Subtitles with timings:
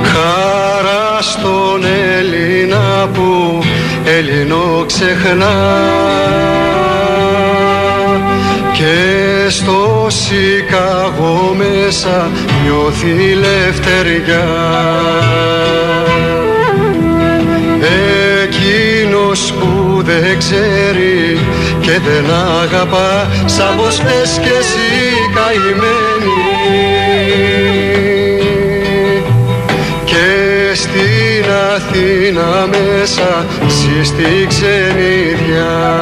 [0.04, 1.86] Χαρά στον
[2.18, 3.60] Έλληνα που
[4.06, 5.56] Έλληνο ξεχνά
[8.74, 12.30] και στο Σικάγο μέσα
[12.70, 14.48] νιώθει λευτεριά.
[18.44, 21.40] Εκείνος που δεν ξέρει
[21.80, 22.26] και δεν
[22.62, 24.90] αγαπά σαν πως θες κι εσύ
[25.36, 26.40] καημένη.
[30.04, 36.00] Και στην Αθήνα μέσα ζει στη ξενιδιά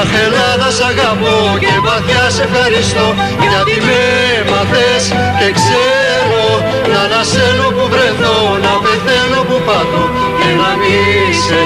[0.00, 3.06] Αχ Ελλάδα σ' αγαπώ και βαθιά σε ευχαριστώ.
[3.42, 4.00] Γιατί με
[4.38, 5.02] έμαθες
[5.38, 6.44] και ξέρω
[6.92, 10.02] να ανασένω που βρεθώ να πεθαίνω που πάτω
[10.38, 10.98] και να μη
[11.44, 11.60] σε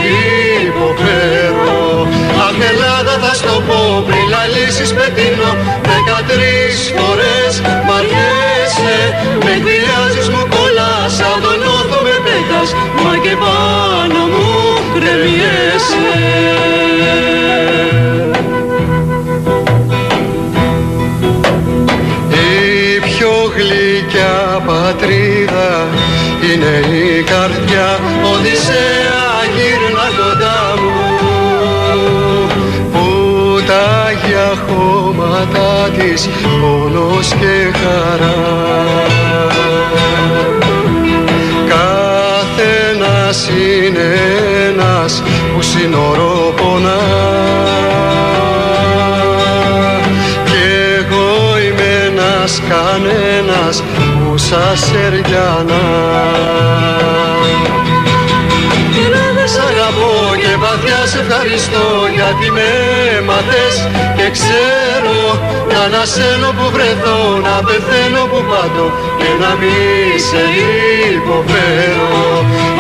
[0.69, 1.83] υποφέρω.
[2.47, 5.51] Αχ Ελλάδα θα στο πω πριν λαλήσεις πετείνω
[5.89, 7.53] δεκατρεις φορές
[7.87, 8.97] μ' αρνιέσαι
[9.45, 12.69] με εκβιάζεις μου κολλάς σαν τον όθο με πέτας.
[13.03, 14.48] Μα και πάνω μου
[14.95, 16.64] κρεμιέσαι
[24.85, 25.89] πατρίδα
[26.43, 27.99] είναι η καρδιά
[28.33, 30.95] Οδυσσέα γύρνα κοντά μου.
[32.93, 33.07] Που
[33.67, 36.29] τα για χώματα της
[36.61, 38.43] πόνος και χαρά.
[41.69, 44.15] Καθένας είναι
[44.69, 45.23] ένας
[45.55, 46.44] που σύνορο
[54.55, 54.93] που σας
[62.24, 62.68] γιατί με
[63.18, 63.77] έμαθες
[64.17, 65.18] και ξέρω
[65.70, 68.86] να ανασένω που βρεθώ, να πεθαίνω που πάντω
[69.18, 69.79] και να μη
[70.29, 70.42] σε
[71.17, 72.13] υποφέρω.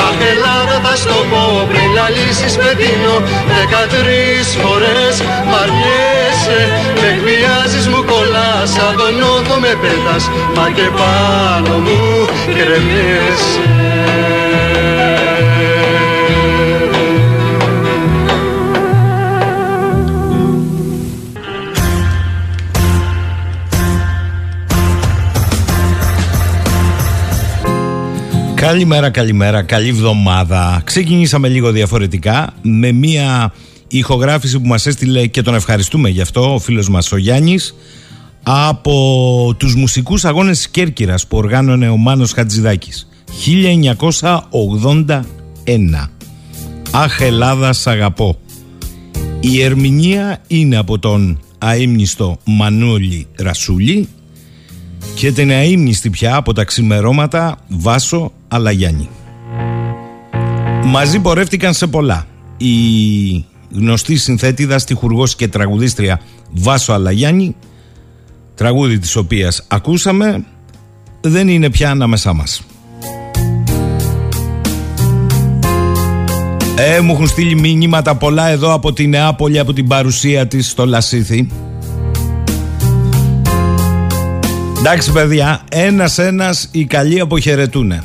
[0.06, 3.16] Αχ Ελλάδα θα στο πω πριν λαλήσεις με δίνω
[3.50, 5.14] δεκατρεις φορές
[5.48, 6.60] μ' αρνιέσαι
[7.00, 10.24] με εκβιάζεις μου κολλάς σαν τον όθο με πέτας
[10.56, 12.00] μα και πάνω μου
[12.54, 13.64] κρεμιέσαι
[28.64, 30.82] Καλημέρα, καλημέρα, καλή εβδομάδα.
[30.84, 33.52] Ξεκινήσαμε λίγο διαφορετικά με μία
[33.88, 37.74] ηχογράφηση που μας έστειλε και τον ευχαριστούμε γι' αυτό ο φίλος μας ο Γιάννης
[38.42, 43.08] από τους μουσικούς αγώνες της Κέρκυρας που οργάνωνε ο Μάνος Χατζηδάκης.
[43.26, 46.10] 1981
[46.90, 48.38] Αχ Ελλάδα σ' αγαπώ.
[49.40, 54.08] Η ερμηνεία είναι από τον αείμνηστο Μανούλη Ρασούλη
[55.14, 59.08] και την αείμνηστη πια από τα ξημερώματα Βάσο Αλαγιάννη.
[60.84, 62.26] Μαζί πορεύτηκαν σε πολλά.
[62.56, 62.74] Η
[63.74, 66.20] γνωστή συνθέτηδα, στιχουργός και τραγουδίστρια
[66.50, 67.56] Βάσο Αλαγιάννη,
[68.54, 70.44] τραγούδι της οποίας ακούσαμε,
[71.20, 72.62] δεν είναι πια ανάμεσά μας.
[76.76, 80.86] Ε, μου έχουν στείλει μηνύματα πολλά εδώ από τη Νεάπολη, από την παρουσία της στο
[80.86, 81.48] Λασίθι.
[84.86, 88.02] Εντάξει παιδιά, ένας ένας οι καλοί αποχαιρετούνε.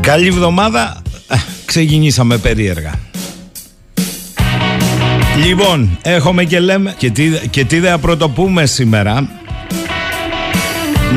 [0.00, 2.92] Καλή εβδομάδα, Ε, ξεκινήσαμε περίεργα.
[5.46, 9.28] Λοιπόν, έχουμε και λέμε και τι, και τι δεν θα πρωτοπούμε σήμερα.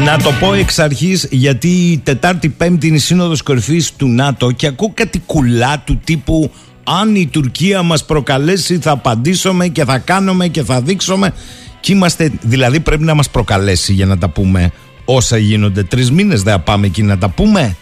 [0.03, 4.51] Να το πω εξ αρχής γιατί η Τετάρτη Πέμπτη είναι η Σύνοδος Κορυφής του ΝΑΤΟ
[4.51, 6.51] και ακούω κάτι κουλά του τύπου
[6.83, 11.33] αν η Τουρκία μας προκαλέσει θα απαντήσουμε και θα κάνουμε και θα δείξουμε
[11.83, 14.71] και είμαστε, δηλαδή πρέπει να μας προκαλέσει για να τα πούμε
[15.05, 17.75] όσα γίνονται τρεις μήνες δεν θα πάμε εκεί να τα πούμε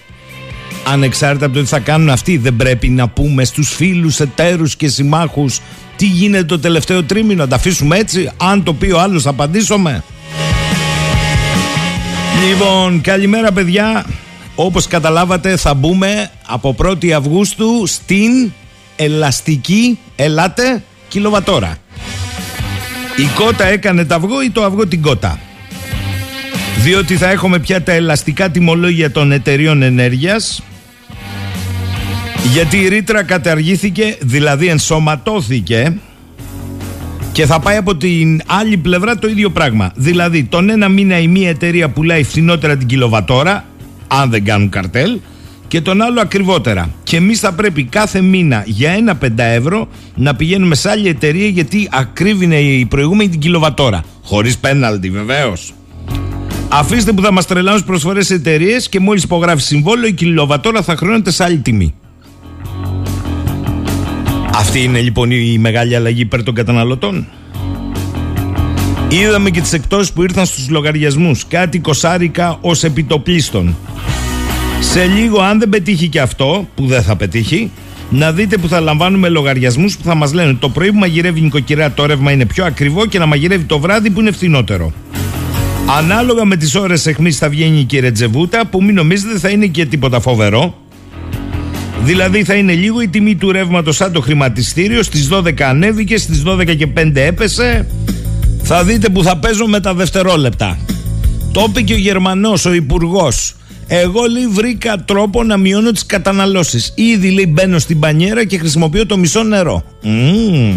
[0.88, 4.88] ανεξάρτητα από το τι θα κάνουν αυτοί δεν πρέπει να πούμε στους φίλους, εταίρους και
[4.88, 5.60] συμμάχους
[5.96, 9.30] τι γίνεται το τελευταίο τρίμηνο να τα αφήσουμε έτσι αν το πει ο άλλος θα
[9.30, 10.04] απαντήσουμε
[12.48, 14.06] Λοιπόν, καλημέρα παιδιά.
[14.56, 18.52] Όπως καταλάβατε θα μπούμε από 1η Αυγούστου στην
[18.96, 21.78] ελαστική, ελάτε, κιλοβατόρα.
[23.22, 25.40] Η κότα έκανε το αυγό ή το αυγό την κότα;
[26.84, 30.62] Διότι θα έχουμε πια τα ελαστικά τιμολόγια των εταιριών ενέργειας
[32.52, 35.94] γιατί η ρήτρα καταργήθηκε, δηλαδή ενσωματώθηκε
[37.32, 39.92] Και θα πάει από την άλλη πλευρά το ίδιο πράγμα.
[39.96, 43.66] Δηλαδή, τον ένα μήνα η μία εταιρεία πουλάει φθηνότερα την κιλοβατόρα,
[44.08, 45.20] αν δεν κάνουν καρτέλ,
[45.72, 46.90] και τον άλλο ακριβότερα.
[47.04, 51.48] Και εμείς θα πρέπει κάθε μήνα για ένα 5 ευρώ να πηγαίνουμε σε άλλη εταιρεία
[51.48, 54.04] γιατί ακρίβεινε η προηγούμενη την κιλοβατόρα.
[54.24, 55.74] Χωρίς πέναλτι βεβαίως.
[56.70, 61.32] Αφήστε που θα μας τρελάνουν προσφορές εταιρείες και μόλις υπογράφει συμβόλαιο η κιλοβατόρα θα χρεώνεται
[61.32, 61.94] σε άλλη τιμή.
[64.56, 67.28] Αυτή είναι λοιπόν η μεγάλη αλλαγή υπέρ των καταναλωτών.
[69.10, 73.76] Είδαμε και τις εκτόσεις που ήρθαν στους λογαριασμούς, κάτι κοσάρικα ως επιτοπλίστων.
[74.82, 77.72] Σε λίγο αν δεν πετύχει και αυτό, που δεν θα πετύχει,
[78.10, 81.42] να δείτε που θα λαμβάνουμε λογαριασμούς που θα μας λένε το πρωί που μαγειρεύει η
[81.42, 84.94] νοικοκυρά το ρεύμα είναι πιο ακριβό και να μαγειρεύει το βράδυ που είναι φθηνότερο.
[85.98, 89.66] Ανάλογα με τις ώρες εχμής θα βγαίνει και η ρετζεβούτα που μην νομίζετε θα είναι
[89.66, 90.76] και τίποτα φοβερό.
[92.04, 95.04] Δηλαδή θα είναι λίγο η τιμή του ρεύματος σαν το χρηματιστήριο.
[95.04, 97.88] Στις 12 ανέβηκε, στις 12 και 5 έπεσε.
[98.64, 100.78] Θα δείτε που θα παίζω με τα δευτερόλεπτα.
[101.52, 103.56] Το είπε και ο Γερμανός, ο Υπουργός.
[103.94, 106.92] Εγώ λέει βρήκα τρόπο να μειώνω τις καταναλώσεις.
[106.96, 109.84] Ήδη λέει μπαίνω στην πανιέρα και χρησιμοποιώ το μισό νερό.
[110.04, 110.76] Mm.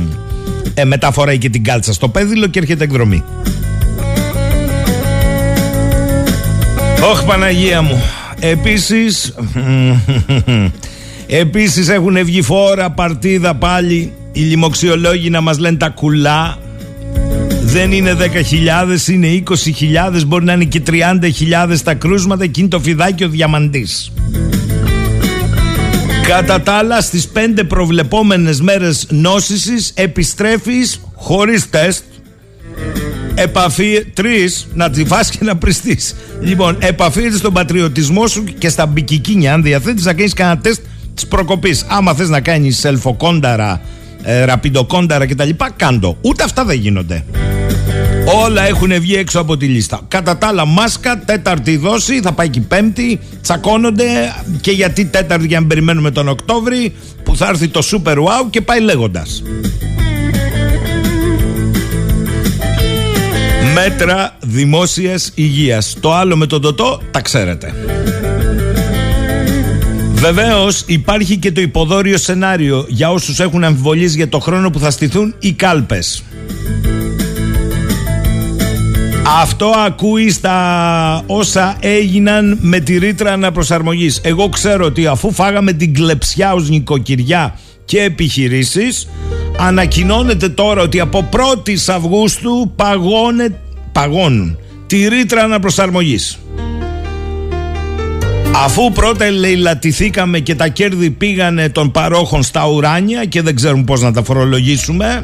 [0.74, 3.24] Ε, μετά φοράει και την κάλτσα στο πέδιλο και έρχεται εκδρομή.
[7.10, 8.02] Ωχ Παναγία μου.
[8.40, 9.34] Επίσης
[11.26, 16.58] Επίσης έχουν βγει φόρα παρτίδα πάλι οι λοιμοξιολόγοι να μας λένε τα κουλά
[17.64, 22.80] δεν είναι 10.000 είναι 20.000 μπορεί να είναι και 30.000 τα κρούσματα και είναι το
[22.80, 24.12] φιδάκι ο διαμαντής
[26.26, 27.38] Κατά τα άλλα στις 5
[27.68, 32.02] προβλεπόμενες μέρες νόσησης επιστρέφεις χωρίς τεστ
[33.34, 36.14] Επαφή τρεις να τη φας και να πριστείς.
[36.40, 39.52] Λοιπόν, επαφή στον πατριωτισμό σου και στα μπικικίνια.
[39.54, 40.80] Αν διαθέτεις να κάνεις κανένα τεστ
[41.14, 41.84] της προκοπής.
[41.88, 43.80] Άμα θες να κάνεις σελφοκόνταρα,
[44.22, 46.16] ε, ραπιντοκόνταρα κτλ., κάντο.
[46.20, 47.24] Ούτε αυτά δεν γίνονται.
[48.26, 50.00] Όλα έχουν βγει έξω από τη λίστα.
[50.08, 53.20] Κατά τα άλλα, μάσκα, τέταρτη δόση, θα πάει και πέμπτη.
[53.42, 54.04] Τσακώνονται
[54.60, 58.60] και γιατί τέταρτη για να περιμένουμε τον Οκτώβρη που θα έρθει το Super Wow και
[58.60, 59.42] πάει λέγοντας.
[63.74, 65.96] Μέτρα δημόσιας υγείας.
[66.00, 67.74] Το άλλο με τον τοτό τα ξέρετε.
[70.14, 74.90] Βεβαίως υπάρχει και το υποδόριο σενάριο για όσους έχουν αμφιβολίες για το χρόνο που θα
[74.90, 76.22] στηθούν οι κάλπες.
[79.26, 84.20] Αυτό ακούει στα όσα έγιναν με τη ρήτρα αναπροσαρμογής.
[84.22, 89.08] Εγώ ξέρω ότι αφού φάγαμε την κλεψιά ως νοικοκυριά και επιχειρήσεις
[89.58, 93.60] ανακοινώνεται τώρα ότι από 1η Αυγούστου παγώνε,
[93.92, 96.38] παγώνουν τη ρήτρα αναπροσαρμογής.
[98.64, 104.02] Αφού πρώτα ελεηλατηθήκαμε και τα κέρδη πήγανε των παρόχων στα ουράνια και δεν ξέρουμε πώς
[104.02, 105.22] να τα φορολογήσουμε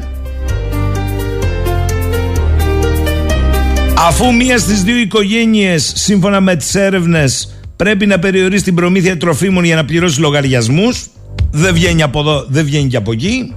[4.03, 9.63] Αφού μία στις δύο οικογένειες σύμφωνα με τις έρευνες πρέπει να περιορίσει την προμήθεια τροφίμων
[9.63, 11.07] για να πληρώσει λογαριασμούς
[11.51, 13.53] δεν βγαίνει από εδώ, δεν βγαίνει και από εκεί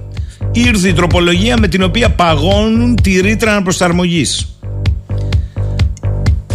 [0.51, 4.57] ήρθε η τροπολογία με την οποία παγώνουν τη ρήτρα αναπροσαρμογής.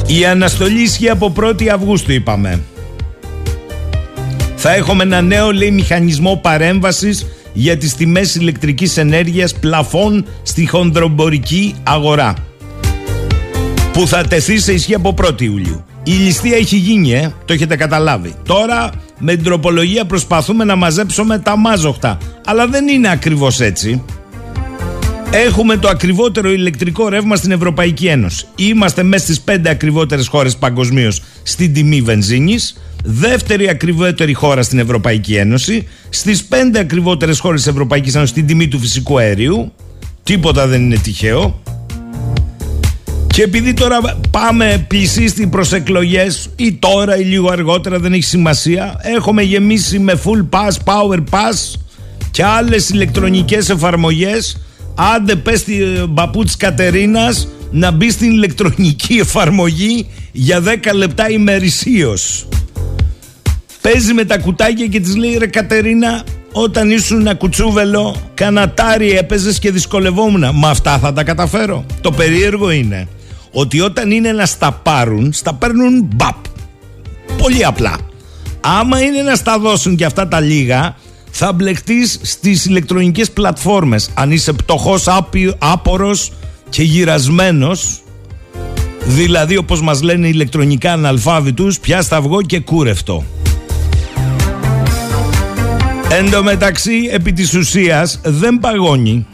[0.06, 2.60] Η αναστολή ισχύει από 1η Αυγούστου είπαμε.
[4.56, 11.74] Θα έχουμε ένα νέο λέει μηχανισμό παρέμβασης για τις τιμές ηλεκτρικής ενέργειας πλαφών στη χονδρομπορική
[11.82, 12.34] αγορά
[14.00, 15.84] που θα τεθεί σε ισχύ από 1η Ιουλίου.
[16.02, 18.34] Η ληστεία έχει γίνει, ε, το έχετε καταλάβει.
[18.46, 22.18] Τώρα με την τροπολογία προσπαθούμε να μαζέψουμε τα μάζοχτα.
[22.44, 24.02] Αλλά δεν είναι ακριβώς έτσι.
[25.30, 28.46] Έχουμε το ακριβότερο ηλεκτρικό ρεύμα στην Ευρωπαϊκή Ένωση.
[28.56, 35.34] Είμαστε μέσα στις πέντε ακριβότερες χώρες παγκοσμίως στην τιμή βενζίνης δεύτερη ακριβότερη χώρα στην Ευρωπαϊκή
[35.34, 39.72] Ένωση, στις πέντε ακριβότερες χώρες της Ευρωπαϊκής Ένωσης στην τιμή του φυσικού αερίου.
[40.22, 41.62] Τίποτα δεν είναι τυχαίο.
[43.32, 49.00] Και επειδή τώρα πάμε πλησίστη προς εκλογές, ή τώρα ή λίγο αργότερα, δεν έχει σημασία,
[49.02, 51.80] έχουμε γεμίσει με full pass, power pass
[52.30, 54.62] και άλλες ηλεκτρονικές εφαρμογές.
[54.94, 61.30] Άντε, πες στην ε, μπαπού τη Κατερίνας να μπει στην ηλεκτρονική εφαρμογή για 10 λεπτά
[61.30, 62.48] ημερησίως.
[63.80, 69.58] Παίζει με τα κουτάκια και της λέει ρε Κατερίνα, όταν ήσουν ένα κουτσούβελο, κανατάρι έπαιζες
[69.58, 70.44] και δυσκολευόμουν.
[70.54, 71.84] Μα αυτά θα τα καταφέρω.
[72.00, 73.08] Το περίεργο είναι
[73.52, 76.36] ότι όταν είναι να στα πάρουν, στα παίρνουν μπαπ.
[77.38, 77.96] Πολύ απλά.
[78.60, 80.96] Άμα είναι να στα δώσουν και αυτά τα λίγα,
[81.30, 84.10] θα μπλεχτείς στις ηλεκτρονικές πλατφόρμες.
[84.14, 85.06] Αν είσαι πτωχός,
[85.58, 86.32] άπορος
[86.68, 88.02] και γυρασμένος,
[89.04, 93.24] δηλαδή όπως μας λένε ηλεκτρονικά αναλφάβητους, πια σταυγό και κούρευτο.
[96.10, 99.26] Εν τω μεταξύ, επί της ουσίας, δεν παγώνει.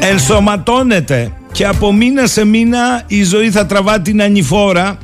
[0.00, 4.98] Ενσωματώνεται και από μήνα σε μήνα η ζωή θα τραβά την ανηφόρα.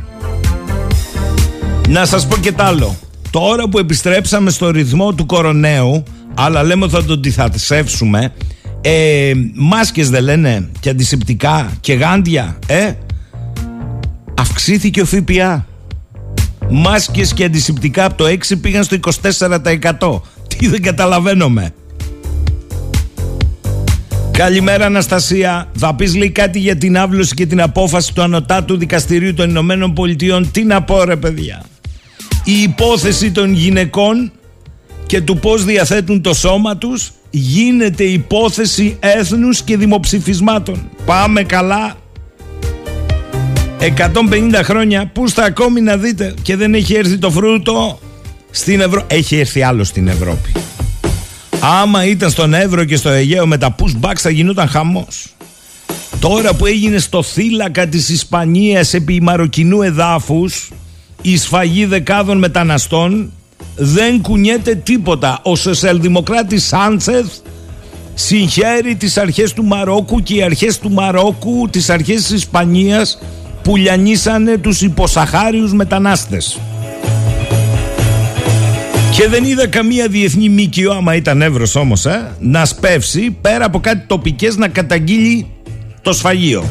[1.88, 2.96] Να σας πω και τ' άλλο.
[3.30, 6.02] Τώρα που επιστρέψαμε στο ρυθμό του κοροναίου
[6.34, 8.32] αλλά λέμε ότι θα τον τυθασεύσουμε
[8.80, 12.92] ε, μάσκες δεν λένε και αντισηπτικά και γάντια ε;
[14.40, 15.66] Αυξήθηκε ο ΦΠΑ.
[16.70, 18.96] Μάσκες και αντισηπτικά από το 6 πήγαν στο
[19.98, 21.72] 24% τι δεν καταλαβαίνουμε
[24.32, 25.68] Καλημέρα Αναστασία.
[25.78, 29.92] Θα πει λέει κάτι για την άβλωση και την απόφαση του Ανωτάτου Δικαστηρίου των Ηνωμένων
[29.92, 30.50] Πολιτειών.
[30.50, 31.62] Τι να πω ρε παιδιά.
[32.44, 34.32] Η υπόθεση των γυναικών
[35.06, 40.90] και του πώς διαθέτουν το σώμα τους γίνεται υπόθεση έθνους και δημοψηφισμάτων.
[41.04, 41.96] Πάμε καλά.
[43.78, 47.98] 150 χρόνια που στα ακόμη να δείτε και δεν έχει έρθει το φρούτο
[48.50, 49.14] στην Ευρώπη.
[49.14, 50.52] Έχει έρθει άλλο στην Ευρώπη.
[51.64, 55.26] Άμα ήταν στον Εύρο και στο Αιγαίο με τα pushbacks θα γινόταν χαμός.
[56.20, 60.70] Τώρα που έγινε στο θύλακα της Ισπανίας επί μαροκινού εδάφους
[61.22, 63.32] η σφαγή δεκάδων μεταναστών
[63.76, 65.40] δεν κουνιέται τίποτα.
[65.42, 67.26] Ο σοσιαλδημοκράτης Σάντσεθ
[68.14, 73.18] συγχαίρει τις αρχές του Μαρόκου και οι αρχές του Μαρόκου τις αρχές της Ισπανίας
[73.62, 76.58] που λιανίσανε τους υποσαχάριους μετανάστες.
[79.12, 83.80] Και δεν είδα καμία διεθνή μήκυο, άμα ήταν εύρος όμως, ε, να σπεύσει πέρα από
[83.80, 85.46] κάτι τοπικές να καταγγείλει
[86.02, 86.64] το σφαγείο.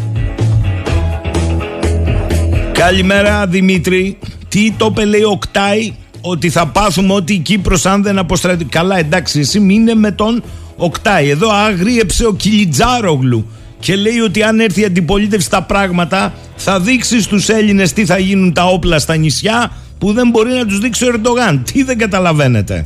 [2.71, 4.17] Καλημέρα Δημήτρη.
[4.47, 8.65] Τι το είπε λέει Οκτάη ότι θα πάθουμε ότι η Κύπρος αν δεν αποστρατεί.
[8.65, 10.43] Καλά εντάξει εσύ μείνε με τον
[10.75, 11.29] Οκτάη.
[11.29, 17.21] Εδώ άγριεψε ο Κιλιτζάρογλου και λέει ότι αν έρθει η αντιπολίτευση στα πράγματα θα δείξει
[17.21, 19.71] στους Έλληνες τι θα γίνουν τα όπλα στα νησιά
[20.01, 21.63] που δεν μπορεί να τους δείξει ο Ερντογάν.
[21.63, 22.85] Τι δεν καταλαβαίνετε.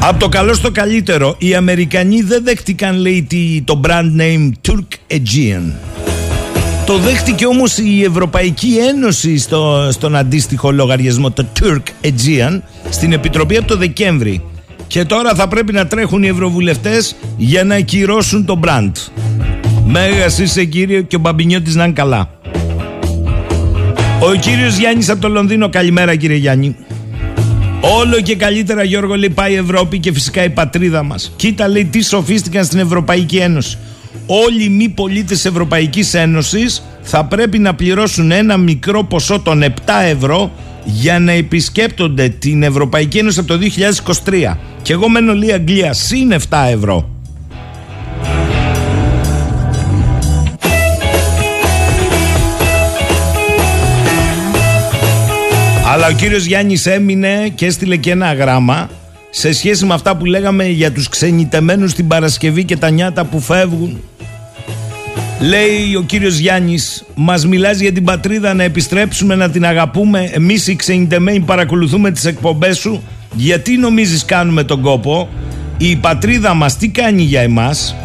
[0.00, 3.26] Από το καλό στο καλύτερο, οι Αμερικανοί δεν δέχτηκαν λέει
[3.64, 5.72] το brand name Turk Aegean.
[6.86, 12.60] Το δέχτηκε όμως η Ευρωπαϊκή Ένωση στο, στον αντίστοιχο λογαριασμό, το Turk Aegean,
[12.90, 14.42] στην Επιτροπή από το Δεκέμβρη.
[14.86, 18.92] Και τώρα θα πρέπει να τρέχουν οι ευρωβουλευτές για να ακυρώσουν το brand.
[19.86, 22.30] Μέγας είσαι κύριο και ο Μπαμπινιώτης να είναι καλά.
[24.20, 26.76] Ο κύριος Γιάννης από το Λονδίνο, καλημέρα κύριε Γιάννη.
[27.80, 31.32] Όλο και καλύτερα Γιώργο λέει πάει η Ευρώπη και φυσικά η πατρίδα μας.
[31.36, 33.78] Κοίτα λέει τι σοφίστηκαν στην Ευρωπαϊκή Ένωση.
[34.26, 39.68] Όλοι οι μη πολίτες Ευρωπαϊκής Ένωσης θα πρέπει να πληρώσουν ένα μικρό ποσό των 7
[40.04, 40.52] ευρώ
[40.84, 43.58] για να επισκέπτονται την Ευρωπαϊκή Ένωση από το
[44.24, 44.56] 2023.
[44.82, 46.38] Και εγώ μένω λέει Αγγλία συν 7
[46.72, 47.17] ευρώ.
[55.90, 58.90] Αλλά ο κύριος Γιάννης έμεινε και έστειλε και ένα γράμμα
[59.30, 63.40] σε σχέση με αυτά που λέγαμε για τους ξενιτεμένους την Παρασκευή και τα νιάτα που
[63.40, 64.00] φεύγουν.
[65.40, 70.30] Λέει ο κύριος Γιάννης, μας μιλάς για την πατρίδα να επιστρέψουμε να την αγαπούμε.
[70.32, 73.02] Εμείς οι ξενιτεμένοι παρακολουθούμε τις εκπομπές σου.
[73.34, 75.28] Γιατί νομίζεις κάνουμε τον κόπο;
[75.76, 77.96] Η πατρίδα μας τι κάνει για εμάς;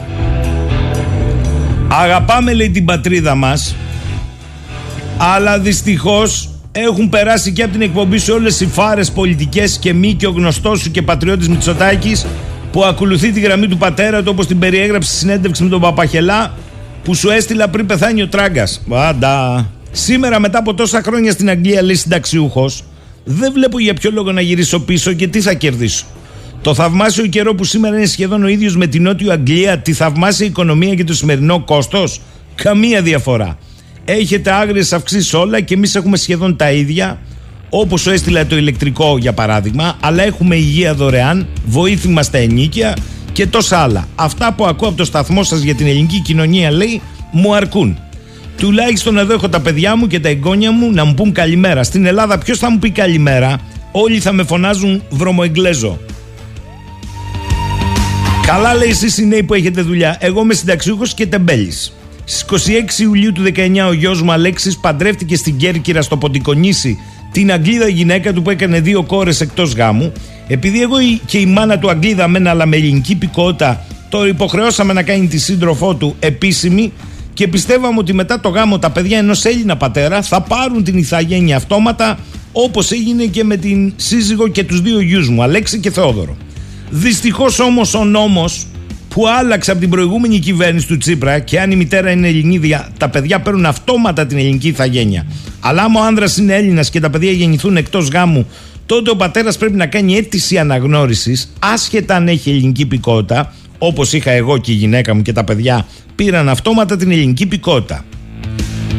[1.88, 3.76] Αγαπάμε λέει την πατρίδα μας.
[5.18, 10.14] Αλλά δυστυχώς έχουν περάσει και από την εκπομπή σου όλες οι φάρες πολιτικές και μη
[10.14, 12.26] και ο γνωστός σου και πατριώτης Μητσοτάκης
[12.72, 16.54] που ακολουθεί τη γραμμή του πατέρα του όπως την περιέγραψε στη συνέντευξη με τον Παπαχελά
[17.04, 18.82] που σου έστειλα πριν πεθάνει ο τράγκας.
[18.86, 19.70] Βάντα.
[19.92, 22.84] Σήμερα μετά από τόσα χρόνια στην Αγγλία λέει συνταξιούχος,
[23.24, 26.06] δεν βλέπω για ποιο λόγο να γυρίσω πίσω και τι θα κερδίσω.
[26.62, 30.46] Το θαυμάσιο καιρό που σήμερα είναι σχεδόν ο ίδιος με την Νότιο Αγγλία, τη θαυμάσια
[30.46, 32.22] οικονομία και το σημερινό κόστος,
[32.56, 33.58] καμία διαφορά.
[34.06, 37.20] Έχετε άγριες αυξήσεις όλα και εμείς έχουμε σχεδόν τα ίδια.
[37.70, 42.96] Όπως σου έστειλα το ηλεκτρικό για παράδειγμα, αλλά έχουμε υγεία δωρεάν, βοήθημα στα ενίκια
[43.32, 44.08] και τόσα άλλα.
[44.16, 47.98] Αυτά που ακούω από το σταθμό σας για την ελληνική κοινωνία λέει μου αρκούν.
[48.58, 51.84] Τουλάχιστον εδώ έχω τα παιδιά μου και τα εγγόνια μου να μου πούν καλημέρα.
[51.84, 53.60] Στην Ελλάδα ποιος θα μου πει καλημέρα,
[53.92, 56.00] όλοι θα με φωνάζουν βρωμοεγγλέζο.
[58.46, 60.18] Καλά λέει εσείς οι νέοι που έχετε δουλειά.
[60.20, 61.94] Εγώ είμαι συνταξιούχος και τεμπέλης.
[62.26, 66.98] Στις 26 Ιουλίου του 19 ο γιος μου Αλέξης παντρεύτηκε στην Κέρκυρα στο Ποντικονήσι
[67.32, 70.12] την Αγγλίδα γυναίκα του που έκανε δύο κόρες εκτός γάμου.
[70.48, 75.04] Επειδή εγώ και η μάνα του Αγγλίδα μένα αλλά με ελληνική πικότητα το υποχρεώσαμε να
[75.04, 76.92] κάνει τη σύντροφό του επίσημη
[77.34, 81.56] και πιστεύαμε ότι μετά το γάμο τα παιδιά ενός Έλληνα πατέρα θα πάρουν την ηθαγένεια
[81.56, 82.20] αυτόματα
[82.52, 86.38] όπως έγινε και με την σύζυγο και τους δύο γιους μου, Αλέξη και Θεόδωρο.
[86.90, 88.68] Δυστυχώς όμως ο νόμος
[89.14, 93.10] που άλλαξε από την προηγούμενη κυβέρνηση του Τσίπρα και αν η μητέρα είναι Ελληνίδια, τα
[93.10, 95.26] παιδιά παίρνουν αυτόματα την ελληνική ηθαγένεια.
[95.60, 98.48] Αλλά άμα ο άνδρας είναι Έλληνας και τα παιδιά γεννηθούν εκτός γάμου,
[98.86, 104.32] τότε ο πατέρας πρέπει να κάνει αίτηση αναγνώρισης, άσχετα αν έχει ελληνική υπηκότητα, όπως είχα
[104.32, 108.06] εγώ και η γυναίκα μου και τα παιδιά, πήραν αυτόματα την ελληνική πικότητα.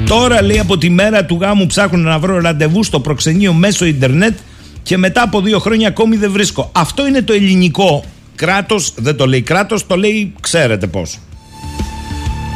[0.06, 4.38] Τώρα λέει από τη μέρα του γάμου ψάχνουν να βρω ραντεβού στο προξενείο μέσω ίντερνετ
[4.82, 6.70] και μετά από δύο χρόνια ακόμη δεν βρίσκω.
[6.74, 11.18] Αυτό είναι το ελληνικό κράτος, δεν το λέει κράτος, το λέει ξέρετε πώς.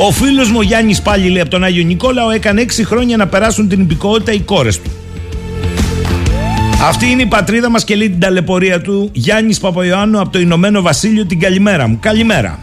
[0.01, 3.69] Ο φίλος μου Γιάννης πάλι λέει από τον Άγιο Νικόλαο έκανε 6 χρόνια να περάσουν
[3.69, 4.91] την υπηκότητα οι κόρες του.
[6.83, 10.83] Αυτή είναι η πατρίδα μας και λέει την ταλαιπωρία του Γιάννης Παπαϊωάννου από το Ηνωμένο
[10.83, 11.27] Βασίλειο.
[11.27, 11.99] Την καλημέρα μου.
[12.01, 12.59] Καλημέρα.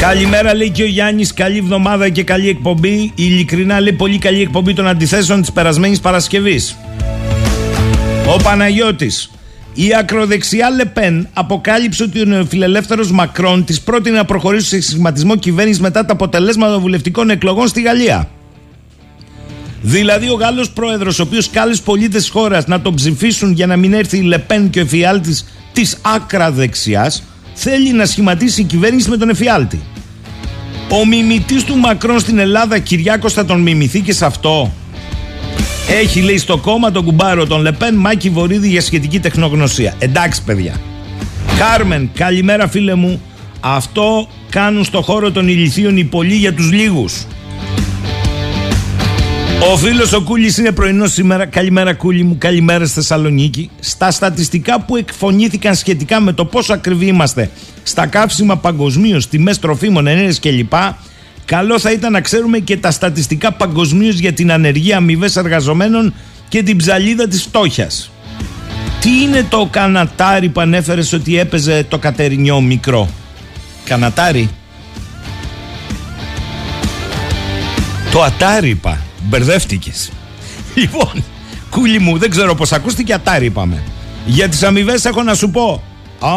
[0.00, 1.34] Καλημέρα λέει και ο Γιάννης.
[1.34, 3.12] Καλή εβδομάδα και καλή εκπομπή.
[3.14, 6.76] Ειλικρινά λέει πολύ καλή εκπομπή των αντιθέσεων της περασμένης Παρασκευής.
[8.26, 9.30] Ο Παναγιώτης
[9.80, 15.80] η ακροδεξιά Λεπέν αποκάλυψε ότι ο νεοφιλελεύθερος Μακρόν της πρότεινε να προχωρήσει σε σχηματισμό κυβέρνησης
[15.80, 18.28] μετά τα αποτελέσματα των βουλευτικών εκλογών στη Γαλλία.
[19.82, 23.76] Δηλαδή, ο Γάλλος πρόεδρος, ο οποίος κάλεσε πολίτες της χώρας να τον ψηφίσουν για να
[23.76, 27.12] μην έρθει η Λεπέν και ο εφιάλτης της άκρα δεξιά,
[27.54, 29.80] θέλει να σχηματίσει κυβέρνηση με τον εφιάλτη.
[30.90, 34.72] Ο μιμητής του Μακρόν στην Ελλάδα, Κυριάκος, θα τον μιμηθεί και σε αυτό.
[35.90, 39.94] Έχει λέει στο κόμμα τον κουμπάρο τον Λεπέν Μάκη Βορύδη για σχετική τεχνογνωσία.
[39.98, 40.74] Εντάξει παιδιά.
[41.58, 43.20] Κάρμεν, καλημέρα φίλε μου.
[43.60, 47.26] Αυτό κάνουν στο χώρο των ηλικίων οι πολλοί για τους λίγους.
[49.72, 51.46] Ο φίλος ο Κούλης είναι πρωινός σήμερα.
[51.46, 52.36] Καλημέρα, Κούλη μου.
[52.38, 53.70] Καλημέρα στη Θεσσαλονίκη.
[53.80, 57.50] Στα στατιστικά που εκφωνήθηκαν σχετικά με το πόσο ακριβή είμαστε
[57.82, 60.72] στα καύσιμα παγκοσμίως, τιμές τροφίμων, ενέργεια κλπ.
[61.48, 66.14] Καλό θα ήταν να ξέρουμε και τα στατιστικά παγκοσμίως για την ανεργία αμοιβές εργαζομένων
[66.48, 68.10] και την ψαλίδα της φτώχειας.
[69.00, 73.08] Τι είναι το κανατάρι που ανέφερες ότι έπαιζε το κατερινιό μικρό;
[73.84, 74.50] Κανατάρι.
[78.12, 78.98] Το ατάρι είπα.
[79.22, 80.10] Μπερδεύτηκες.
[80.74, 81.24] Λοιπόν,
[81.70, 83.82] κούλι μου, δεν ξέρω πώς ακούστηκε ατάρι είπαμε.
[84.26, 85.82] Για τις αμοιβές έχω να σου πω.
[86.18, 86.30] Α,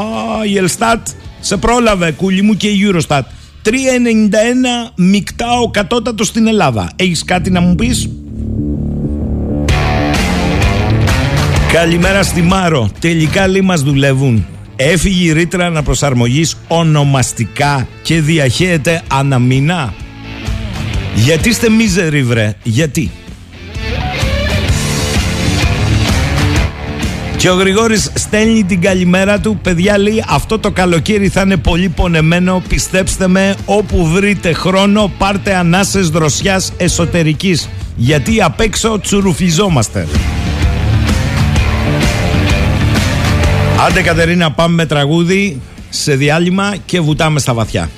[0.45, 1.07] η Ελστάτ
[1.39, 3.21] σε πρόλαβε κούλι μου και η Eurostat.
[3.63, 3.71] 3,91
[4.95, 6.91] μεικτά ο κατώτατος στην Ελλάδα.
[6.95, 8.09] Έχεις κάτι να μου πεις;
[11.71, 12.89] Καλημέρα στη Μάρο.
[12.99, 14.45] Τελικά λέει μας δουλεύουν.
[14.75, 19.93] Έφυγε η ρήτρα αναπροσαρμογής ονομαστικά και διαχέεται αναμηνά.
[21.15, 23.11] Γιατί είστε μίζεροι βρε, γιατί;
[27.41, 29.59] Και ο Γρηγόρης στέλνει την καλημέρα του.
[29.63, 32.63] Παιδιά λέει αυτό το καλοκαίρι θα είναι πολύ πονεμένο.
[32.67, 37.69] Πιστέψτε με, όπου βρείτε χρόνο, πάρτε ανάσες δροσιάς εσωτερικής.
[37.95, 40.07] Γιατί απ' έξω τσουρουφιζόμαστε.
[43.87, 47.89] Άντε Κατερίνα πάμε με τραγούδι σε διάλειμμα και βουτάμε στα βαθιά.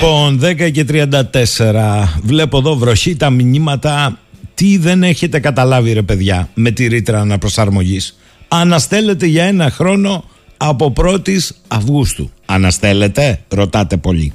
[0.00, 2.18] Λοιπόν, 10 και 34.
[2.22, 4.18] Βλέπω εδώ βροχή τα μηνύματα.
[4.54, 10.24] Τι δεν έχετε καταλάβει, ρε παιδιά, με τη ρήτρα αναπροσαρμογής; Αναστέλλεται για ένα χρόνο
[10.56, 11.36] από 1η
[11.68, 12.30] Αυγούστου.
[12.46, 14.32] Αναστέλλεται, ρωτάτε πολύ.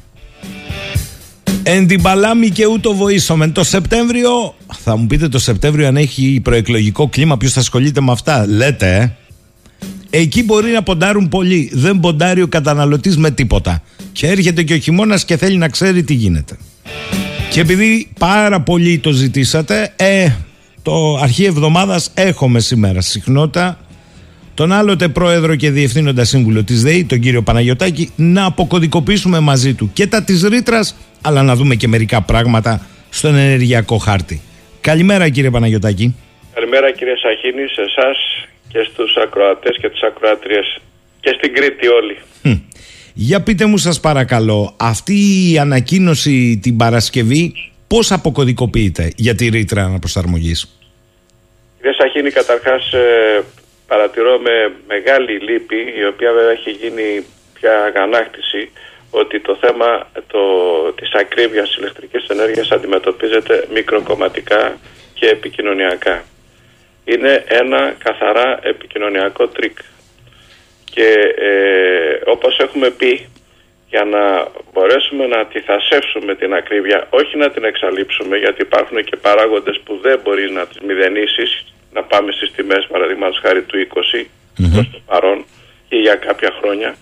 [1.63, 3.51] Εν την παλάμη και ούτω βοήσομεν.
[3.51, 8.11] Το Σεπτέμβριο, θα μου πείτε το Σεπτέμβριο αν έχει προεκλογικό κλίμα, ποιος θα ασχολείται με
[8.11, 9.17] αυτά; Λέτε, ε.
[10.09, 11.71] Εκεί μπορεί να ποντάρουν πολύ.
[11.73, 13.81] Δεν ποντάρει ο καταναλωτής με τίποτα.
[14.13, 16.57] Και έρχεται και ο χειμώνας και θέλει να ξέρει τι γίνεται.
[17.51, 20.27] Και επειδή πάρα πολύ το ζητήσατε, ε,
[20.81, 23.77] το αρχή εβδομάδας έχουμε σήμερα συχνότητα
[24.53, 29.91] τον άλλοτε πρόεδρο και διευθύνοντα σύμβουλο της ΔΕΗ, τον κύριο Παναγιωτάκη, να αποκωδικοποιήσουμε μαζί του
[29.93, 34.41] και τα της ρήτρας, αλλά να δούμε και μερικά πράγματα στον ενεργειακό χάρτη.
[34.81, 36.15] Καλημέρα κύριε Παναγιωτάκη.
[36.53, 38.17] Καλημέρα κύριε Σαχίνη, σε εσάς
[38.67, 40.81] και στους ακροατές και τις ακροάτριες
[41.19, 42.17] και στην Κρήτη όλοι.
[43.13, 45.13] Για πείτε μου σας παρακαλώ, αυτή
[45.51, 47.53] η ανακοίνωση την Παρασκευή
[47.87, 50.79] πώς αποκωδικοποιείται για τη ρήτρα αναπροσαρμογής;
[51.77, 53.43] Κύριε Σαχίνη, καταρχάς ε,
[53.87, 58.71] παρατηρώ με μεγάλη λύπη, η οποία βέβαια έχει γίνει πια αγανάκτηση,
[59.09, 60.39] ότι το θέμα το,
[60.95, 64.77] της ακρίβειας ηλεκτρικής ενέργειας αντιμετωπίζεται μικροκομματικά
[65.13, 66.23] και επικοινωνιακά
[67.05, 69.77] είναι ένα καθαρά επικοινωνιακό τρικ.
[70.93, 73.27] Και ε, όπως έχουμε πει,
[73.93, 79.81] για να μπορέσουμε να τιθασεύσουμε την ακρίβεια, όχι να την εξαλείψουμε, γιατί υπάρχουν και παράγοντες
[79.85, 84.69] που δεν μπορείς να τις μηδενίσεις, να πάμε στις τιμές παραδείγματος χάρη του 20 mm
[84.73, 85.45] προς το παρόν
[85.89, 86.95] ή για κάποια χρόνια,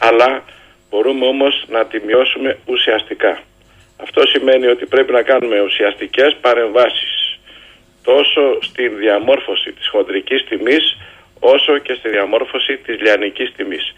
[0.00, 0.44] αλλά
[0.90, 3.40] μπορούμε όμως να τη μειώσουμε ουσιαστικά.
[3.96, 7.38] Αυτό σημαίνει ότι πρέπει να κάνουμε ουσιαστικές παρεμβάσεις
[8.02, 10.96] τόσο στη διαμόρφωση της χοντρικής τιμής
[11.40, 13.94] όσο και στη διαμόρφωση της λιανικής τιμής.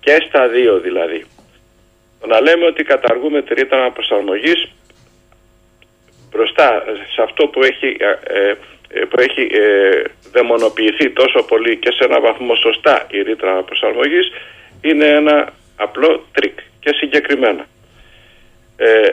[0.00, 1.24] Και στα δύο δηλαδή.
[2.26, 4.68] Να λέμε ότι καταργούμε τη ρήτρα προσαρμογής
[6.30, 8.54] μπροστά σε αυτό που έχει, ε,
[8.88, 14.32] ε, που έχει ε, δαιμονοποιηθεί τόσο πολύ και σε ένα βαθμό σωστά η ρήτρα προσαρμογής
[14.80, 17.66] είναι ένα απλό τρικ και συγκεκριμένα.
[18.76, 19.08] Ε,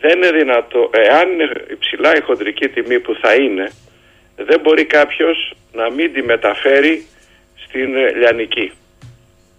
[0.00, 3.70] δεν είναι δυνατό, εάν είναι υψηλά η χοντρική τιμή που θα είναι,
[4.42, 7.06] δεν μπορεί κάποιος να μην τη μεταφέρει
[7.64, 8.72] στην ε, λιανική.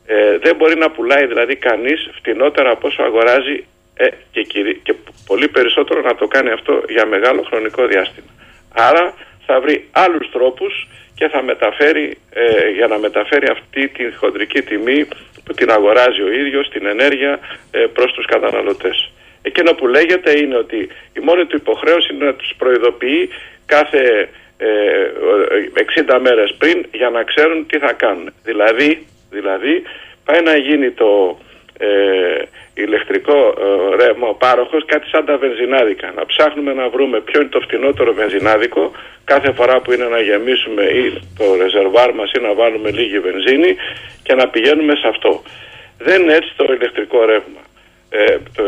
[0.05, 3.65] Ε, δεν μπορεί να πουλάει δηλαδή κανείς φτηνότερα από όσο αγοράζει
[3.95, 4.41] ε, και,
[4.83, 8.27] και πολύ περισσότερο να το κάνει αυτό για μεγάλο χρονικό διάστημα.
[8.73, 9.13] Άρα
[9.45, 15.07] θα βρει άλλους τρόπους και θα μεταφέρει, ε, για να μεταφέρει αυτή την χοντρική τιμή
[15.43, 17.39] που την αγοράζει ο ίδιος, την ενέργεια
[17.71, 19.11] ε, προς τους καταναλωτές.
[19.41, 23.29] Εκείνο που λέγεται είναι ότι η μόνη του υποχρέωση είναι να τους προειδοποιεί
[23.65, 28.33] κάθε 60 ε, μέρες πριν για να ξέρουν τι θα κάνουν.
[28.43, 29.83] Δηλαδή, δηλαδή
[30.25, 31.37] πάει να γίνει το
[31.77, 32.41] ε,
[32.73, 36.11] ηλεκτρικό ε, ρεύμα, ο πάροχος, κάτι σαν τα βενζινάδικα.
[36.15, 38.91] Να ψάχνουμε να βρούμε ποιο είναι το φτηνότερο βενζινάδικο
[39.23, 43.75] κάθε φορά που είναι να γεμίσουμε ή το ρεζερβάρ μας ή να βάλουμε λίγη βενζίνη
[44.23, 45.43] και να πηγαίνουμε σε αυτό.
[45.97, 47.61] Δεν είναι έτσι το ηλεκτρικό ρεύμα.
[48.09, 48.63] Ε, το,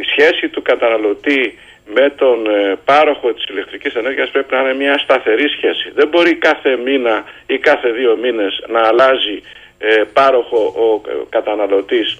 [0.00, 4.98] η σχέση του καταναλωτή με τον ε, πάροχο της ηλεκτρικής ενέργειας πρέπει να είναι μια
[4.98, 5.90] σταθερή σχέση.
[5.94, 9.42] Δεν μπορεί κάθε μήνα ή κάθε δύο μήνες να αλλάζει
[9.78, 12.18] ε, πάροχο ο ε, καταναλωτής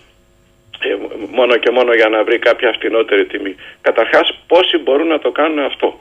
[1.31, 3.55] μόνο και μόνο για να βρει κάποια φτηνότερη τιμή.
[3.81, 6.00] Καταρχάς πόσοι μπορούν να το κάνουν αυτό.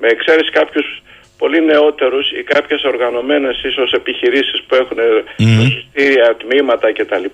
[0.00, 1.02] Με εξαίρεση κάποιους
[1.38, 6.34] πολύ νεότερους ή κάποιες οργανωμένες ίσως επιχειρήσεις που έχουν mm.
[6.42, 7.26] τμήματα κτλ.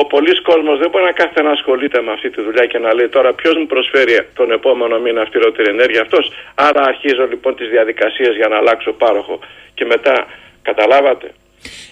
[0.00, 2.94] Ο πολλής κόσμος δεν μπορεί να κάθεται να ασχολείται με αυτή τη δουλειά και να
[2.94, 6.24] λέει τώρα ποιος μου προσφέρει τον επόμενο μήνα αυστηρότερη ενέργεια αυτός;
[6.54, 9.38] Άρα αρχίζω λοιπόν τις διαδικασίες για να αλλάξω πάροχο.
[9.74, 10.26] Και μετά
[10.62, 11.26] καταλάβατε.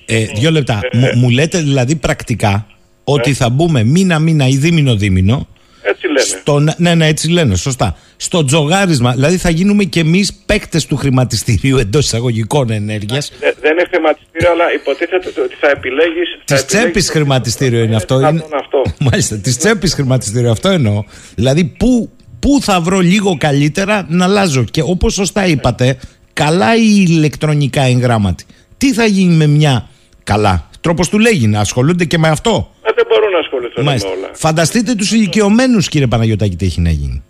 [0.07, 0.81] Ε, δύο λεπτά.
[0.91, 2.67] Ε, μου, λέτε δηλαδή πρακτικά
[3.05, 3.35] ότι ε.
[3.35, 5.49] θα μπούμε μήνα μήνα ή δίμηνο δίμηνο
[5.83, 6.21] έτσι λένε.
[6.21, 7.97] Στο, ναι, ναι, έτσι λένε, σωστά.
[8.23, 13.33] Στο τζογάρισμα, δηλαδή θα γίνουμε και εμείς παίκτες του χρηματιστηρίου εντός εισαγωγικών ενέργειας.
[13.61, 16.21] δεν είναι χρηματιστήριο, αλλά υποτίθεται ότι θα επιλέγει.
[16.45, 18.21] Της τσέπης χρηματιστήριο είναι αυτό.
[18.21, 18.45] Είναι...
[18.55, 18.83] αυτό.
[19.11, 21.05] Μάλιστα, της τσέπης χρηματιστήριο, αυτό εννοώ.
[21.35, 24.65] Δηλαδή, πού, πού θα βρω λίγο καλύτερα να αλλάζω.
[24.65, 25.99] Και όπως σωστά είπατε,
[26.33, 28.45] καλά η ηλεκτρονικά εγγράμματη.
[28.77, 29.89] Τι θα γίνει με μια
[30.25, 32.71] καλά; Τρόπος του λέγει να ασχολούνται και με αυτό.
[32.83, 34.31] Ε, δεν μπορούν να ασχοληθούν με όλα.
[34.33, 37.23] Φανταστείτε τους ηλικιωμένους, κύριε Παναγιώτακη, τι έχει να γίνει.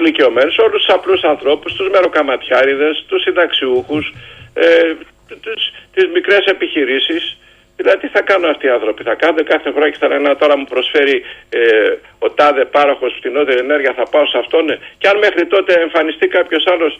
[0.00, 4.14] Του ηλικιωμένους, όλους τους απλούς ανθρώπους, τους μεροκαματιάριδες, τους συνταξιούχους,
[4.54, 4.92] ε,
[5.94, 7.38] τις μικρές επιχειρήσεις.
[7.76, 9.02] Δηλαδή, τι θα κάνουν αυτοί οι άνθρωποι.
[9.02, 11.60] Θα κάνουν κάθε φορά και θα λένε τώρα μου προσφέρει ε,
[12.18, 14.66] ο τάδε πάροχος φτηνότερη ενέργεια, θα πάω σε αυτόν.
[14.98, 16.98] Και αν μέχρι τότε εμφανιστεί κάποιος άλλος,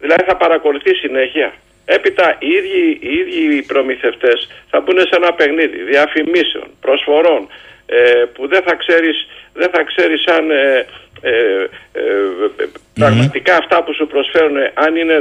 [0.00, 1.52] δηλαδή θα παρακολουθεί συνέχεια.
[1.84, 4.38] Έπειτα οι ίδιοι, οι ίδιοι οι προμηθευτές
[4.70, 7.48] θα μπουν σε ένα παιχνίδι διαφημίσεων, προσφορών,
[7.86, 10.86] ε, που δεν θα ξέρεις, δεν θα ξέρεις αν ε,
[11.30, 12.02] ε, ε
[12.94, 15.16] πραγματικά αυτά που σου προσφέρουν αν είναι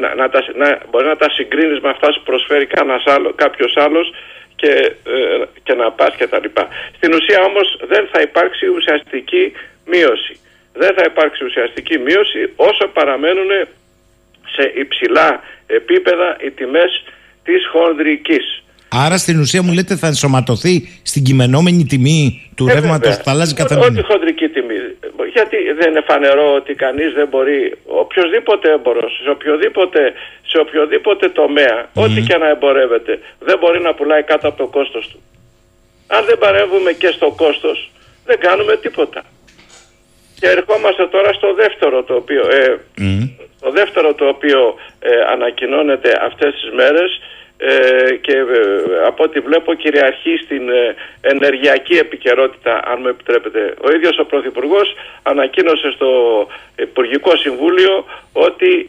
[0.00, 2.66] να, να, τα, να, μπορεί να τα συγκρίνεις με αυτά που προσφέρει
[3.04, 4.06] άλλο, κάποιος άλλος
[4.56, 4.92] και,
[5.62, 6.68] και να πας και τα λοιπά.
[6.96, 9.52] Στην ουσία όμως δεν θα υπάρξει ουσιαστική
[9.86, 10.34] μείωση.
[10.72, 13.50] Δεν θα υπάρξει ουσιαστική μείωση όσο παραμένουν
[14.54, 17.04] σε υψηλά επίπεδα οι τιμές
[17.42, 18.62] της χονδρικής.
[18.88, 23.30] Άρα στην ουσία μου λέτε θα ενσωματωθεί στην κειμενόμενη τιμή του ε, ρεύματος που θα
[23.30, 23.86] αλλάζει κάθε μήνα.
[23.86, 24.74] Όχι χοντρική τιμή.
[25.24, 30.12] Γιατί δεν είναι φανερό ότι κανείς δεν μπορεί, οποιοδήποτε έμπορος, σε οποιοδήποτε,
[30.46, 35.08] σε οποιοδήποτε τομέα, ό,τι και να εμπορεύεται, δεν μπορεί να πουλάει κάτω από το κόστος
[35.08, 35.20] του.
[36.06, 37.90] Αν δεν παρέμβουμε και στο κόστος,
[38.24, 39.22] δεν κάνουμε τίποτα.
[40.40, 42.76] Και ερχόμαστε τώρα στο δεύτερο το οποίο, ε,
[43.60, 47.20] το δεύτερο το οποίο ε, ανακοινώνεται αυτές τις μέρες
[47.62, 53.74] ε, και ε, από ό,τι βλέπω κυριαρχεί στην ε, ενεργειακή επικαιρότητα αν μου επιτρέπετε.
[53.84, 56.10] Ο ίδιος ο Πρωθυπουργός ανακοίνωσε στο
[56.76, 58.86] Υπουργικό Συμβούλιο ότι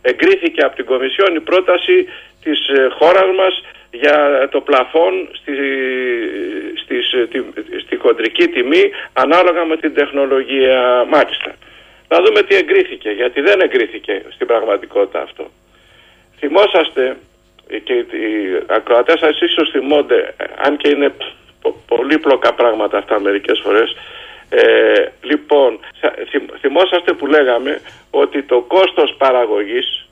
[0.00, 2.06] εγκρίθηκε από την Κομισιόν η πρόταση
[2.42, 2.58] της
[2.98, 5.52] χώρας μας για το πλαφόν στη,
[6.82, 7.44] στη, στη,
[7.84, 11.54] στη χοντρική τιμή ανάλογα με την τεχνολογία μάλιστα.
[12.08, 15.50] Να δούμε τι εγκρίθηκε, γιατί δεν εγκρίθηκε στην πραγματικότητα αυτό.
[16.38, 17.16] Θυμόσαστε
[17.84, 21.12] και οι ακροατές σας ίσως θυμώνται, αν και είναι
[21.86, 23.96] πολύπλοκα πράγματα αυτά μερικές φορές,
[24.48, 25.78] ε, λοιπόν,
[26.60, 30.07] θυμόσαστε που λέγαμε ότι το κόστος παραγωγής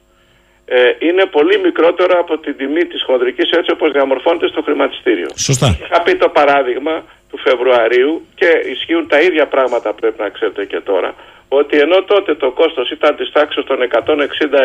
[0.68, 5.28] ε, είναι πολύ μικρότερο από την τιμή της χονδρικής έτσι όπως διαμορφώνεται στο χρηματιστήριο.
[5.36, 5.78] Σωστά.
[5.82, 10.80] Είχα πει το παράδειγμα του Φεβρουαρίου και ισχύουν τα ίδια πράγματα πρέπει να ξέρετε και
[10.80, 11.14] τώρα
[11.48, 14.18] ότι ενώ τότε το κόστος ήταν της τάξης των 160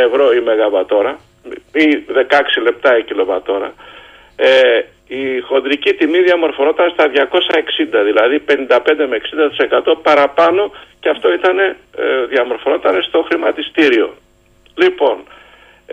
[0.07, 1.19] ευρώ η μεγαβατόρα
[1.73, 3.73] ή 16 λεπτά η κιλοβατόρα
[4.35, 7.19] ε, η χοντρική τιμή διαμορφωνόταν στα 260
[8.05, 8.55] δηλαδή 55
[9.09, 9.21] με
[9.91, 11.75] 60% παραπάνω και αυτό ήταν, ε,
[12.29, 14.13] διαμορφωνόταν στο χρηματιστήριο.
[14.75, 15.17] Λοιπόν,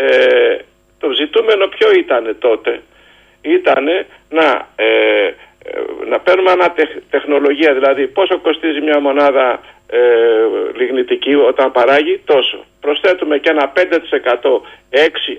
[0.01, 0.59] ε,
[0.99, 2.81] το ζητούμενο ποιο ήταν τότε;
[3.41, 3.85] Ήταν
[4.31, 5.33] να, ε, ε
[6.09, 6.51] να παίρνουμε
[7.11, 10.01] τεχνολογία δηλαδή πόσο κοστίζει μια μονάδα ε,
[10.75, 12.65] λιγνητική όταν παράγει τόσο.
[12.81, 13.87] Προσθέτουμε και ένα 5% 6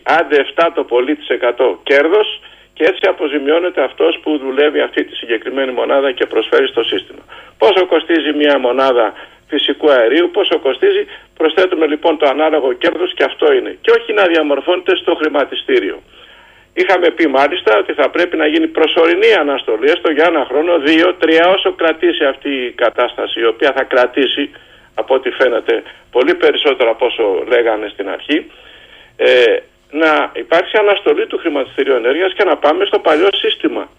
[0.03, 2.41] άντε 7 το πολύ της 100 κέρδος
[2.73, 7.23] και έτσι αποζημιώνεται αυτός που δουλεύει αυτή τη συγκεκριμένη μονάδα και προσφέρει στο σύστημα.
[7.57, 9.13] Πόσο κοστίζει μια μονάδα
[9.49, 11.03] φυσικού αερίου, πόσο κοστίζει,
[11.37, 13.77] προσθέτουμε λοιπόν το ανάλογο κέρδος και αυτό είναι.
[13.81, 15.97] Και όχι να διαμορφώνεται στο χρηματιστήριο.
[16.73, 21.13] Είχαμε πει μάλιστα ότι θα πρέπει να γίνει προσωρινή αναστολή, έστω για ένα χρόνο, δύο,
[21.13, 24.49] τρία, όσο κρατήσει αυτή η κατάσταση, η οποία θα κρατήσει,
[24.93, 28.51] από ό,τι φαίνεται, πολύ περισσότερο από όσο λέγανε στην αρχή,
[29.15, 29.55] ε,
[29.91, 33.89] να υπάρξει αναστολή του χρηματιστηρίου ενέργειας και να πάμε στο παλιό σύστημα.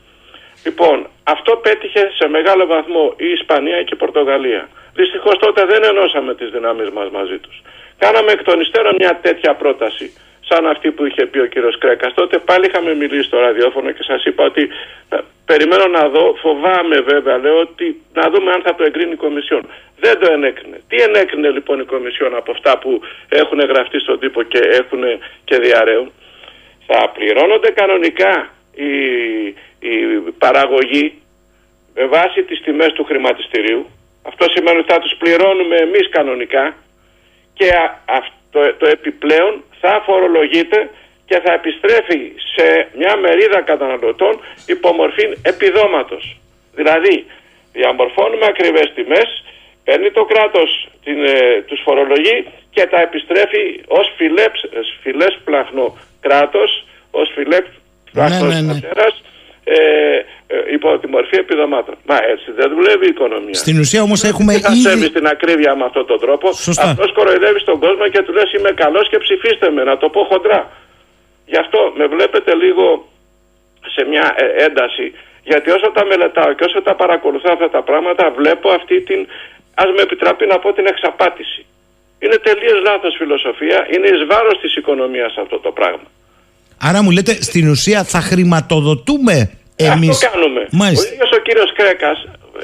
[0.64, 4.68] Λοιπόν, αυτό πέτυχε σε μεγάλο βαθμό η Ισπανία και η Πορτογαλία.
[4.94, 7.62] Δυστυχώς τότε δεν ενώσαμε τις δυνάμεις μας μαζί τους.
[7.98, 10.12] Κάναμε εκ των υστέρων μια τέτοια πρόταση
[10.50, 12.14] σαν αυτή που είχε πει ο κύριος Κρέκας.
[12.14, 14.62] Τότε πάλι είχαμε μιλήσει στο ραδιόφωνο και σας είπα ότι
[15.09, 19.22] ε, περιμένω να δω, φοβάμαι βέβαια, λέω ότι να δούμε αν θα το εγκρίνει η
[19.26, 19.62] Κομισιόν.
[20.00, 20.81] Δεν το ενέκρινε.
[20.88, 25.03] Τι ενέκρινε λοιπόν η Κομισιόν από αυτά που έχουν γραφτεί στον τύπο και έχουν
[25.44, 26.12] και διαραίουν;
[26.87, 28.90] Θα πληρώνονται κανονικά οι,
[29.87, 29.94] οι
[30.38, 31.22] παραγωγοί
[31.94, 33.87] με βάση τις τιμές του χρηματιστηρίου;
[34.22, 36.74] Αυτό σημαίνει ότι θα τους πληρώνουμε εμείς κανονικά
[37.54, 37.68] και
[38.50, 40.90] το, το επιπλέον θα φορολογείται
[41.24, 46.37] και θα επιστρέφει σε μια μερίδα καταναλωτών υπομορφή επιδόματος.
[46.74, 47.26] Δηλαδή,
[47.72, 49.44] διαμορφώνουμε ακριβές τιμές,
[49.85, 54.52] παίρνει το κράτος την, ε, τους φορολογεί και τα επιστρέφει ως φιλές,
[55.02, 57.64] φιλές πλαχνό κράτος, ως φιλές
[58.12, 58.88] πλαχνός ναι, ναι, ναι.
[58.88, 59.14] ε,
[59.64, 59.75] ε,
[60.73, 61.94] υπό τη μορφή επιδομάτων.
[62.07, 63.55] Μα έτσι δεν δουλεύει η οικονομία.
[63.55, 64.62] Στην ουσία όμως έχουμε ήδη.
[64.62, 66.49] Θα σέβει την ακρίβεια με αυτόν τον τρόπο.
[66.90, 70.20] Αυτός κοροϊδεύει τον κόσμο και του λες: Είμαι καλός και ψηφίστε με, να το πω
[70.31, 70.70] χοντρά.
[71.46, 73.09] Γι' αυτό με βλέπετε λίγο
[73.94, 75.12] σε μια ε, ένταση.
[75.42, 79.27] Γιατί όσο τα μελετάω και όσο τα παρακολουθώ αυτά τα πράγματα, βλέπω αυτή την.
[79.75, 81.66] Α με επιτραπεί να πω την εξαπάτηση.
[82.18, 83.87] Είναι τελείως λάθος φιλοσοφία.
[83.90, 86.09] Είναι εις βάρος της οικονομίας αυτό το πράγμα.
[86.88, 89.36] Άρα μου λέτε στην ουσία θα χρηματοδοτούμε
[89.76, 90.16] εμείς...
[90.16, 90.62] Αυτό κάνουμε.
[90.82, 91.08] Μάλιστα.
[91.08, 92.18] Ο ίδιος ο κύριος Κρέκας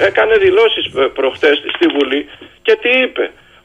[0.08, 2.20] έκανε δηλώσεις ε, προχτές στη Βουλή
[2.62, 3.24] και τι είπε.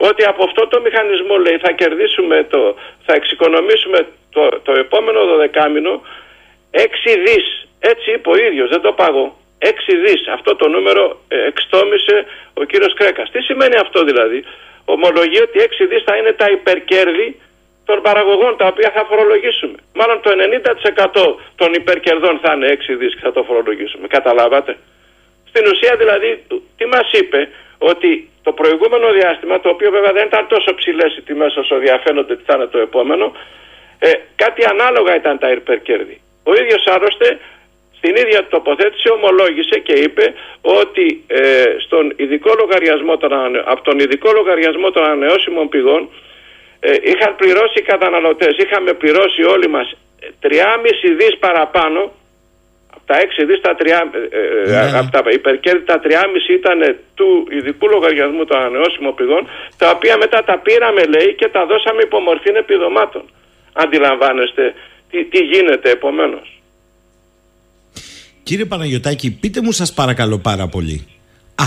[0.10, 2.62] Ότι από αυτό το μηχανισμό λέει θα κερδίσουμε το,
[3.06, 4.00] θα εξοικονομήσουμε
[4.36, 5.94] το, το επόμενο δωδεκάμινο
[6.72, 6.78] 6
[7.26, 7.46] δις.
[7.80, 9.28] Έτσι είπε ο ίδιος, δεν το παγώ.
[9.60, 9.68] 6
[10.06, 10.22] δις.
[10.38, 12.16] Αυτό το νούμερο ε, εξτόμησε
[12.54, 13.32] ο κύριος Κρέκας.
[13.32, 14.40] Τι σημαίνει αυτό δηλαδή;
[14.86, 17.28] Ομολογεί ότι 6 δις θα είναι τα υπερκέρδη
[17.92, 19.78] των παραγωγών τα οποία θα φορολογήσουμε.
[20.00, 24.06] Μάλλον το 90% των υπερκερδών θα είναι 6 δις και θα το φορολογήσουμε.
[24.18, 24.72] Καταλάβατε;
[25.50, 26.30] Στην ουσία δηλαδή
[26.78, 27.40] τι μας είπε;
[27.92, 28.10] Ότι
[28.46, 32.44] το προηγούμενο διάστημα, το οποίο βέβαια δεν ήταν τόσο ψηλές οι τιμές όσο διαφαίνονται ότι
[32.50, 33.26] θα είναι το επόμενο,
[34.00, 36.22] ε, κάτι ανάλογα ήταν τα υπερκέρδη.
[36.44, 37.40] Ο ίδιος άλλωστε
[37.98, 43.32] στην ίδια τοποθέτηση ομολόγησε και είπε ότι ε, στον ειδικό λογαριασμό των,
[43.74, 46.10] από τον ειδικό λογαριασμό των ανανεώσιμων πηγών
[46.88, 49.88] ε, είχαν πληρώσει οι καταναλωτές, είχαμε πληρώσει όλοι μας
[50.42, 52.00] 3,5 δις παραπάνω
[52.96, 54.98] από τα 6 δις τα 3, ε, ε, ναι, ναι.
[55.00, 56.10] από τα υπερκέρδη τα 3,5
[56.60, 56.80] ήταν
[57.18, 59.44] του ειδικού λογαριασμού των ανανεώσιμων πηγών
[59.78, 63.24] τα οποία μετά τα πήραμε λέει και τα δώσαμε υπομορφή επιδομάτων.
[63.74, 64.74] Αντιλαμβάνεστε
[65.10, 66.62] τι, τι γίνεται επομένως.
[68.44, 71.08] Κύριε Παναγιωτάκη, πείτε μου σας παρακαλώ πάρα πολύ.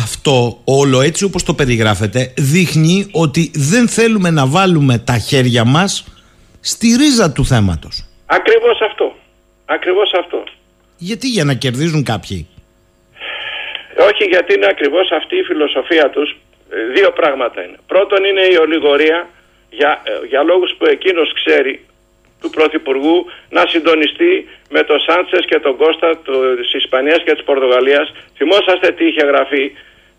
[0.03, 5.93] Αυτό όλο έτσι όπως το περιγράφετε δείχνει ότι δεν θέλουμε να βάλουμε τα χέρια μας
[6.61, 8.05] στη ρίζα του θέματος.
[8.27, 9.17] Ακριβώς αυτό.
[9.65, 10.45] Ακριβώς αυτό.
[10.97, 12.49] Γιατί για να κερδίζουν κάποιοι;
[14.09, 16.37] Όχι γιατί είναι ακριβώς αυτή η φιλοσοφία τους.
[16.71, 17.79] Ε, δύο πράγματα είναι.
[17.87, 19.29] Πρώτον είναι η ολιγορία
[19.71, 21.85] για, ε, για λόγους που εκείνος ξέρει
[22.45, 23.17] του Πρωθυπουργού
[23.57, 24.33] να συντονιστεί
[24.75, 26.09] με τον Σάντσες και τον Κώστα
[26.61, 28.07] της Ισπανίας και της Πορτογαλίας.
[28.39, 29.65] Θυμόσαστε τι είχε γραφεί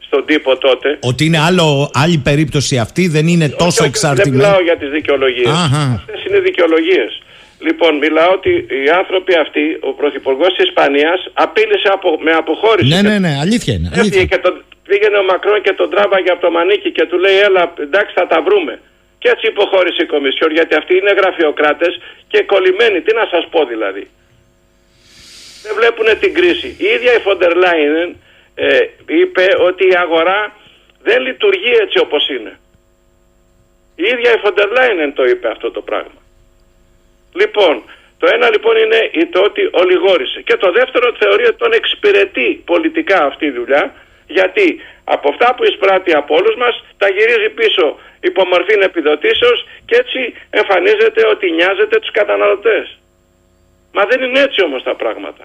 [0.08, 0.90] στον τύπο τότε.
[1.12, 1.68] Ότι είναι άλλο,
[2.04, 4.30] άλλη περίπτωση αυτή, δεν είναι τόσο εξαρτημένη.
[4.30, 5.50] Δεν μιλάω για τις δικαιολογίες.
[6.00, 7.12] Αυτές είναι δικαιολογίες.
[7.68, 8.52] Λοιπόν, μιλάω ότι
[8.86, 12.94] οι άνθρωποι αυτοί, ο Πρωθυπουργός της Ισπανίας απείλησε απο, με αποχώρηση.
[12.94, 13.90] Ναι, ναι, ναι, αλήθεια είναι.
[13.94, 14.26] Αλήθεια.
[14.32, 14.54] Και τον,
[14.88, 18.28] πήγαινε ο Μακρόν και τον τράβαγε από το μανίκι και του λέει: Έλα, εντάξει, θα
[18.28, 18.74] τα βρούμε.
[19.26, 23.02] Και έτσι υποχώρησε η Κομισιόν γιατί αυτοί είναι γραφειοκράτες και κολλημένοι.
[23.02, 24.08] Τι να σας πω δηλαδή.
[25.64, 26.68] Δεν βλέπουν την κρίση.
[26.68, 28.16] Η ίδια η Φοντερ Λάινεν
[28.56, 30.56] ε, είπε ότι η αγορά
[31.02, 32.60] δεν λειτουργεί έτσι όπως είναι.
[33.96, 36.22] Η ίδια η Φοντερ Λάινεν το είπε αυτό το πράγμα.
[37.34, 37.84] Λοιπόν,
[38.18, 40.42] το ένα λοιπόν είναι το ότι ολιγόρησε.
[40.42, 43.94] Και το δεύτερο θεωρεί ότι τον εξυπηρετεί πολιτικά αυτή η δουλειά
[44.28, 49.96] γιατί από αυτά που εισπράττει από όλους μας τα γυρίζει πίσω υπό μορφή επιδοτήσεως και
[50.04, 52.86] έτσι εμφανίζεται ότι νοιάζεται τους καταναλωτές.
[53.96, 55.44] Μα δεν είναι έτσι όμως τα πράγματα.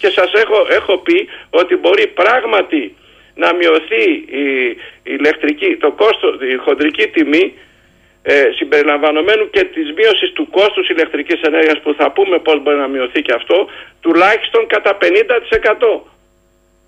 [0.00, 2.96] Και σας έχω, έχω πει ότι μπορεί πράγματι
[3.34, 4.04] να μειωθεί
[4.42, 7.54] η, η ηλεκτρική, το κόστος, η χοντρική τιμή
[8.22, 12.88] ε, συμπεριλαμβανομένου και της μείωσης του κόστους ηλεκτρικής ενέργειας που θα πούμε πώς μπορεί να
[12.88, 13.68] μειωθεί και αυτό
[14.00, 15.04] τουλάχιστον κατά 50%.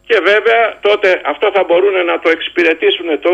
[0.09, 3.31] Και βέβαια τότε αυτό θα μπορούν να το εξυπηρετήσουν το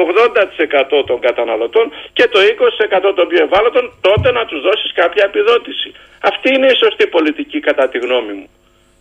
[1.00, 5.88] 80% των καταναλωτών και το 20% των πιο ευάλωτων τότε να τους δώσεις κάποια επιδότηση.
[6.30, 8.48] Αυτή είναι η σωστή πολιτική κατά τη γνώμη μου.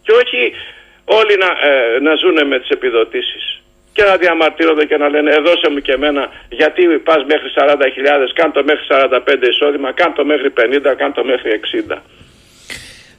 [0.06, 0.42] Και όχι
[1.06, 3.62] όλοι να, ε, να ζουν με τις επιδοτήσεις
[3.94, 8.52] και να διαμαρτύρονται και να λένε «Εδώσε μου και εμένα γιατί πας μέχρι 40.000, κάν
[8.52, 11.60] το μέχρι 45 εισόδημα, κάν το μέχρι 50, κάν το μέχρι
[11.90, 12.02] 60».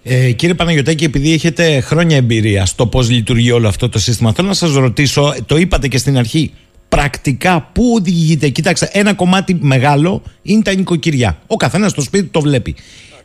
[0.07, 4.49] Ε, κύριε Παναγιωτάκη, επειδή έχετε χρόνια εμπειρία στο πώς λειτουργεί όλο αυτό το σύστημα, θέλω
[4.49, 6.53] να σας ρωτήσω, το είπατε και στην αρχή,
[6.89, 11.39] πρακτικά πού οδηγείται; Κοίταξε, ένα κομμάτι μεγάλο είναι τα νοικοκυριά.
[11.47, 12.75] Ο καθένας στο σπίτι το βλέπει.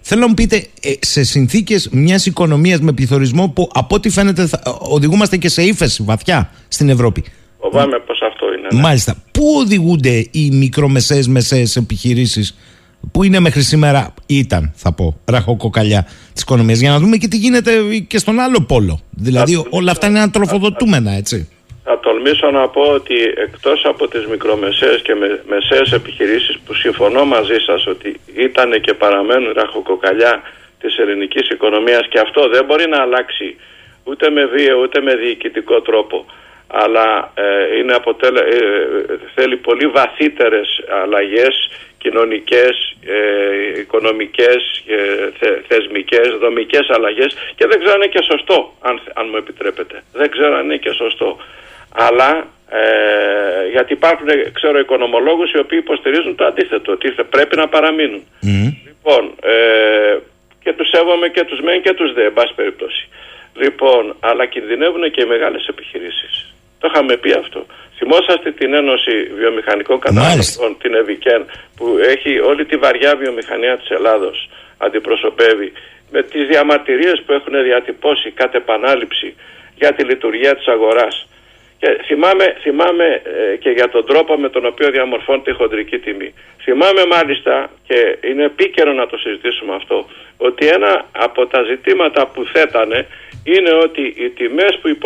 [0.01, 4.47] Θέλω να μου πείτε, ε, σε συνθήκες μιας οικονομίας με πληθωρισμό που από ό,τι φαίνεται
[4.47, 7.23] θα, οδηγούμαστε και σε ύφεση βαθιά στην Ευρώπη.
[7.59, 8.67] Φοβάμαι πως αυτό είναι.
[8.73, 8.81] Ναι.
[8.81, 9.15] Μάλιστα.
[9.31, 12.55] Πού οδηγούνται οι μικρομεσαίες μεσαίες επιχειρήσεις
[13.11, 16.79] που είναι μέχρι σήμερα, ήταν θα πω, ραχοκοκαλιά της οικονομίας.
[16.79, 17.71] Για να δούμε και τι γίνεται
[18.07, 18.99] και στον άλλο πόλο.
[19.09, 21.49] Δηλαδή όλα αυτά είναι τροφοδοτούμενα, έτσι.
[21.83, 27.25] Θα τολμήσω να πω ότι εκτός από τις μικρομεσαίες και με, μεσαίες επιχειρήσεις που συμφωνώ
[27.25, 30.41] μαζί σας ότι ήταν και παραμένουν ραχοκοκαλιά
[30.79, 33.55] της ελληνικής οικονομίας και αυτό δεν μπορεί να αλλάξει
[34.03, 36.25] ούτε με βία ούτε με διοικητικό τρόπο
[36.71, 38.55] αλλά ε, είναι αποτέλε, ε,
[39.35, 40.67] θέλει πολύ βαθύτερες
[41.03, 41.69] αλλαγές
[42.03, 48.73] κοινωνικές, ε, οικονομικές, ε, θε, θεσμικές, δομικές αλλαγές και δεν ξέρω αν είναι και σωστό,
[48.79, 50.03] αν, αν μου επιτρέπετε.
[50.13, 51.37] Δεν ξέρω αν είναι και σωστό.
[52.07, 58.23] Αλλά ε, γιατί υπάρχουν, ξέρω, οικονομολόγους οι οποίοι υποστηρίζουν το αντίθετο, ότι πρέπει να παραμείνουν.
[58.87, 60.17] Λοιπόν, ε,
[60.63, 63.07] και τους σέβομαι και τους μεν και τους δε, εν πάση περιπτώσει.
[63.53, 66.53] Λοιπόν, αλλά κινδυνεύουν και οι μεγάλες επιχειρήσεις.
[66.79, 67.65] Το είχαμε πει αυτό.
[67.99, 71.45] Θυμόσαστε την Ένωση Βιομηχανικών Καταναλωτών, την ΕΒΙΚΕΝ,
[71.75, 75.71] που έχει όλη τη βαριά βιομηχανία της Ελλάδος, αντιπροσωπεύει,
[76.11, 79.35] με τις διαμαρτυρίες που έχουν διατυπώσει κατ' επανάληψη
[79.75, 81.27] για τη λειτουργία της αγοράς.
[81.79, 86.33] Και θυμάμαι, θυμάμαι ε, και για τον τρόπο με τον οποίο διαμορφώνεται η χοντρική τιμή.
[86.63, 90.05] Θυμάμαι μάλιστα, και είναι επίκαιρο να το συζητήσουμε αυτό,
[90.37, 93.07] ότι ένα από τα ζητήματα που θέτανε
[93.43, 94.97] είναι ότι οι τιμές που,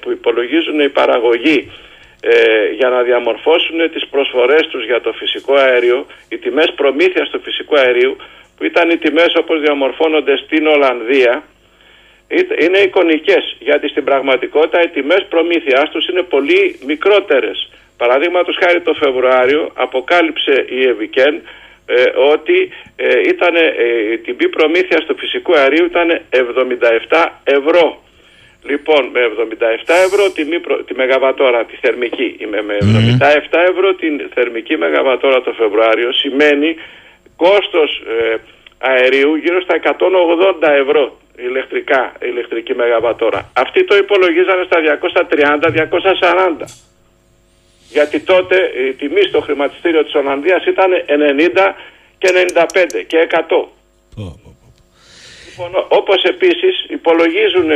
[0.00, 1.70] που υπολογίζουν οι παραγωγοί
[2.20, 7.40] ε, για να διαμορφώσουν τις προσφορές τους για το φυσικό αέριο, οι τιμές προμήθειας του
[7.42, 8.16] φυσικού αερίου,
[8.56, 11.44] που ήταν οι τιμές όπως διαμορφώνονται στην Ολλανδία,
[12.58, 17.70] είναι εικονικές γιατί στην πραγματικότητα οι τιμές προμήθειάς τους είναι πολύ μικρότερες.
[17.96, 21.42] Παραδείγματος χάρη το Φεβρουάριο αποκάλυψε η Ευικέν
[21.86, 22.02] ε,
[22.32, 28.02] ότι ε, ήταν, ε, η τιμή προμήθεια του φυσικού αερίου ήταν 77 ευρώ.
[28.64, 32.76] Λοιπόν, με 77 ευρώ τιμή τη μεγαβατόρα, τη θερμική, με
[33.50, 36.76] 77 ευρώ την θερμική μεγαβατόρα το Φεβρουάριο σημαίνει
[37.36, 38.36] κόστος ε,
[38.78, 39.74] αερίου γύρω στα
[40.62, 43.50] 180 ευρώ ηλεκτρικά, ηλεκτρική μεγαβατόρα.
[43.56, 44.78] Αυτοί το υπολογίζανε στα
[46.60, 46.91] 230-240.
[47.92, 48.56] Γιατί τότε
[48.88, 51.74] η τιμή στο χρηματιστήριο της Ολλανδίας ήταν 90
[52.18, 53.66] και 95 και 100.
[55.48, 57.70] Λοιπόν, όπως επίσης υπολογίζουν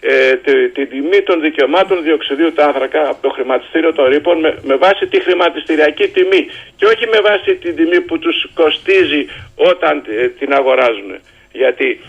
[0.00, 4.58] ε, τη, τη, τιμή των δικαιωμάτων διοξιδίου του άνθρακα από το χρηματιστήριο των ρήπων με,
[4.62, 6.46] με βάση τη χρηματιστηριακή τιμή
[6.76, 11.10] και όχι με βάση την τιμή που τους κοστίζει όταν ε, την αγοράζουν.
[11.52, 12.00] Γιατί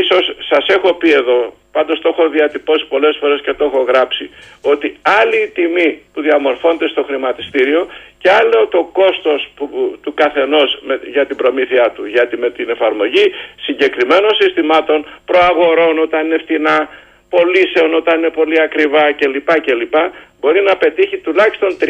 [0.00, 4.24] ίσως σας έχω πει εδώ, πάντως το έχω διατυπώσει πολλές φορές και το έχω γράψει,
[4.72, 4.86] ότι
[5.20, 7.80] άλλη η τιμή που διαμορφώνεται στο χρηματιστήριο
[8.22, 9.64] και άλλο το κόστος που,
[10.02, 10.68] του καθενός
[11.14, 12.02] για την προμήθειά του.
[12.06, 13.24] Γιατί με την εφαρμογή
[13.66, 14.98] συγκεκριμένων συστημάτων
[15.30, 16.88] προαγορών όταν είναι φτηνά,
[17.32, 19.50] πωλήσεων όταν είναι πολύ ακριβά κλπ.
[19.66, 19.94] κλπ
[20.40, 21.84] μπορεί να πετύχει τουλάχιστον 30%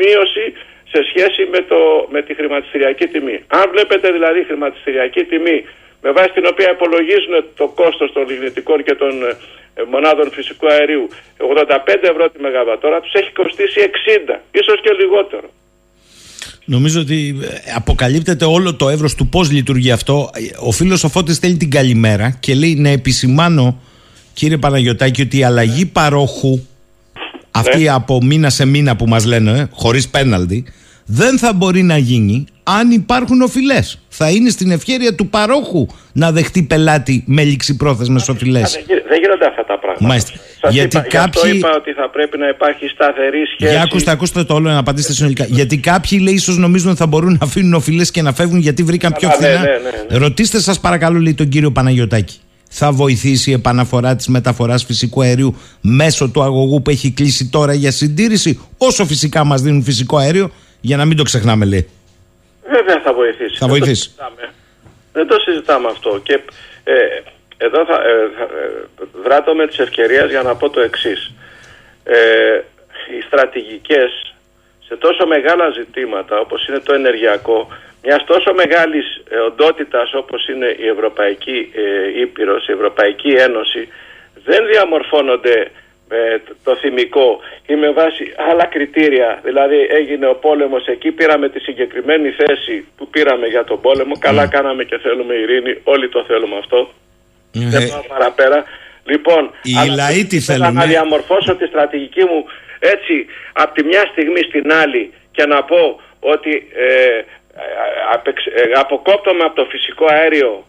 [0.00, 0.44] μείωση
[0.92, 1.80] σε σχέση με, το,
[2.10, 3.36] με τη χρηματιστηριακή τιμή.
[3.46, 5.58] Αν βλέπετε δηλαδή η χρηματιστηριακή τιμή
[6.04, 9.12] με βάση την οποία υπολογίζουν το κόστος των λιγνητικών και των
[9.74, 11.04] ε, μονάδων φυσικού αερίου
[11.38, 13.78] 85 ευρώ τη μεγαβατόρα τους έχει κοστίσει
[14.28, 15.48] 60, ίσως και λιγότερο.
[16.64, 17.46] Νομίζω ότι ε,
[17.76, 20.30] αποκαλύπτεται όλο το εύρος του πώς λειτουργεί αυτό.
[20.68, 23.82] Ο φίλος ο Φώτης θέλει την καλημέρα και λέει να επισημάνω
[24.34, 26.66] κύριε Παναγιωτάκη ότι η αλλαγή παρόχου
[27.50, 27.88] αυτή ναι.
[27.88, 30.64] από μήνα σε μήνα που μας λένε ε, χωρίς πέναλτι
[31.04, 33.98] δεν θα μπορεί να γίνει αν υπάρχουν οφειλές.
[34.08, 38.72] Θα είναι στην ευχαίρεια του παρόχου να δεχτεί πελάτη με ληξιπρόθεσμες οφειλές.
[39.08, 40.06] Δεν γίνονται αυτά τα πράγματα.
[40.06, 40.32] Μάλιστα.
[40.60, 41.52] Σας Γιατί είπα, κάποιοι.
[41.54, 43.72] είπα ότι θα πρέπει να υπάρχει σταθερή σχέση.
[43.72, 45.44] Για ακούστε, ακούστε το όλο να απαντήσετε συνολικά.
[45.44, 48.82] Γιατί κάποιοι λέει ίσως νομίζουν ότι θα μπορούν να αφήνουν οφειλές και να φεύγουν γιατί
[48.82, 49.60] βρήκαν πιο ναι, φθηνά.
[49.60, 49.76] Ναι, ναι,
[50.10, 52.38] ναι, Ρωτήστε σας παρακαλώ, λέει τον κύριο Παναγιωτάκη.
[52.76, 57.74] Θα βοηθήσει η επαναφορά της μεταφοράς φυσικού αερίου μέσω του αγωγού που έχει κλείσει τώρα
[57.74, 60.50] για συντήρηση, όσο φυσικά μας δίνουν φυσικό αέριο,
[60.88, 61.88] για να μην το ξεχνάμε, λέει.
[62.76, 63.56] Βέβαια θα βοηθήσει.
[63.56, 64.14] Θα βοηθήσει.
[65.12, 66.20] Δεν το συζητάμε, αυτό.
[66.22, 66.40] Και
[66.84, 66.94] ε,
[67.56, 71.32] εδώ θα, ε, θα ε, δράτω με τις ευκαιρίες για να πω το εξής.
[72.04, 72.16] Ε,
[73.16, 74.34] οι στρατηγικές
[74.86, 77.68] σε τόσο μεγάλα ζητήματα όπως είναι το ενεργειακό
[78.02, 83.88] μιας τόσο μεγάλης ε, οντότητας όπως είναι η Ευρωπαϊκή ε, Ήπειρος, η Ευρωπαϊκή Ένωση
[84.44, 85.70] δεν διαμορφώνονται
[86.14, 89.40] με το θυμικό ή με βάση άλλα κριτήρια.
[89.44, 94.14] Δηλαδή έγινε ο πόλεμος εκεί, πήραμε τη συγκεκριμένη θέση που πήραμε για τον πόλεμο.
[94.18, 94.48] Καλά ναι.
[94.48, 96.80] κάναμε και θέλουμε ειρήνη, όλοι το θέλουμε αυτό.
[97.54, 97.58] Mm.
[97.74, 98.64] Δεν πάω παραπέρα.
[99.04, 100.72] Λοιπόν, οι λαοί τι θέλουν.
[100.74, 102.44] Να διαμορφώσω τη στρατηγική μου
[102.78, 107.22] έτσι από τη μια στιγμή στην άλλη και να πω ότι ε, ε,
[108.54, 110.64] ε αποκόπτομαι από το φυσικό αέριο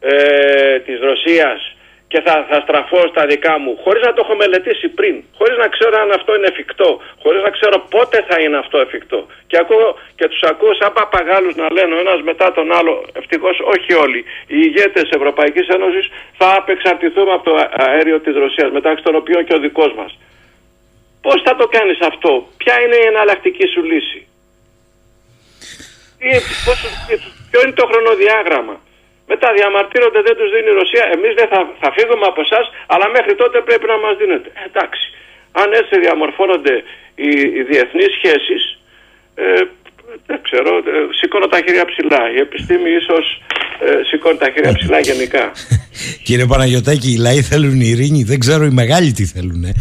[0.00, 1.75] ε, της Ρωσίας
[2.16, 5.68] και θα, θα στραφώ στα δικά μου χωρίς να το έχω μελετήσει πριν, χωρίς να
[5.74, 6.90] ξέρω αν αυτό είναι εφικτό,
[7.22, 9.20] χωρίς να ξέρω πότε θα είναι αυτό εφικτό.
[9.48, 9.88] Και, ακούω,
[10.18, 14.20] και τους ακούω σαν παπαγάλους να λένε ο ένας μετά τον άλλο, ευτυχώς όχι όλοι,
[14.54, 16.06] οι ηγέτες της Ευρωπαϊκής Ένωσης
[16.38, 17.54] θα απεξαρτηθούμε από το
[17.86, 20.10] αέριο της Ρωσίας, μεταξύ των οποίων και ο δικός μας.
[21.24, 24.20] Πώς θα το κάνεις αυτό, ποια είναι η εναλλακτική σου λύση;
[27.50, 28.76] ποιο είναι το χρονοδιάγραμμα;
[29.26, 31.04] Μετά διαμαρτύρονται, δεν τους δίνει η Ρωσία.
[31.16, 34.48] Εμείς δεν θα, θα φύγουμε από εσάς, αλλά μέχρι τότε πρέπει να μας δίνετε.
[34.54, 35.06] Ε, εντάξει.
[35.60, 36.74] Αν έτσι διαμορφώνονται
[37.14, 38.62] οι, οι διεθνείς σχέσεις,
[39.34, 39.62] ε,
[40.26, 42.22] δεν ξέρω, ε, σηκώνω τα χέρια ψηλά.
[42.36, 43.42] Η επιστήμη ίσως
[43.86, 45.52] ε, σηκώνει τα χέρια ψηλά γενικά.
[46.26, 49.64] Κύριε Παναγιωτάκη, οι λαοί θέλουν ειρήνη, δεν ξέρω οι μεγάλοι τι θέλουν.
[49.64, 49.72] Ε.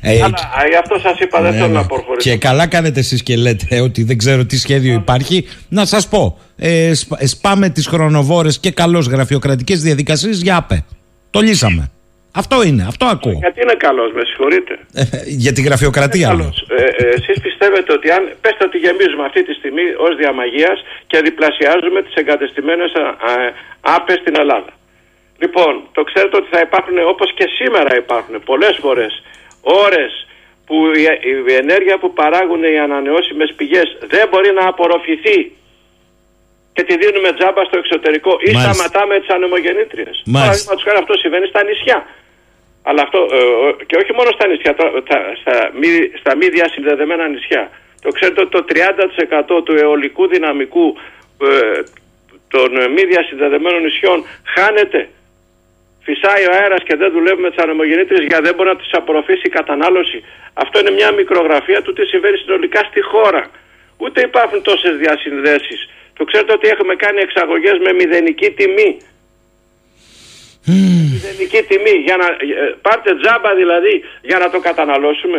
[0.00, 1.78] ε Αλλά γι' αυτό σας είπα, δεν ναι, θέλω ναι.
[1.78, 2.30] να προχωρήσω.
[2.30, 5.48] Και καλά κάνετε εσείς και λέτε ότι δεν ξέρω τι σχέδιο υπάρχει.
[5.68, 6.92] Να σας πω, ε,
[7.24, 10.84] σπάμε τις χρονοβόρες και καλώς γραφειοκρατικές διαδικασίες για ΑΠΕ.
[11.30, 11.90] Το λύσαμε.
[12.34, 13.32] Αυτό είναι, αυτό ακούω.
[13.32, 14.78] Γιατί είναι καλός, με συγχωρείτε.
[14.94, 16.28] Ε, για τη γραφειοκρατία.
[16.68, 18.22] Ε, ε, Εσείς πιστεύετε ότι αν.
[18.40, 22.92] Πέστε ότι γεμίζουμε αυτή τη στιγμή ως διαμαγείας και διπλασιάζουμε τις εγκατεστημένες
[23.80, 24.72] άπες στην Ελλάδα.
[25.38, 29.22] Λοιπόν, το ξέρετε ότι θα υπάρχουν όπως και σήμερα υπάρχουν πολλές φορές
[29.60, 30.26] ώρες
[30.66, 30.76] που
[31.50, 35.38] η, ενέργεια που παράγουν οι ανανεώσιμες πηγές δεν μπορεί να απορροφηθεί
[36.78, 38.60] και τη δίνουμε τζάμπα στο εξωτερικό ή Μάλιστα.
[38.66, 40.16] σταματάμε τις ανεμογεννήτριες.
[40.36, 41.98] Παραδείγματο χάρη αυτό συμβαίνει στα νησιά.
[42.88, 44.72] Αλλά αυτό ε, και όχι μόνο στα νησιά,
[45.40, 47.62] στα, μη, στα μη διασυνδεδεμένα νησιά.
[48.04, 48.62] Το ξέρετε ότι το
[49.58, 50.86] 30% του αιωλικού δυναμικού
[51.48, 51.80] ε,
[52.54, 54.18] των μη διασυνδεδεμένων νησιών
[54.54, 55.00] χάνεται.
[56.06, 59.54] φυσάει ο αέρας και δεν δουλεύουμε τις ανεμογεννήτριες γιατί δεν μπορεί να τις απορροφήσει η
[59.58, 60.18] κατανάλωση.
[60.62, 63.42] Αυτό είναι μια μικρογραφία του τι συμβαίνει συνολικά στη χώρα.
[64.02, 65.80] Ούτε υπάρχουν τόσες διασυνδέσεις.
[66.18, 68.90] Το ξέρετε ότι έχουμε κάνει εξαγωγές με μηδενική τιμή.
[71.14, 71.96] Μηδενική τιμή.
[72.06, 73.94] Για να, ε, πάρτε τζάμπα δηλαδή
[74.30, 75.38] για να το καταναλώσουμε.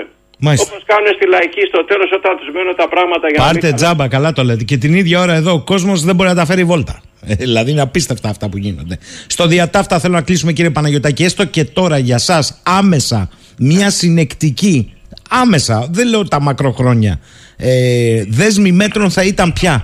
[0.65, 4.07] Όπως κάνουν στη λαϊκή στο τέλος όταν τους μένουν τα πράγματα για Πάρτε να τζάμπα,
[4.07, 4.63] καλά το λέτε.
[4.63, 7.01] Και την ίδια ώρα εδώ ο κόσμος δεν μπορεί να τα φέρει βόλτα.
[7.25, 8.97] Ε, δηλαδή είναι απίστευτα αυτά που γίνονται.
[9.27, 14.93] Στο διατάφτα θέλω να κλείσουμε κύριε Παναγιωτάκη, έστω και τώρα για εσά άμεσα μια συνεκτική,
[15.29, 17.19] άμεσα, δεν λέω τα μακροχρόνια,
[17.57, 19.83] ε, δέσμη μέτρων θα ήταν πια.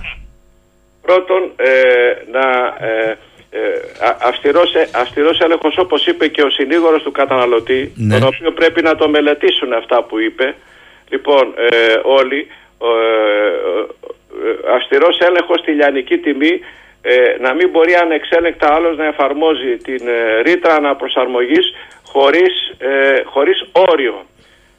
[1.06, 1.70] Πρώτον, ε,
[2.32, 2.76] να.
[2.86, 3.18] Ε,
[3.50, 3.80] ε,
[4.22, 8.18] αυστηρός, ε, αυστηρός έλεγχος όπως είπε και ο συνήγορος του καταναλωτή ναι.
[8.18, 10.54] τον οποίο πρέπει να το μελετήσουν αυτά που είπε
[11.08, 12.46] λοιπόν ε, όλοι
[12.82, 12.86] ε,
[14.74, 16.60] αυστηρός έλεγχος στη λιανική τιμή
[17.40, 20.00] να μην μπορεί ανεξέλεκτα άλλος να εφαρμόζει την
[20.42, 22.76] ρήτρα αναπροσαρμογής χωρίς,
[23.24, 24.26] χωρίς όριο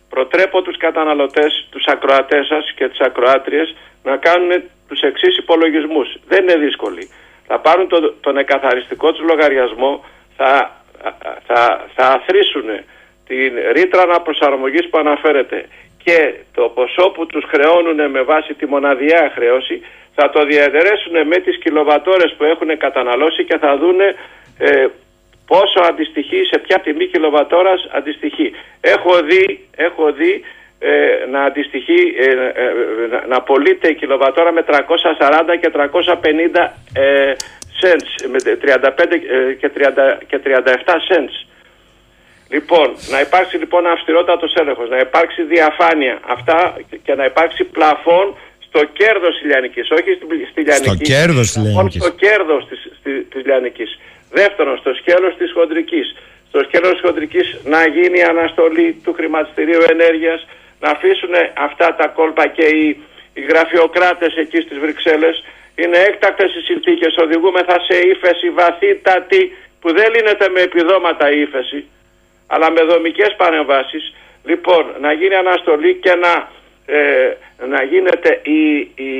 [0.09, 4.51] προτρέπω τους καταναλωτές, τους ακροατές σας και τις ακροάτριες να κάνουν
[4.88, 7.10] τους εξής υπολογισμούς δεν είναι δύσκολοι
[7.48, 10.06] θα πάρουν το, τον εκαθαριστικό τους λογαριασμό,
[10.38, 10.82] θα,
[11.48, 12.68] θα, θα αθροίσουν
[13.28, 15.68] την ρήτρα αναπροσαρμογής που αναφέρεται
[16.04, 19.82] και το ποσό που τους χρεώνουν με βάση τη μοναδιαία χρέωση
[20.16, 24.16] θα το διαδερέσουν με τις κιλοβατόρες που έχουν καταναλώσει και θα δούνε
[24.58, 24.88] ε,
[25.48, 28.52] πόσο αντιστοιχεί, σε ποια τιμή κιλοβατόρας αντιστοιχεί.
[28.82, 30.44] Έχω δει, έχω δει
[30.80, 36.73] ε, να αντιστοιχεί, ε, ε, να πωλείται η κιλοβατόρα με 340 και 350
[37.82, 39.17] cents, με 35
[39.59, 41.36] και, 30, και 37 cents.
[42.49, 48.36] Λοιπόν, να υπάρξει λοιπόν αυστηρότατος έλεγχος, να υπάρξει διαφάνεια αυτά και να υπάρξει πλαφόν
[48.67, 50.17] στο κέρδος της Λιανικής, όχι
[50.51, 50.86] στη Λιανική.
[50.86, 52.01] Στο κέρδος της Λιανικής.
[52.01, 52.80] Στο κέρδος της,
[53.30, 53.99] της Λιανικής.
[54.32, 56.15] Δεύτερον, στο σκέλος της Χοντρικής.
[56.47, 60.47] Στο σκέλος της Χοντρικής να γίνει αναστολή του χρηματιστηρίου ενέργειας,
[60.80, 63.03] να αφήσουν αυτά τα κόλπα και οι,
[63.34, 65.43] οι γραφειοκράτες εκεί στις Βρυξέλλες.
[65.75, 71.86] Είναι έκτακτες οι συνθήκες, οδηγούμεθα σε ύφεση βαθύτατη που δεν λύνεται με επιδόματα η ύφεση,
[72.47, 74.13] αλλά με δομικές παρεμβάσεις.
[74.43, 76.49] Λοιπόν, να γίνει αναστολή και να,
[76.86, 77.34] ε,
[77.67, 79.11] να γίνεται η, η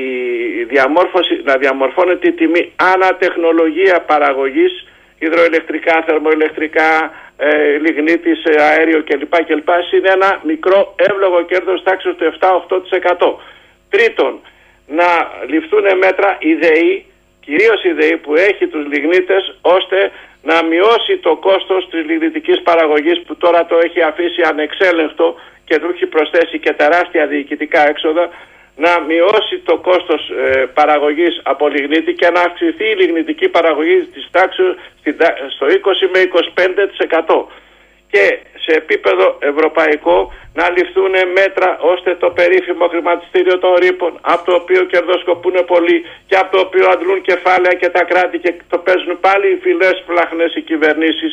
[0.64, 4.86] διαμόρφωση, να διαμορφώνεται η τιμή ανατεχνολογία παραγωγής,
[5.18, 9.34] υδροελεκτρικά, θερμοελεκτρικά, ε, λιγνίτης, ε, αέριο κλπ.
[9.48, 9.68] κλπ.
[9.94, 13.38] είναι ένα μικρό εύλογο κέρδος τάξης του 7-8%.
[13.88, 14.40] Τρίτον,
[14.86, 15.10] να
[15.46, 17.04] ληφθούν μέτρα ιδεή,
[17.40, 20.10] κυρίως ιδεή που έχει τους λιγνίτες, ώστε
[20.42, 25.90] να μειώσει το κόστος της λιγνητικής παραγωγής που τώρα το έχει αφήσει ανεξέλεγκτο και του
[25.94, 28.30] έχει προσθέσει και τεράστια διοικητικά έξοδα
[28.84, 34.28] να μειώσει το κόστος ε, παραγωγής από λιγνίτη και να αυξηθεί η λιγνητική παραγωγή της
[34.30, 34.70] τάξης
[35.54, 35.70] στο 20
[36.14, 36.20] με
[37.36, 37.44] 25%
[38.10, 44.54] και σε επίπεδο ευρωπαϊκό να ληφθούν μέτρα ώστε το περίφημο χρηματιστήριο των ρήπων από το
[44.54, 49.20] οποίο κερδοσκοπούν πολύ και από το οποίο αντλούν κεφάλαια και τα κράτη και το παίζουν
[49.20, 51.32] πάλι οι φυλές φλαχνές οι κυβερνήσεις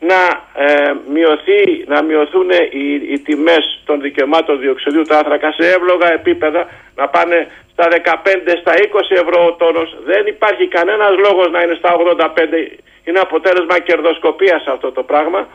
[0.00, 0.20] να,
[0.64, 6.68] ε, μειωθεί, να μειωθούν οι, οι τιμές των δικαιωμάτων διοξιδίου του άνθρακα σε εύλογα επίπεδα
[6.94, 9.96] να πάνε στα 15, στα 20 ευρώ ο τόνος.
[10.04, 12.78] Δεν υπάρχει κανένας λόγος να είναι στα 85.
[13.04, 15.48] Είναι αποτέλεσμα κερδοσκοπίας αυτό το πράγμα.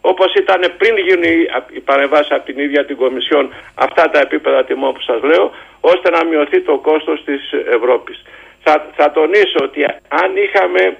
[0.00, 1.22] Όπως ήταν πριν γίνουν
[1.70, 6.10] οι παρεμβάσεις από την ίδια την Κομισιόν αυτά τα επίπεδα τιμών που σας λέω, ώστε
[6.10, 8.22] να μειωθεί το κόστος της Ευρώπης.
[8.62, 10.96] Θα, θα τονίσω ότι αν είχαμε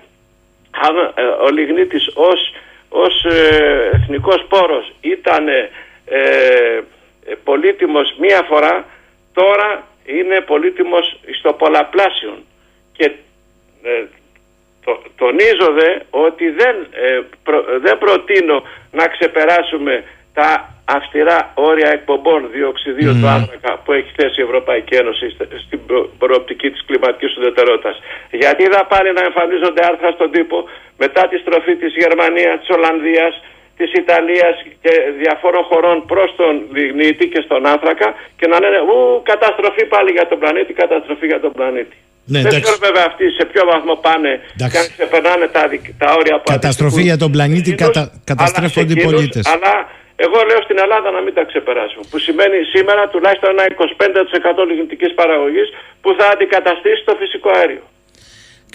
[0.71, 2.53] αν, ε, ο Λιγνίτης ως
[2.91, 5.71] ως ε, εθνικός πόρος ήταν ε,
[6.05, 8.85] ε, πολύτιμος μία φορά,
[9.33, 12.45] τώρα είναι πολύτιμος στο πολλαπλάσιον.
[12.93, 13.05] Και
[13.83, 14.05] ε,
[14.85, 17.21] το, τονίζω δε ότι δεν, ε,
[17.81, 21.39] δεν προτείνω να ξεπεράσουμε τα αυστηρά
[21.71, 25.27] όρια εκπομπών διοξιδίου του άνθρακα που έχει θέσει η Ευρωπαϊκή Ένωση
[25.67, 25.81] στην
[26.23, 27.97] προοπτική της κλιματικής ουδετερότητας.
[28.43, 30.59] Γιατί θα πάλι να εμφανίζονται άρθρα στον τύπο
[31.03, 33.33] μετά τη στροφή της Γερμανίας, της Ολλανδίας,
[33.81, 38.97] της Ιταλίας και διαφόρων χωρών προς τον Λιγνίτη και στον άνθρακα και να λένε ου
[39.31, 41.97] καταστροφή πάλι για τον πλανήτη, καταστροφή για τον πλανήτη.
[42.33, 44.73] Ναι, Δεν ξέρω βέβαια αυτοί σε ποιο βαθμό πάνε εντάξει.
[44.73, 45.63] και αν ξεπερνάνε τα,
[46.03, 49.45] τα όρια που Καταστροφή για τον πλανήτη, κατα, καταστρέφονται οι πολίτες.
[49.55, 49.73] Αλλά
[50.25, 52.05] εγώ λέω στην Ελλάδα να μην τα ξεπεράσουμε.
[52.11, 53.65] Που σημαίνει σήμερα τουλάχιστον ένα
[54.63, 55.69] 25% λιγνητικής παραγωγής
[56.03, 57.85] που θα αντικαταστήσει το φυσικό αέριο.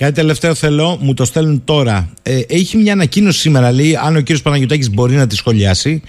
[0.01, 1.97] Κάτι τελευταίο θέλω, μου το στέλνουν τώρα.
[2.23, 6.03] Ε, έχει μια ανακοίνωση σήμερα, λέει, αν ο κύριος Παναγιώτάκη μπορεί να τη σχολιάσει,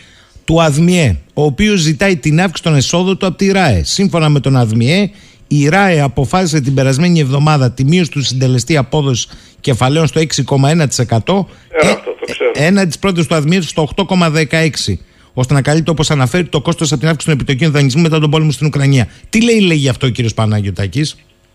[0.44, 3.82] του ΑΔΜΙΕ, ο οποίος ζητάει την αύξηση των εσόδων του από τη ΡΑΕ.
[3.84, 5.10] Σύμφωνα με τον ΑΔΜΙΕ,
[5.48, 9.28] η ΡΑΕ αποφάσισε την περασμένη εβδομάδα τη μείωση του συντελεστή απόδοσης
[9.60, 11.46] κεφαλαίων στο 6,1%.
[11.70, 11.94] Ε,
[12.30, 12.50] ξέρω.
[12.54, 14.98] Ένα της πρώτη του αδμίου στο 8,16
[15.40, 18.30] ώστε να καλύπτει όπως αναφέρει το κόστος από την αύξηση των επιτοκίων δανεισμού μετά τον
[18.30, 19.04] πόλεμο στην Ουκρανία.
[19.30, 21.02] Τι λέει, λέει γι' αυτό ο κύριος Παναγιωτάκη.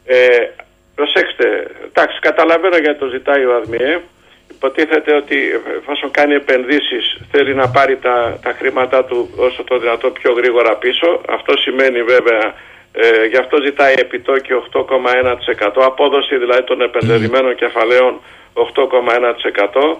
[0.06, 0.18] Ε,
[0.96, 1.46] προσέξτε,
[1.90, 4.02] εντάξει, καταλαβαίνω γιατί το ζητάει ο ΑΔΜΙΕ.
[4.56, 5.38] Υποτίθεται ότι
[5.80, 10.74] εφόσον κάνει επενδύσεις θέλει να πάρει τα, τα χρήματά του όσο το δυνατό πιο γρήγορα
[10.84, 11.22] πίσω.
[11.38, 12.44] Αυτό σημαίνει βέβαια,
[12.92, 18.14] ε, γι' αυτό ζητάει επιτόκιο 8,1%, απόδοση δηλαδή των επενδυμένων κεφαλαίων
[18.54, 19.98] 8,1%.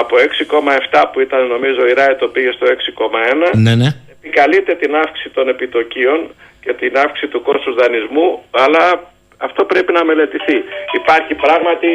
[0.00, 3.50] Από 6,7 που ήταν νομίζω η ΡΑΕ το πήγε στο 6,1.
[3.66, 3.90] Ναι, ναι.
[4.16, 6.18] Επικαλείται την αύξηση των επιτοκίων
[6.64, 8.84] και την αύξηση του κόστους δανεισμού, αλλά
[9.46, 10.56] αυτό πρέπει να μελετηθεί.
[11.00, 11.92] Υπάρχει πράγματι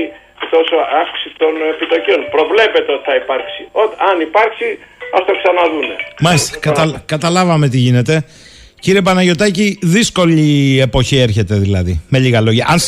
[0.55, 2.19] τόσο αύξηση των επιτοκίων.
[2.35, 3.61] Προβλέπεται ότι θα υπάρξει.
[3.81, 4.67] Ό, αν υπάρξει,
[5.15, 5.95] ας το ξαναδούνε.
[6.25, 8.13] Μάλιστα, κατα, καταλάβαμε τι γίνεται.
[8.79, 12.65] Κύριε Παναγιωτάκη, δύσκολη εποχή έρχεται δηλαδή, με λίγα λόγια.
[12.67, 12.79] Αν,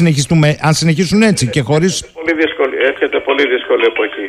[0.60, 2.06] αν συνεχίσουν έτσι και χωρίς...
[2.14, 4.26] Πολύ δύσκολη, έρχεται πολύ δύσκολη εποχή.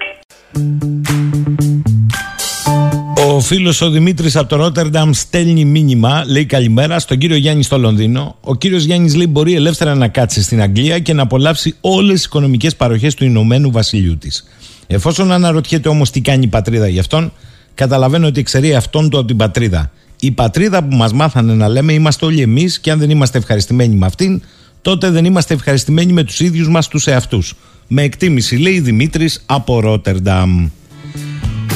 [3.27, 7.79] Ο φίλος ο Δημήτρης από το Ρότερνταμ στέλνει μήνυμα, λέει καλημέρα στον κύριο Γιάννη στο
[7.79, 8.37] Λονδίνο.
[8.41, 12.25] Ο κύριος Γιάννης λέει μπορεί ελεύθερα να κάτσει στην Αγγλία και να απολαύσει όλες τις
[12.25, 14.49] οικονομικές παροχές του Ηνωμένου Βασιλείου της.
[14.87, 17.33] Εφόσον αναρωτιέται όμως τι κάνει η πατρίδα γι' αυτόν,
[17.75, 19.91] καταλαβαίνω ότι εξαιρεί αυτόν του από την πατρίδα.
[20.25, 23.95] Η πατρίδα που μας μάθανε να λέμε είμαστε όλοι εμείς και αν δεν είμαστε ευχαριστημένοι
[23.95, 24.43] με αυτήν,
[24.83, 27.55] τότε δεν είμαστε ευχαριστημένοι με τους ίδιους μας τους εαυτούς.
[27.87, 30.69] Με εκτίμηση, λέει Δημήτρης από Ρότερνταμ.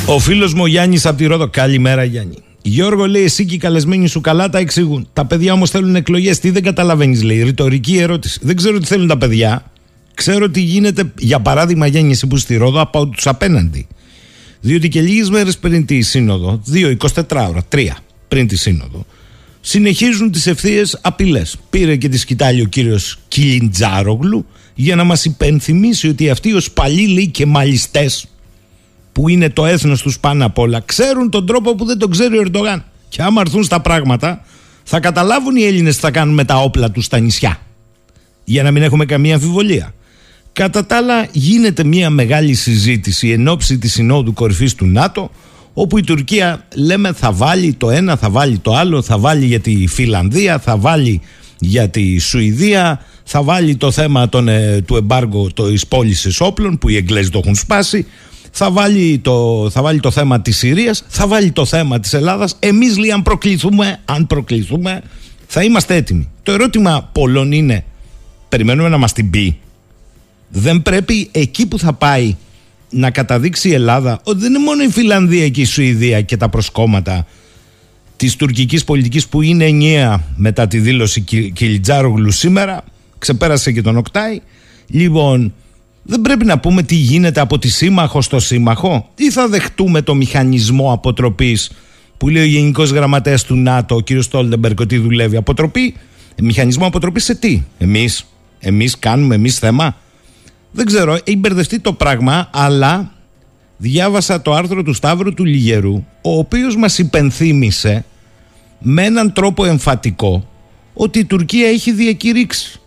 [0.06, 1.48] Ο φίλος μου Γιάννης από τη Ρόδο.
[1.48, 2.34] Καλημέρα, Γιάννη.
[2.62, 5.08] Γιώργο λέει: Εσύ και οι καλεσμένοι σου καλά τα εξηγούν.
[5.12, 6.38] Τα παιδιά όμως θέλουν εκλογές.
[6.38, 7.42] Τι δεν καταλαβαίνεις, λέει.
[7.42, 8.38] Ρητορική ερώτηση.
[8.42, 9.64] Δεν ξέρω τι θέλουν τα παιδιά.
[10.14, 13.86] Ξέρω τι γίνεται, για παράδειγμα, Γιάννη, εσύ που στη Ρόδο, από τους απέναντι.
[14.60, 17.96] Διότι και λίγες μέρες πριν τη Σύνοδο, 2, 24 ώρα, 3
[18.28, 19.06] πριν τη Σύνοδο,
[19.60, 21.56] συνεχίζουν τις ευθείες απειλές.
[21.70, 27.28] Πήρε και τη σκητάλη ο κύριος Κιλιντζάρογλου για να μας υπενθυμίσει ότι αυτοί ως παλίλοι
[27.28, 28.28] και μαλιστές
[29.12, 32.38] που είναι το έθνος τους πάνω απ' όλα ξέρουν τον τρόπο που δεν τον ξέρει
[32.38, 32.84] ο Ερντογάν.
[33.08, 34.44] Και άμα έρθουν στα πράγματα
[34.84, 37.60] θα καταλάβουν οι Έλληνες τι θα κάνουν με τα όπλα τους στα νησιά.
[38.44, 39.94] Για να μην έχουμε καμία αμφιβολία.
[40.52, 45.30] Κατά τα άλλα γίνεται μια μεγάλη συζήτηση εν ώψη της συνόδου κορυφής του ΝΑΤΟ
[45.78, 49.60] όπου η Τουρκία λέμε θα βάλει το ένα, θα βάλει το άλλο, θα βάλει για
[49.60, 51.20] τη Φιλανδία, θα βάλει
[51.58, 56.88] για τη Σουηδία, θα βάλει το θέμα των, ε, του εμπάργου της πώλησης όπλων που
[56.88, 58.06] οι Εγγλέζοι το έχουν σπάσει
[58.50, 62.56] θα βάλει το, θα βάλει το θέμα της Συρίας, θα βάλει το θέμα της Ελλάδας.
[62.58, 65.02] Εμείς λέει αν προκληθούμε, αν προκληθούμε,
[65.46, 66.28] θα είμαστε έτοιμοι.
[66.42, 67.84] Το ερώτημα πολλών είναι,
[68.48, 69.58] περιμένουμε να μας την πει.
[70.48, 72.36] Δεν πρέπει εκεί που θα πάει
[72.90, 76.48] να καταδείξει η Ελλάδα ότι δεν είναι μόνο η Φιλανδία και η Σουηδία και τα
[76.48, 77.26] προσκόμματα
[78.16, 81.20] της τουρκικής πολιτικής που είναι ενιαία μετά τη δήλωση
[81.52, 82.84] Κιλιτζάρογλου σήμερα,
[83.18, 84.40] ξεπέρασε και τον Οκτάη.
[84.86, 85.54] Λοιπόν,
[86.02, 90.14] δεν πρέπει να πούμε τι γίνεται από τη σύμμαχο στο σύμμαχο ή θα δεχτούμε το
[90.14, 91.70] μηχανισμό αποτροπής
[92.16, 94.22] που λέει ο Γενικός Γραμματέας του ΝΑΤΟ, ο κ.
[94.22, 95.36] Στόλτεμπεργκ, ότι δουλεύει.
[95.36, 95.94] Αποτροπή,
[96.42, 98.26] μηχανισμό αποτροπής σε τι, εμείς.
[98.58, 99.96] Εμείς κάνουμε, εμείς θέμα;
[100.76, 103.12] Δεν ξέρω, έχει μπερδευτεί το πράγμα, αλλά
[103.76, 108.04] διάβασα το άρθρο του Σταύρου του Λιγερού, ο οποίος μας υπενθύμησε
[108.78, 110.48] με έναν τρόπο εμφατικό
[110.94, 112.80] ότι η Τουρκία έχει διακηρύξει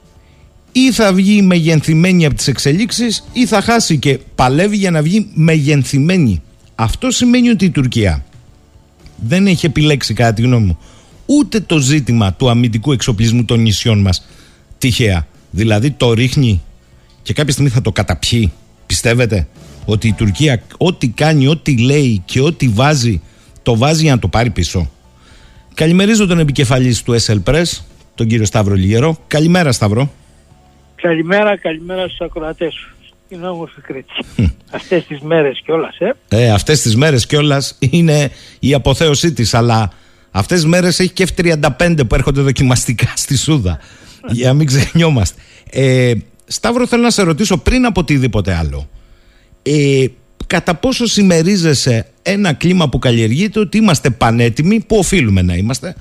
[0.71, 5.29] ή θα βγει μεγενθυμένη από τις εξελίξεις ή θα χάσει και παλεύει για να βγει
[5.33, 6.41] μεγενθυμένη.
[6.75, 8.25] Αυτό σημαίνει ότι η Τουρκία
[9.15, 10.77] δεν έχει επιλέξει κατά τη γνώμη μου
[11.25, 14.27] ούτε το ζήτημα του αμυντικού εξοπλισμού των νησιών μας
[14.77, 15.27] τυχαία.
[15.51, 16.61] Δηλαδή το ρίχνει
[17.29, 18.51] και κάποια στιγμή θα το καταπιεί.
[18.85, 19.47] Πιστεύετε
[19.85, 23.21] ότι η Τουρκία ό,τι κάνει, ό,τι λέει και ό,τι βάζει
[23.63, 24.91] το βάζει για να το πάρει πίσω.
[25.73, 27.63] Καλημερίζω τον επικεφαλής του SL Press,
[28.15, 29.17] τον κύριο Σταύρο Λιγερό.
[29.27, 30.11] Καλημέρα Σταύρο.
[30.95, 32.95] Καλημέρα, καλημέρα στους ακροατές σου.
[33.27, 34.13] Είναι όμορφη Κρήτη.
[34.71, 36.13] Αυτές τις μέρες κιόλας, ε.
[36.29, 39.91] Ε, αυτές τις μέρες κιόλας είναι η αποθέωσή της, αλλά
[40.31, 43.79] αυτές τις μέρες έχει και F35 που έρχονται δοκιμαστικά στη Σούδα.
[44.27, 45.41] για να μην ξεχνιόμαστε.
[45.71, 46.13] Ε,
[46.51, 48.89] Σταύρο, θέλω να σε ρωτήσω πριν από οτιδήποτε άλλο.
[49.63, 50.05] Ε,
[50.47, 55.95] κατά πόσο συμμερίζεσαι ένα κλίμα που καλλιεργείται ότι είμαστε πανέτοιμοι, που οφείλουμε να είμαστε,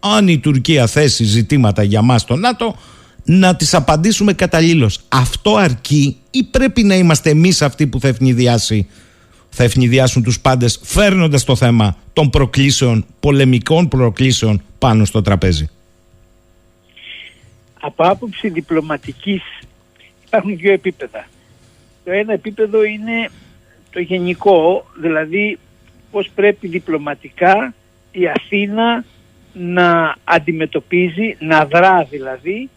[0.00, 2.76] αν η Τουρκία θέσει ζητήματα για μας στο ΝΑΤΟ,
[3.24, 5.00] να τις απαντήσουμε καταλήλως.
[5.08, 8.86] Αυτό αρκεί ή πρέπει να είμαστε εμείς αυτοί που θα ευνηδιάσει
[9.56, 15.68] θα ευνηδιάσουν τους πάντες φέρνοντας το θέμα των προκλήσεων, πολεμικών προκλήσεων πάνω στο τραπέζι;
[17.80, 19.42] Από άποψη διπλωματικής
[20.34, 21.26] υπάρχουν δύο επίπεδα.
[22.04, 23.30] Το ένα επίπεδο είναι
[23.90, 25.58] το γενικό, δηλαδή
[26.10, 27.74] πώς πρέπει διπλωματικά
[28.12, 29.04] η Αθήνα
[29.52, 32.70] να αντιμετωπίζει, να δρά δηλαδή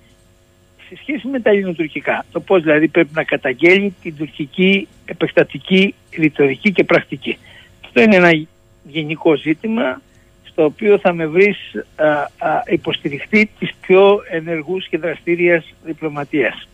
[0.88, 2.26] σε σχέση με τα ελληνοτουρκικά.
[2.32, 7.38] Το πώς δηλαδή πρέπει να καταγγέλει την τουρκική επεκτατική ρητορική και πρακτική.
[7.86, 8.48] Αυτό είναι ένα
[8.84, 10.02] γενικό ζήτημα
[10.44, 11.58] στο οποίο θα με βρεις
[11.96, 12.08] α,
[12.48, 16.68] α, υποστηριχτή της πιο ενεργούς και δραστήριας διπλωματίας.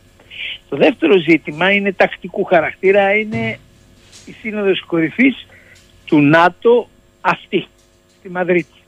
[0.69, 3.59] Το δεύτερο ζήτημα είναι τακτικού χαρακτήρα, είναι
[4.25, 5.47] η σύνοδος κορυφής
[6.05, 6.89] του ΝΑΤΟ
[7.21, 7.67] αυτή,
[8.19, 8.81] στη Μαδρίτη.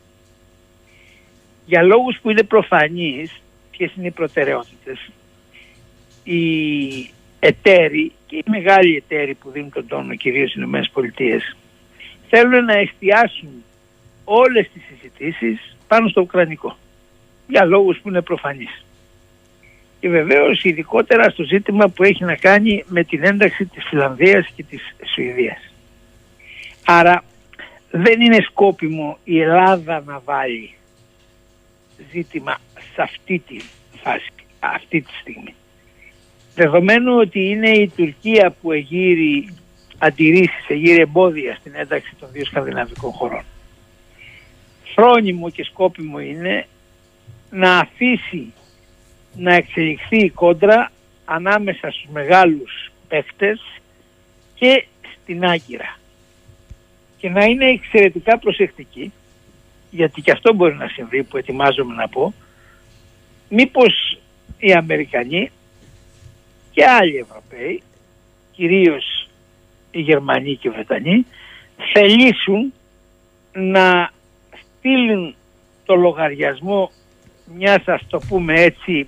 [1.66, 3.42] Για λόγους που είναι προφανείς,
[3.72, 5.10] ποιες είναι οι προτεραιότητες,
[6.24, 11.42] οι εταίροι και οι μεγάλοι εταίροι που δίνουν τον τόνο, κυρίως οι ΗΠΑ,
[12.30, 13.64] θέλουν να εστιάσουν
[14.24, 16.78] όλες τις συζητήσεις πάνω στο Ουκρανικό.
[17.48, 18.86] Για λόγους που είναι προφανείς.
[20.06, 24.64] Και βεβαίως ειδικότερα στο ζήτημα που έχει να κάνει με την ένταξη της Φιλανδίας και
[24.64, 24.82] της
[25.14, 25.74] Σουηδίας.
[26.86, 27.24] Άρα
[27.92, 30.74] δεν είναι σκόπιμο η Ελλάδα να βάλει
[32.12, 32.58] ζήτημα
[32.94, 33.60] σε αυτή τη
[34.02, 35.56] φάση, αυτή τη στιγμή.
[36.56, 39.54] Δεδομένου ότι είναι η Τουρκία που εγείρει
[39.98, 43.44] αντιρρήσεις, εγείρει εμπόδια στην ένταξη των δύο σκανδιναβικών χωρών.
[44.96, 46.68] Φρόνιμο και σκόπιμο είναι
[47.50, 48.54] να αφήσει
[49.38, 50.92] να εξελιχθεί η κόντρα
[51.26, 53.62] ανάμεσα στους μεγάλους παίχτες
[54.56, 55.98] και στην Άγκυρα.
[57.18, 59.12] Και να είναι εξαιρετικά προσεκτική
[59.90, 62.34] γιατί και αυτό μπορεί να συμβεί που ετοιμάζομαι να πω
[63.50, 64.20] μήπως
[64.58, 65.52] οι Αμερικανοί
[66.72, 67.82] και άλλοι Ευρωπαίοι
[68.52, 69.30] κυρίως
[69.92, 71.26] οι Γερμανοί και οι Βρετανοί
[71.94, 72.74] θελήσουν
[73.54, 74.12] να
[74.62, 75.36] στείλουν
[75.86, 76.92] το λογαριασμό
[77.58, 79.08] μιας ας το πούμε έτσι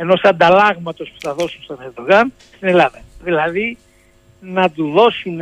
[0.00, 3.00] ενός ανταλλάγματος που θα δώσουν στον Ερντογάν στην Ελλάδα.
[3.22, 3.78] Δηλαδή
[4.40, 5.38] να του δώσουν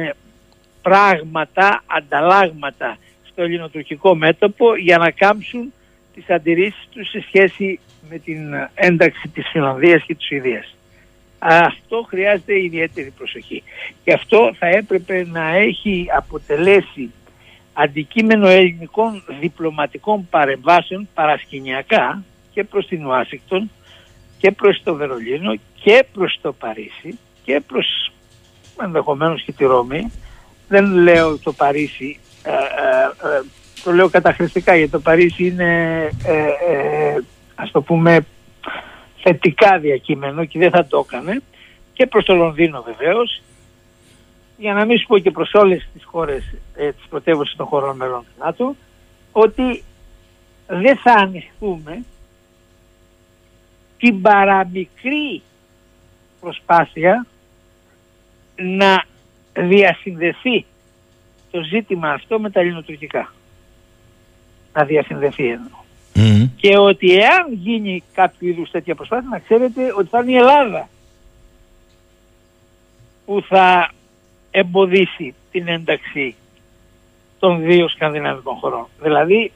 [0.82, 2.96] πράγματα, ανταλλάγματα
[3.30, 5.72] στο ελληνοτουρκικό μέτωπο για να κάμψουν
[6.14, 7.80] τις αντιρρήσεις τους σε σχέση
[8.11, 8.38] με την
[8.74, 10.76] ένταξη της Φιλανδίας και της Σουηδίας.
[11.38, 13.62] Αυτό χρειάζεται ιδιαίτερη προσοχή.
[14.04, 17.11] Και αυτό θα έπρεπε να έχει αποτελέσει
[17.72, 23.70] αντικείμενο ελληνικών διπλωματικών παρεμβάσεων παρασκηνιακά και προς την Ουάσιγκτον
[24.47, 28.12] και προς το Βερολίνο και προς το Παρίσι και προς
[28.82, 30.12] ενδεχομένως και τη Ρώμη.
[30.68, 33.42] Δεν λέω το Παρίσι, ε, ε, ε,
[33.84, 36.11] το λέω καταχρηστικά γιατί το Παρίσι είναι
[37.55, 38.26] ας το πούμε
[39.22, 41.42] θετικά διακείμενο και δεν θα το έκανε
[41.92, 43.42] και προς το Λονδίνο βεβαίως
[44.57, 47.97] για να μην σου πω και προς όλες τις χώρες ε, τις πρωτεύουσες των χωρών
[47.97, 48.76] μελών του ΝΑΤΟ
[49.32, 49.82] ότι
[50.66, 52.05] δεν θα ανοιχτούμε
[53.99, 55.42] την παραμικρή
[56.40, 57.26] προσπάθεια
[58.57, 59.05] να
[59.53, 60.64] διασυνδεθεί
[61.51, 63.32] το ζήτημα αυτό με τα ελληνοτουρκικά.
[64.72, 65.84] Να διασυνδεθεί εννοώ.
[66.57, 70.88] Και ότι εάν γίνει κάποιο είδους τέτοια προσπάθεια να ξέρετε ότι θα είναι η Ελλάδα
[73.26, 73.90] που θα
[74.51, 76.34] εμποδίσει την ένταξη
[77.38, 78.86] των δύο σκανδιναβικών χωρών.
[79.03, 79.53] Δηλαδή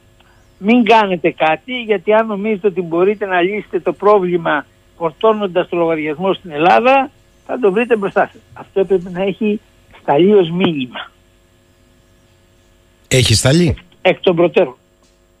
[0.63, 4.65] μην κάνετε κάτι γιατί αν νομίζετε ότι μπορείτε να λύσετε το πρόβλημα
[4.97, 7.11] φορτώνοντας το λογαριασμό στην Ελλάδα
[7.45, 8.41] θα το βρείτε μπροστά σας.
[8.53, 9.59] Αυτό έπρεπε να έχει
[10.01, 11.11] σταλεί ως μήνυμα.
[13.07, 14.75] Έχει σταλεί; Εκ, εκ των προτέρων.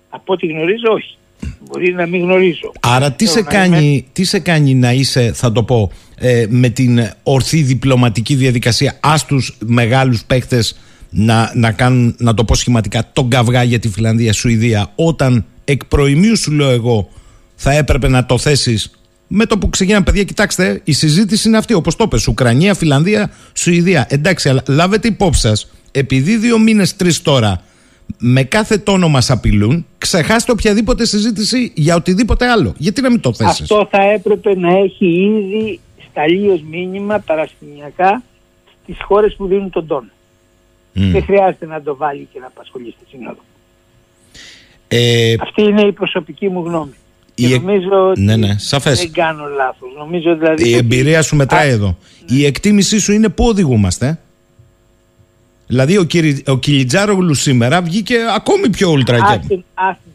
[0.09, 1.15] Από ό,τι γνωρίζω όχι.
[1.59, 2.71] Μπορεί να μην γνωρίζω.
[2.79, 6.99] Άρα τι σε, κάνει, τι σε κάνει να είσαι, θα το πω, ε, με την
[7.23, 10.79] ορθή διπλωματική διαδικασία άστους μεγάλους παίχτες
[11.13, 15.85] να, να κάνουν, να το πω σχηματικά, τον καυγά για τη Φιλανδία, Σουηδία, όταν εκ
[15.85, 17.09] προημίου σου λέω εγώ
[17.55, 18.91] θα έπρεπε να το θέσεις
[19.33, 23.31] με το που ξεκινάνε παιδιά, κοιτάξτε, η συζήτηση είναι αυτή, όπως το πες, Ουκρανία, Φιλανδία,
[23.53, 24.05] Σουηδία.
[24.09, 27.61] Εντάξει, αλλά λάβετε υπόψη σας, επειδή δύο μήνες, τρεις τώρα
[28.17, 32.73] με κάθε τόνο μας απειλούν, ξεχάστε οποιαδήποτε συζήτηση για οτιδήποτε άλλο.
[32.77, 38.23] Γιατί να μην το θέσεις; Αυτό θα έπρεπε να έχει ήδη σταλεί ως μήνυμα παρασκηνιακά
[38.83, 40.09] στις χώρες που δίνουν τον τόνο.
[40.93, 43.41] Δεν χρειάζεται να το βάλει και να απασχολεί στη Σύνοδο.
[44.87, 46.93] Ε, Αυτή είναι η προσωπική μου γνώμη.
[47.33, 49.89] Και νομίζω ότι ναι, ναι, δεν κάνω λάθος.
[49.97, 51.97] Νομίζω δηλαδή η εμπειρία σου μετράει εδώ.
[52.29, 52.37] Ναι.
[52.37, 54.19] Η εκτίμησή σου είναι πού οδηγούμαστε.
[55.67, 59.63] Δηλαδή ο, Κυρι, ο Κιλιτζάρογλου σήμερα βγήκε ακόμη πιο ουλτρα Άστον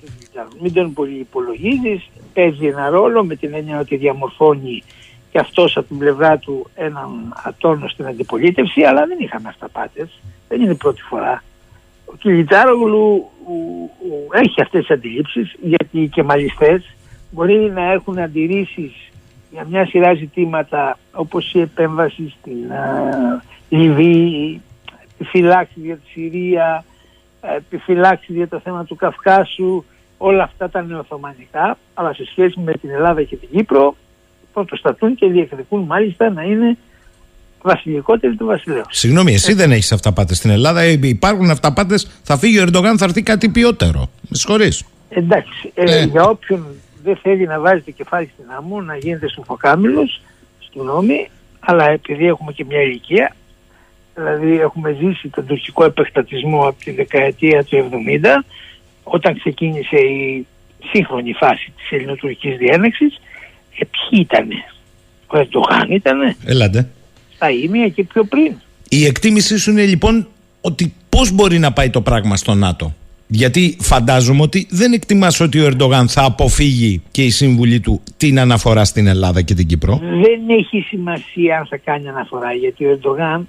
[0.00, 0.62] τον Κιλιτζάρογλου.
[0.62, 2.08] Μην τον πολύ υπολογίζεις.
[2.34, 4.82] Παίζει ένα ρόλο με την έννοια ότι διαμορφώνει
[5.30, 10.08] και αυτός από την πλευρά του έναν ατόνο στην αντιπολίτευση, αλλά δεν είχαμε αυταπάτες.
[10.48, 11.42] Δεν είναι πρώτη φορά.
[12.04, 13.30] Ο Κιλιτζάρογλου
[14.30, 16.96] έχει αυτές τις αντιλήψεις γιατί οι κεμαλιστές
[17.30, 18.92] μπορεί να έχουν αντιρρήσεις
[19.50, 24.60] για μια σειρά ζητήματα όπως η επέμβαση στην uh, Λιβύη,
[25.14, 26.84] επιφυλάξει για τη Συρία,
[27.56, 29.84] επιφυλάξει για το θέμα του Καυκάσου,
[30.18, 33.96] όλα αυτά τα νεοθωμανικά, αλλά σε σχέση με την Ελλάδα και την Κύπρο
[34.52, 36.78] πρωτοστατούν και διεκδικούν μάλιστα να είναι
[37.66, 38.82] βασιλικότεροι του βασιλέου.
[38.90, 40.80] Συγγνώμη, εσύ δεν έχεις αυταπάτες στην Ελλάδα.
[40.80, 44.10] Ε, υπάρχουν αυταπάτες, θα φύγει ο Ερντογάν, θα έρθει κάτι ποιότερο.
[44.28, 44.84] Με συγχωρείς.
[45.08, 46.02] Εντάξει, ε, Ναι.
[46.02, 46.66] για όποιον
[47.02, 50.20] δεν θέλει να βάζει το κεφάλι στην άμμο, να γίνεται σουφοκάμιλος,
[50.58, 51.28] στην νόμη,
[51.60, 53.36] αλλά επειδή έχουμε και μια ηλικία,
[54.14, 58.44] δηλαδή έχουμε ζήσει τον τουρκικό επεκτατισμό από τη δεκαετία του 70,
[59.02, 60.46] όταν ξεκίνησε η
[60.92, 63.14] σύγχρονη φάση της ελληνοτουρκικής διένεξης,
[63.78, 64.54] ε, ποιοι ήτανε;
[65.26, 66.88] Ο Ερντογάν ήτανε; Έλατε.
[67.36, 68.52] Στα ίμια και πιο πριν.
[68.88, 70.26] Η εκτίμησή σου είναι λοιπόν
[70.60, 72.94] ότι πώς μπορεί να πάει το πράγμα στο ΝΑΤΟ;
[73.26, 78.38] Γιατί φαντάζομαι ότι δεν εκτιμάς ότι ο Ερντογάν θα αποφύγει και η σύμβουλη του την
[78.38, 82.90] αναφορά στην Ελλάδα και την Κύπρο; Δεν έχει σημασία αν θα κάνει αναφορά γιατί ο
[82.90, 83.48] Ερντογάν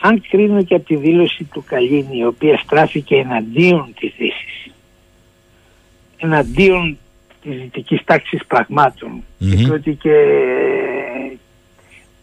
[0.00, 4.72] αν κρίνω και από τη δήλωση του Καλίνη η οποία στράφηκε εναντίον της Δύσης
[6.16, 6.98] εναντίον
[7.42, 9.64] της δυτικής τάξης πραγμάτων Μμμ.
[9.64, 10.10] και ότι και,
[11.30, 11.38] και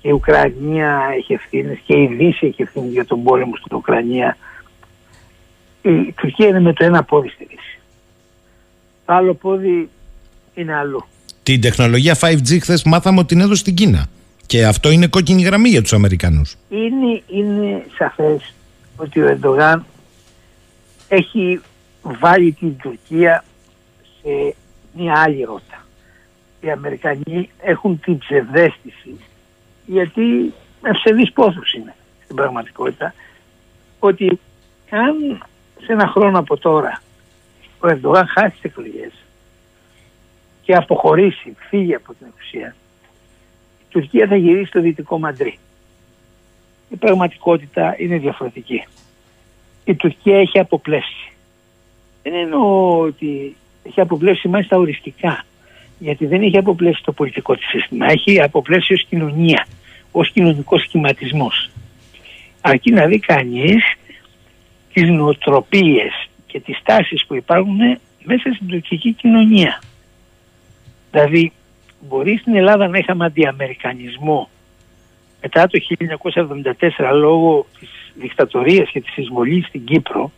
[0.03, 4.37] η Ουκρανία έχει ευθύνες και η Δύση έχει ευθύνες για τον πόλεμο στην Ουκρανία
[5.81, 7.79] η Τουρκία είναι με το ένα πόδι στη Δύση
[9.05, 9.89] το άλλο πόδι
[10.53, 11.05] είναι αλλού
[11.43, 14.07] Την τεχνολογία 5G χθες μάθαμε ότι την έδωσε στην Κίνα.
[14.45, 16.55] Και αυτό είναι κόκκινη γραμμή για τους Αμερικανούς.
[16.69, 18.53] είναι, είναι σαφές
[18.95, 19.85] ότι ο Ερντογάν
[21.07, 21.61] έχει
[22.01, 23.43] βάλει την Τουρκία
[24.21, 24.55] σε
[24.97, 25.85] μια άλλη ρότα.
[26.61, 29.19] Οι Αμερικανοί έχουν την ψευδέστηση
[29.85, 30.53] γιατί
[30.83, 33.13] ευσεβείς πόθους είναι στην πραγματικότητα
[33.99, 34.39] ότι
[34.89, 35.43] αν
[35.85, 37.01] σε ένα χρόνο από τώρα
[37.79, 39.11] ο Ερντογάν χάσει τις εκλογές
[40.61, 42.75] και αποχωρήσει, φύγει από την εξουσία
[43.81, 45.59] η Τουρκία θα γυρίσει στο δυτικό Μαντρί
[46.93, 48.83] η πραγματικότητα είναι διαφορετική.
[49.85, 51.31] Η Τουρκία έχει αποπλέψει.
[52.23, 55.45] Δεν εννοώ ότι έχει αποπλέψει μάλιστα οριστικά.
[55.99, 58.05] Γιατί δεν έχει αποπλέψει το πολιτικό της σύστημα.
[58.11, 59.67] Έχει αποπλέψει ως κοινωνία,
[60.11, 61.69] ως κοινωνικός σχηματισμός.
[62.61, 63.83] Αρκεί να δει κανείς
[64.93, 67.77] τις νοοτροπίες και τις τάσεις που υπάρχουν
[68.23, 69.81] μέσα στην τουρκική κοινωνία.
[71.11, 71.51] Δηλαδή,
[71.99, 74.49] μπορεί στην Ελλάδα να είχαμε αντιαμερικανισμό
[75.41, 75.79] μετά το
[76.99, 80.31] 1974 λόγω της δικτατορίας και της εισβολής στην Κύπρο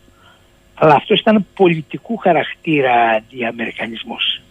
[0.76, 4.42] αλλά αυτός ήταν πολιτικού χαρακτήρα αντιαμερικανισμός.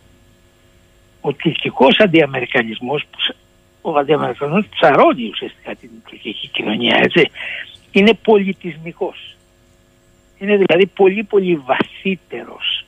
[1.26, 3.36] Ο τουρκικός αντιαμερικανισμός, που σ-
[3.80, 7.30] ο αντιαμερικανισμός που ψαρώνει ουσιαστικά την τουρκική κοινωνία, έτσι,
[7.90, 9.36] είναι πολιτισμικός.
[10.38, 12.84] Είναι δηλαδή πολύ πολύ βαθύτερος.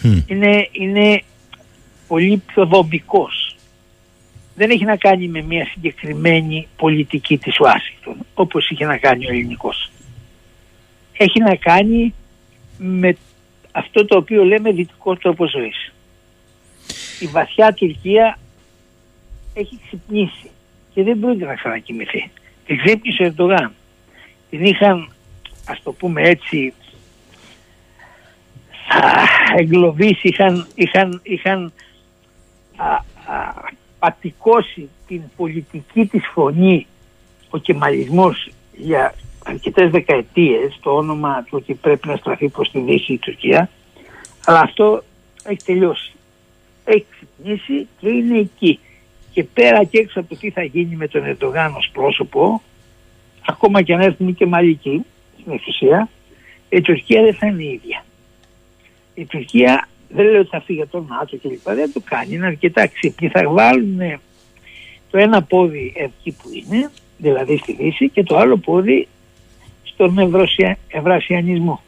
[0.00, 0.18] Χμ.
[0.26, 1.22] Είναι, είναι
[2.08, 3.56] πολύ πιο δομικός.
[4.54, 9.28] Δεν έχει να κάνει με μια συγκεκριμένη πολιτική της Ουάσιγκτον, όπως είχε να κάνει ο
[9.28, 9.90] ελληνικός.
[11.16, 12.14] Έχει να κάνει
[12.78, 13.16] με
[13.72, 15.92] αυτό το οποίο λέμε δυτικό τρόπο ζωής.
[17.20, 18.38] Η βαθιά Τουρκία
[19.54, 20.50] έχει ξυπνήσει
[20.94, 22.30] και δεν πρόκειται να ξανακοιμηθεί.
[22.66, 23.72] Την ξύπνησε ο Ερντογάν.
[24.50, 25.12] Την είχαν,
[25.66, 26.74] ας το πούμε έτσι,
[28.88, 29.00] α,
[29.56, 31.72] εγκλωβίσει, είχαν, είχαν, είχαν
[32.76, 33.02] α, α,
[33.98, 36.86] πατικώσει την πολιτική της φωνή
[37.50, 43.12] ο κεμαλισμός για αρκετές δεκαετίες το όνομα του ότι πρέπει να στραφεί προς τη Δύση
[43.12, 43.70] η Τουρκία
[44.44, 45.02] αλλά αυτό
[45.44, 46.12] έχει τελειώσει.
[46.84, 48.78] Έχει ξυπνήσει και είναι εκεί.
[49.32, 52.62] Και πέρα και έξω από το τι θα γίνει με τον Ερντογάν ως πρόσωπο
[53.46, 55.04] ακόμα και αν έρθουν και μαλλικοί
[55.40, 56.08] στην εξουσία
[56.68, 58.04] η Τουρκία δεν θα είναι η ίδια.
[59.14, 62.34] Η Τουρκία δεν λέω ότι θα φύγει από το ΝΑΤΟ και λοιπά, δεν το κάνει,
[62.34, 63.28] είναι αρκετά ξύπνη.
[63.28, 64.20] Θα βάλουν
[65.10, 69.08] το ένα πόδι εκεί που είναι, δηλαδή στη Δύση, και το άλλο πόδι
[69.84, 71.82] στον ευρωσια- ευρασιανισμό.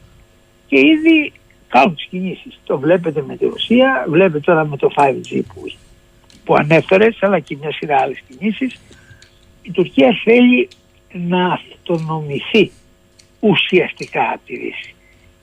[0.67, 1.31] Και ήδη
[1.67, 2.59] κάνουν τις κινήσεις.
[2.65, 5.71] Το βλέπετε με τη Ρωσία, βλέπετε τώρα με το 5G που,
[6.43, 8.79] που ανέφερες, αλλά και μια σειρά άλλες κινήσεις.
[9.61, 10.67] Η Τουρκία θέλει
[11.11, 12.71] να αυτονομηθεί
[13.39, 14.95] ουσιαστικά από τη Δύση.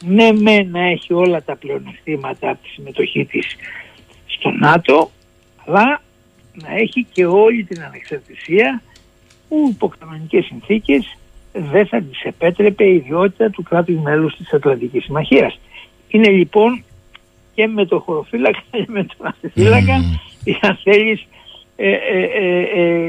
[0.04, 3.56] Ναι με να έχει όλα τα πλεονεκτήματα από τη συμμετοχή της
[4.26, 5.10] στο ΝΑΤΟ,
[5.66, 6.02] αλλά
[6.52, 8.82] να έχει και όλη την ανεξαρτησία
[9.48, 11.16] που υπό κανονικές συνθήκες
[11.52, 15.58] δεν θα της επέτρεπε η ιδιότητα του κράτους μέλους της Ατλαντικής Συμμαχίας.
[16.14, 16.84] Είναι λοιπόν
[17.54, 21.26] και με το χωροφύλακα και με τον αστιφύλακα ή αν θέλεις
[21.76, 23.04] ε, ε, ε, ε, ε,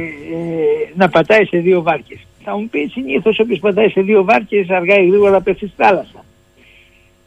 [0.96, 2.20] να πατάει σε δύο βάρκες.
[2.44, 6.26] Θα μου πεις συνήθως όποιος πατάει σε δύο βάρκες αργά ή γρήγορα πέφτει στη θάλασσα.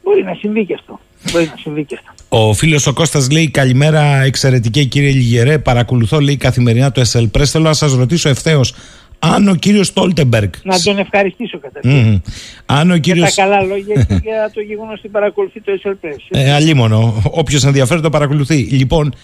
[0.02, 1.00] Μπορεί να συμβεί και αυτό.
[1.32, 2.12] Μπορεί να συμβεί και αυτό.
[2.28, 5.58] Ο φίλος ο Κώστας λέει καλημέρα εξαιρετική κύριε Λιγερέ.
[5.58, 7.44] Παρακολουθώ λέει καθημερινά το SL Press.
[7.44, 8.74] Θέλω να σας ρωτήσω ευθέως
[9.18, 10.50] αν ο κύριος Στόλτεμπεργκ.
[10.62, 12.22] Να τον ευχαριστήσω καταρχήν.
[12.66, 13.22] Αν ο Για κύριο.
[13.22, 16.16] τα καλά λόγια και για το γεγονός ότι παρακολουθεί το SL Press.
[16.28, 17.22] Ε, αλίμονο.
[17.30, 18.54] Όποιος ενδιαφέρει το παρακολουθεί.
[18.54, 19.14] Λοιπόν,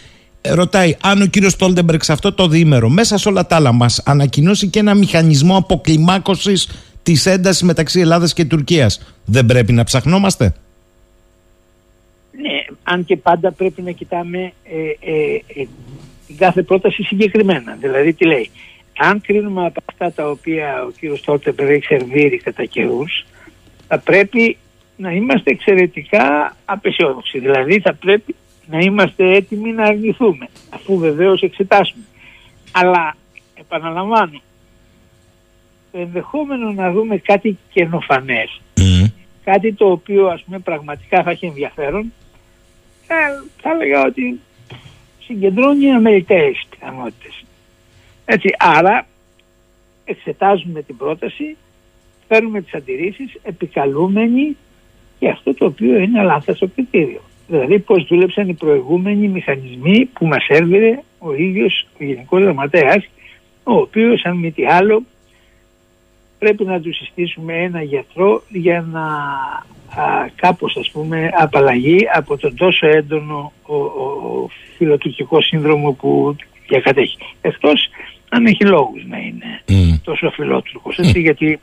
[0.42, 4.02] ρωτάει αν ο κύριος Στόλτεμπεργκ σε αυτό το διήμερο μέσα σε όλα τα άλλα μας
[4.04, 6.68] ανακοινώσει και ένα μηχανισμό αποκλιμάκωσης
[7.02, 9.14] της έντασης μεταξύ Ελλάδας και Τουρκίας.
[9.24, 10.54] Δεν πρέπει να ψαχνόμαστε;
[12.40, 15.66] Ναι, αν και πάντα πρέπει να κοιτάμε ε, ε, ε,
[16.26, 17.76] την κάθε πρόταση συγκεκριμένα.
[17.80, 18.50] Δηλαδή τι λέει.
[18.98, 23.24] Αν κρίνουμε από αυτά τα οποία ο κύριος Στόλτεμπεργκ έχει σερβίρει κατά καιρούς,
[23.88, 24.56] θα πρέπει
[24.96, 27.38] να είμαστε εξαιρετικά απεσιόδοξοι.
[27.38, 28.34] Δηλαδή θα πρέπει
[28.66, 32.04] να είμαστε έτοιμοι να αρνηθούμε, αφού βεβαίως εξετάσουμε.
[32.72, 33.16] Αλλά,
[33.54, 34.40] επαναλαμβάνω,
[35.92, 38.60] το ενδεχόμενο να δούμε κάτι καινοφανές,
[39.44, 42.12] κάτι το οποίο ας πούμε πραγματικά θα έχει ενδιαφέρον,
[43.06, 44.40] θα, θα έλεγα ότι
[45.18, 47.43] συγκεντρώνει αμεληταίες πιθανότητες.
[48.24, 49.06] Έτσι, άρα
[50.04, 51.56] εξετάζουμε την πρόταση,
[52.28, 54.56] φέρνουμε τις αντιρρήσεις, επικαλούμενοι
[55.18, 57.20] και αυτό το οποίο είναι λάθος στο κριτήριο.
[57.46, 63.08] Δηλαδή πώς δούλεψαν οι προηγούμενοι μηχανισμοί που μας έβγαινε ο ίδιος ο Γενικός Γραμματέας
[63.64, 65.02] ο οποίος αν μη τι άλλο
[66.38, 69.04] πρέπει να του συστήσουμε ένα γιατρό για να
[70.02, 76.36] α, κάπως ας πούμε απαλλαγεί από τον τόσο έντονο ο, ο, φιλοτουρκικός σύνδρομο που
[76.68, 77.16] διακατέχει.
[77.40, 77.88] Εκτός
[78.34, 81.60] αν έχει λόγους να είναι τόσο φιλότουρκος, έτσι, γιατί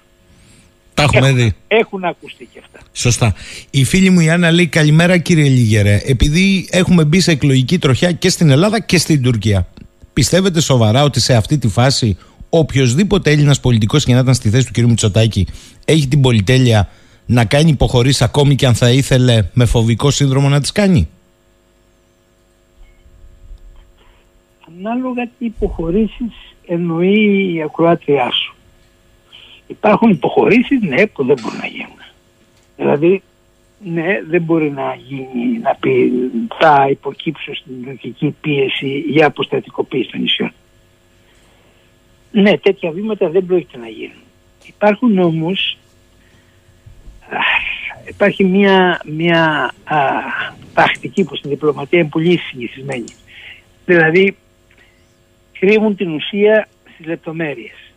[0.93, 1.53] τα έχουμε έχουν, δει.
[1.67, 2.79] Έχουν ακουστεί και αυτά.
[2.93, 3.33] Σωστά.
[3.69, 6.01] Η φίλη μου η Άννα λέει καλημέρα κύριε Λίγερε.
[6.05, 9.67] Επειδή έχουμε μπει σε εκλογική τροχιά και στην Ελλάδα και στην Τουρκία.
[10.13, 12.17] Πιστεύετε σοβαρά ότι σε αυτή τη φάση
[12.49, 14.85] οποιοδήποτε Έλληνας πολιτικός και να ήταν στη θέση του κ.
[14.85, 15.47] Μητσοτάκη
[15.85, 16.89] έχει την πολυτέλεια
[17.25, 21.09] να κάνει υποχωρήσεις ακόμη και αν θα ήθελε με φοβικό σύνδρομο να τις κάνει.
[24.77, 28.55] Ανάλογα τι υποχωρήσεις εννοεί η ακροάτριά σου.
[29.67, 31.99] Υπάρχουν υποχωρήσεις, ναι, που δεν μπορούν να γίνουν.
[32.77, 33.21] Δηλαδή,
[33.83, 36.11] ναι, δεν μπορεί να γίνει να πει
[36.59, 40.53] θα υποκύψω στην τουρκική πίεση για αποστατικοποίηση των νησιών.
[42.31, 44.21] Ναι, τέτοια βήματα δεν πρόκειται να γίνουν.
[44.67, 45.77] Υπάρχουν όμως,
[48.07, 49.97] υπάρχει μια, μια α,
[50.73, 53.13] τακτική που στην διπλωματία είναι πολύ συνηθισμένη.
[53.85, 54.37] Δηλαδή,
[55.61, 57.93] κρύβουν την ουσία στις λεπτομέρειες.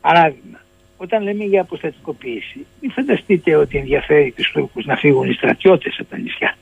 [0.00, 0.60] Παράδειγμα,
[0.96, 6.10] όταν λέμε για αποστατικοποίηση, μην φανταστείτε ότι ενδιαφέρει τους Τούρκους να φύγουν οι στρατιώτες από
[6.10, 6.56] τα νησιά.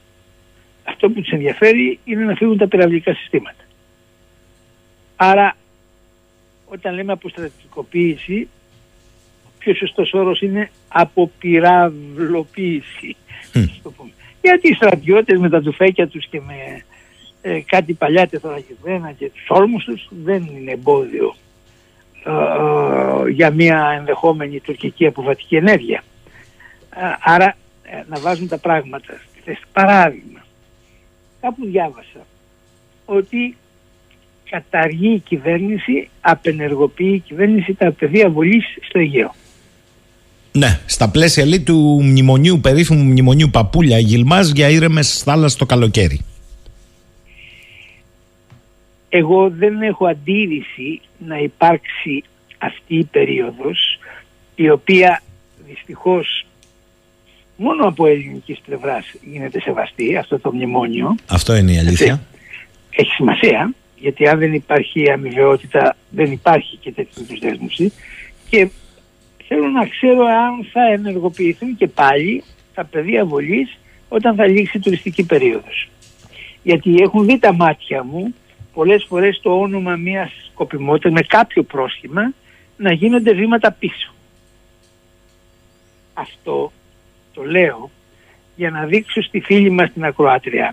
[0.84, 3.64] Αυτό που τους ενδιαφέρει είναι να φύγουν τα πυραυλικά συστήματα.
[5.16, 5.56] Άρα,
[6.66, 8.48] όταν λέμε αποστατικοποίηση,
[9.46, 13.16] ο πιο σωστός όρος είναι αποπυραυλοποίηση.
[13.54, 13.68] Mm.
[14.42, 16.84] Γιατί οι στρατιώτες με τα τουφέκια τους και με
[17.46, 21.34] ε, κάτι παλιά τεθωρακισμένα και τους όρμους τους δεν είναι εμπόδιο
[22.24, 26.04] ε, ε, για μια ενδεχόμενη τουρκική αποβατική ενέργεια.
[26.96, 27.56] Ε, άρα
[28.08, 29.60] να βάζουν τα πράγματα στη θέση.
[29.72, 30.44] Παράδειγμα,
[31.40, 32.26] κάπου διάβασα
[33.04, 33.56] ότι
[34.50, 39.34] καταργεί η κυβέρνηση, απενεργοποιεί η κυβέρνηση τα πεδία βολής στο Αιγαίο.
[40.52, 46.24] Ναι, στα πλαίσια λέει του μνημονίου, περίφημου μνημονίου Παπούλια Γιλμάς για ήρεμες θάλασσες το καλοκαίρι
[49.16, 52.24] εγώ δεν έχω αντίρρηση να υπάρξει
[52.58, 53.98] αυτή η περίοδος
[54.54, 55.22] η οποία
[55.66, 56.46] δυστυχώς
[57.56, 61.14] μόνο από ελληνικής πλευράς γίνεται σεβαστή αυτό το μνημόνιο.
[61.28, 62.22] Αυτό είναι η αλήθεια.
[62.90, 67.92] Έχει σημασία γιατί αν δεν υπάρχει αμοιβαιότητα δεν υπάρχει και τέτοιου είδους δέσμευση
[68.48, 68.68] και
[69.46, 72.42] θέλω να ξέρω αν θα ενεργοποιηθούν και πάλι
[72.74, 75.88] τα πεδία βολής όταν θα λήξει η τουριστική περίοδος.
[76.62, 78.34] Γιατί έχουν δει τα μάτια μου
[78.74, 82.32] πολλές φορές το όνομα μιας σκοπιμότητας με κάποιο πρόσχημα
[82.76, 84.12] να γίνονται βήματα πίσω.
[86.14, 86.72] Αυτό
[87.34, 87.90] το λέω
[88.56, 90.70] για να δείξω στη φίλη μας την ακροάτρια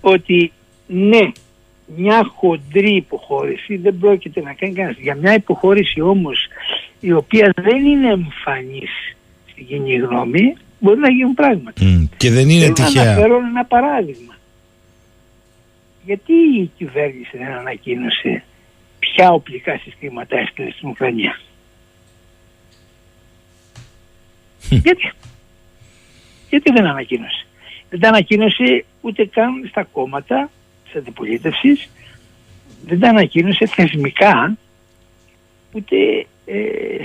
[0.00, 0.52] ότι
[0.86, 1.32] ναι
[1.96, 4.98] μια χοντρή υποχώρηση δεν πρόκειται να κάνει κανένας.
[4.98, 6.46] Για μια υποχώρηση όμως
[7.00, 8.90] η οποία δεν είναι εμφανής
[9.50, 11.72] στην κοινή γνώμη μπορεί να γίνουν πράγματα.
[12.16, 13.04] Και δεν είναι τυχαία.
[13.04, 14.37] Να αναφέρω ένα παράδειγμα
[16.08, 18.44] γιατί η κυβέρνηση δεν ανακοίνωσε
[18.98, 21.40] ποια οπλικά συστήματα έστειλε στην Ουκρανία;
[24.68, 25.12] γιατί;
[26.50, 27.46] Γιατί δεν ανακοίνωσε;
[27.90, 30.50] Δεν τα ανακοίνωσε ούτε καν στα κόμματα
[30.84, 31.88] της αντιπολίτευσης,
[32.86, 34.56] δεν τα ανακοίνωσε θεσμικά
[35.72, 36.58] ούτε ε,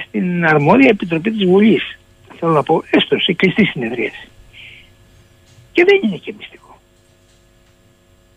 [0.08, 1.98] στην αρμόδια επιτροπή της Βουλής.
[2.40, 4.28] Θέλω να πω έστω σε κλειστή συνεδρίαση.
[5.72, 6.63] Και δεν είναι και μυστικό.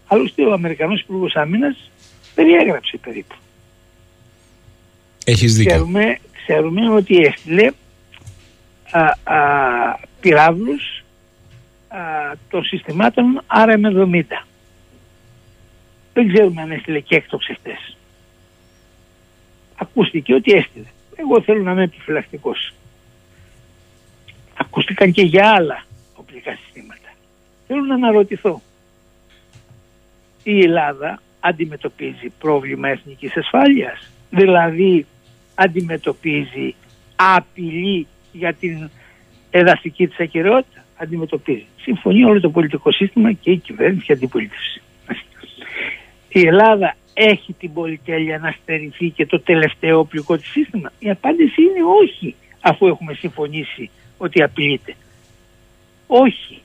[0.06, 1.90] Άλλωστε ο Αμερικανός Υπουργός Άμυνας
[2.34, 3.34] περιέγραψε περίπου.
[5.24, 5.72] Έχεις δίκιο.
[5.72, 7.70] Ξέρουμε, ξέρουμε ότι έστειλε
[8.90, 11.04] α, α, πυράβλους
[11.88, 11.98] α,
[12.50, 14.22] των συστημάτων RM70.
[16.12, 17.96] δεν ξέρουμε αν έστειλε και εκτοξευτές.
[19.76, 20.86] Ακούστηκε ότι έστειλε.
[21.16, 22.72] Εγώ θέλω να είμαι επιφυλακτικός.
[24.54, 25.84] Ακούστηκαν και για άλλα
[26.14, 27.08] οπλικά συστήματα.
[27.66, 28.62] Θέλω να αναρωτηθώ.
[30.48, 34.10] Η Ελλάδα αντιμετωπίζει πρόβλημα εθνικής ασφάλειας.
[34.30, 35.06] Δηλαδή
[35.54, 36.74] αντιμετωπίζει
[37.16, 38.90] απειλή για την
[39.50, 40.84] εδαφική της ακυρεότητα.
[40.96, 41.66] Αντιμετωπίζει.
[41.80, 44.82] Συμφωνεί όλο το πολιτικό σύστημα και η κυβέρνηση και η αντιπολίτευση.
[46.28, 50.92] Η Ελλάδα έχει την πολυτέλεια να στερηθεί και το τελευταίο οπλικό της σύστημα.
[50.98, 54.94] Η απάντηση είναι όχι αφού έχουμε συμφωνήσει ότι απειλείται.
[56.06, 56.62] Όχι.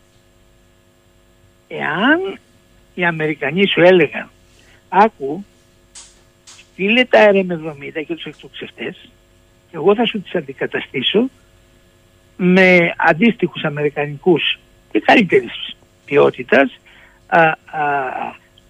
[1.68, 2.40] Εάν
[2.94, 4.30] οι Αμερικανοί σου έλεγαν
[4.90, 5.46] άκου
[6.46, 9.10] στείλε τα RM70 και τους εκτοξευτές
[9.70, 11.30] και εγώ θα σου τις αντικαταστήσω
[12.38, 14.60] με αντίστοιχους αμερικανικούς
[14.92, 15.76] και καλύτερης
[16.06, 16.80] ποιότητας
[17.28, 17.56] α, α,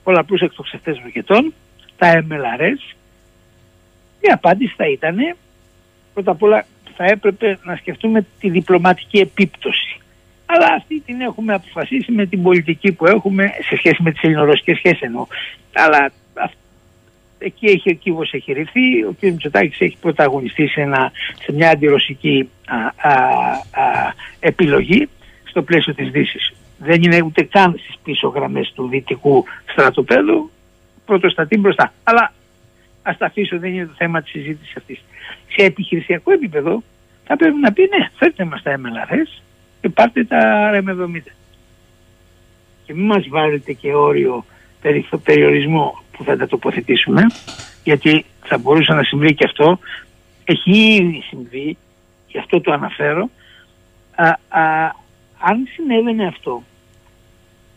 [0.04, 1.54] πολλαπλούς εκτοξευτές ροκετών,
[1.98, 2.96] τα MLRS
[4.20, 5.36] η απάντηση θα ήταν
[6.14, 6.66] πρώτα απ' όλα
[6.96, 10.01] θα έπρεπε να σκεφτούμε τη διπλωματική επίπτωση
[10.54, 14.78] αλλά αυτή την έχουμε αποφασίσει με την πολιτική που έχουμε σε σχέση με τις ελληνορωσικές
[14.78, 15.28] σχέσεις εννοώ.
[15.74, 16.12] Αλλά
[17.38, 19.24] εκεί έχει ο κύβος έχει ρηφθεί, ο κ.
[19.24, 21.12] Μητσοτάκης έχει πρωταγωνιστεί σε, ένα,
[21.44, 23.14] σε μια αντιρωσική α, α,
[23.72, 25.10] α, επιλογή
[25.44, 26.54] στο πλαίσιο της Δύσης.
[26.78, 30.52] Δεν είναι ούτε καν στις πίσω γραμμές του δυτικού στρατοπέδου,
[31.06, 31.94] πρωτοστατή μπροστά.
[32.04, 32.34] Αλλά
[33.02, 35.04] ας τα αφήσω, δεν είναι το θέμα της συζήτησης αυτής.
[35.48, 36.84] Σε επιχειρησιακό επίπεδο
[37.24, 39.42] θα πρέπει να πει ναι, φέρτε μας τα MLRS,
[39.82, 41.32] και πάρτε τα RM70.
[42.86, 44.46] Και μην μας βάλετε και όριο
[44.82, 47.22] περί περιορισμό που θα τα τοποθετήσουμε,
[47.84, 49.80] γιατί θα μπορούσε να συμβεί και αυτό.
[50.44, 51.78] Έχει ήδη συμβεί,
[52.28, 53.30] γι' αυτό το αναφέρω.
[54.16, 54.92] Α, α,
[55.40, 56.64] αν συνέβαινε αυτό,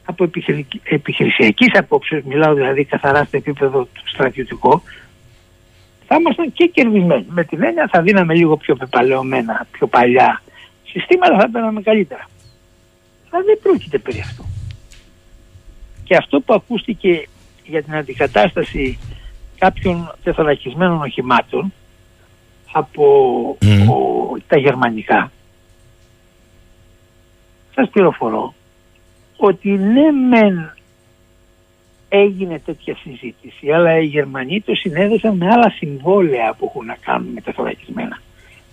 [0.04, 0.30] από
[0.84, 4.82] επιχειρησιακής απόψεως, μιλάω δηλαδή καθαρά στο επίπεδο του στρατιωτικό,
[6.06, 7.26] θα ήμασταν και κερδισμένοι.
[7.28, 10.42] Με την έννοια θα δίναμε λίγο πιο πεπαλαιωμένα, πιο παλιά
[10.94, 12.28] συστήματα θα παίρναμε καλύτερα.
[13.30, 14.44] Αλλά δεν πρόκειται περί αυτού.
[16.04, 17.28] Και αυτό που ακούστηκε
[17.66, 18.98] για την αντικατάσταση
[19.58, 21.72] κάποιων τεθωρακισμένων οχημάτων
[22.72, 23.04] από
[24.46, 25.32] τα γερμανικά
[27.74, 28.54] σας πληροφορώ
[29.36, 30.74] ότι ναι μεν
[32.08, 37.32] έγινε τέτοια συζήτηση αλλά οι Γερμανοί το συνέδεσαν με άλλα συμβόλαια που έχουν να κάνουν
[37.32, 38.20] με τεθωρακισμένα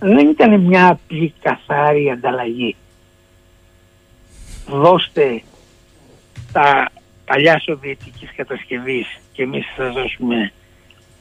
[0.03, 2.75] δεν ήταν μια απλή καθάρη ανταλλαγή.
[4.67, 5.41] Δώστε
[6.51, 6.91] τα
[7.25, 10.51] παλιά σοβιετικής κατασκευής και εμείς θα δώσουμε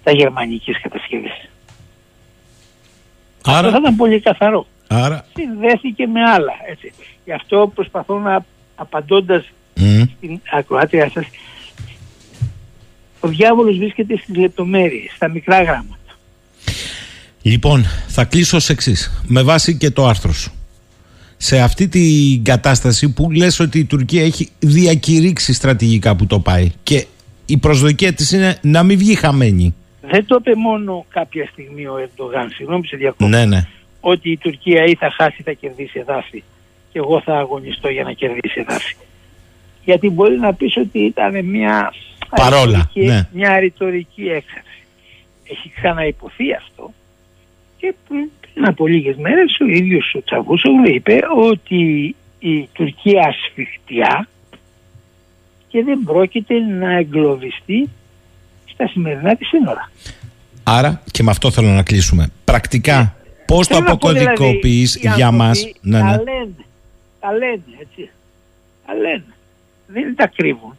[0.02, 1.50] τα γερμανικής κατασκευής.
[3.44, 3.58] Άρα...
[3.58, 4.66] Αυτό θα ήταν πολύ καθαρό.
[4.86, 5.24] Άρα...
[5.34, 6.52] Συνδέθηκε με άλλα.
[6.70, 6.92] Έτσι.
[7.24, 8.44] Γι' αυτό προσπαθώ να
[8.74, 10.08] απαντώντας mm.
[10.16, 11.26] στην ακροάτρια σας
[13.20, 15.99] ο διάβολος βρίσκεται στις λεπτομέρειες, στα μικρά γράμματα.
[17.42, 19.22] Λοιπόν, θα κλείσω ως εξής.
[19.26, 20.52] Με βάση και το άρθρο σου.
[21.36, 26.70] Σε αυτή την κατάσταση που λες ότι η Τουρκία έχει διακηρύξει στρατηγικά που το πάει
[26.82, 27.06] και
[27.46, 29.74] η προσδοκία της είναι να μην βγει χαμένη.
[30.00, 33.66] Δεν το είπε μόνο κάποια στιγμή ο Ερντογάν, συγγνώμη σε διακόπτω, ναι, ναι.
[34.00, 36.42] ότι η Τουρκία ή θα χάσει ή θα κερδίσει εδάφη
[36.92, 38.94] και εγώ θα αγωνιστώ για να κερδίσει εδάφη.
[39.84, 41.92] Γιατί μπορεί να πεις ότι ήταν μια,
[42.36, 43.28] Παρόλα, ναι.
[43.32, 44.82] μια ρητορική έξαρση.
[45.44, 46.92] Έχει ξαναυποθεί αυτό
[47.80, 54.28] και πριν από λίγες μέρες ο ίδιος ο Τσαβούσογλου είπε ότι η Τουρκία ασφιχτιά
[55.68, 57.88] και δεν πρόκειται να εγκλωβιστεί
[58.64, 59.90] στα σημερινά της σύνορα.
[60.62, 62.30] Άρα και με αυτό θέλω να κλείσουμε.
[62.44, 63.12] Πρακτικά ναι.
[63.46, 66.16] πώς το αποκωδικοποιείς δηλαδή, για μας; Ναι, ναι.
[66.16, 66.54] Τα λένε,
[67.20, 68.10] τα λένε έτσι.
[68.86, 69.24] Τα λένε.
[69.86, 70.78] Δεν τα κρύβουν.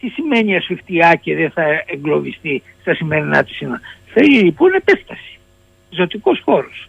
[0.00, 3.80] Τι σημαίνει ασφιχτιά και δεν θα εγκλωβιστεί στα σημερινά της σύνορα;
[4.12, 5.35] Θέλει λοιπόν επέκταση
[5.90, 6.88] ζωτικός χώρος.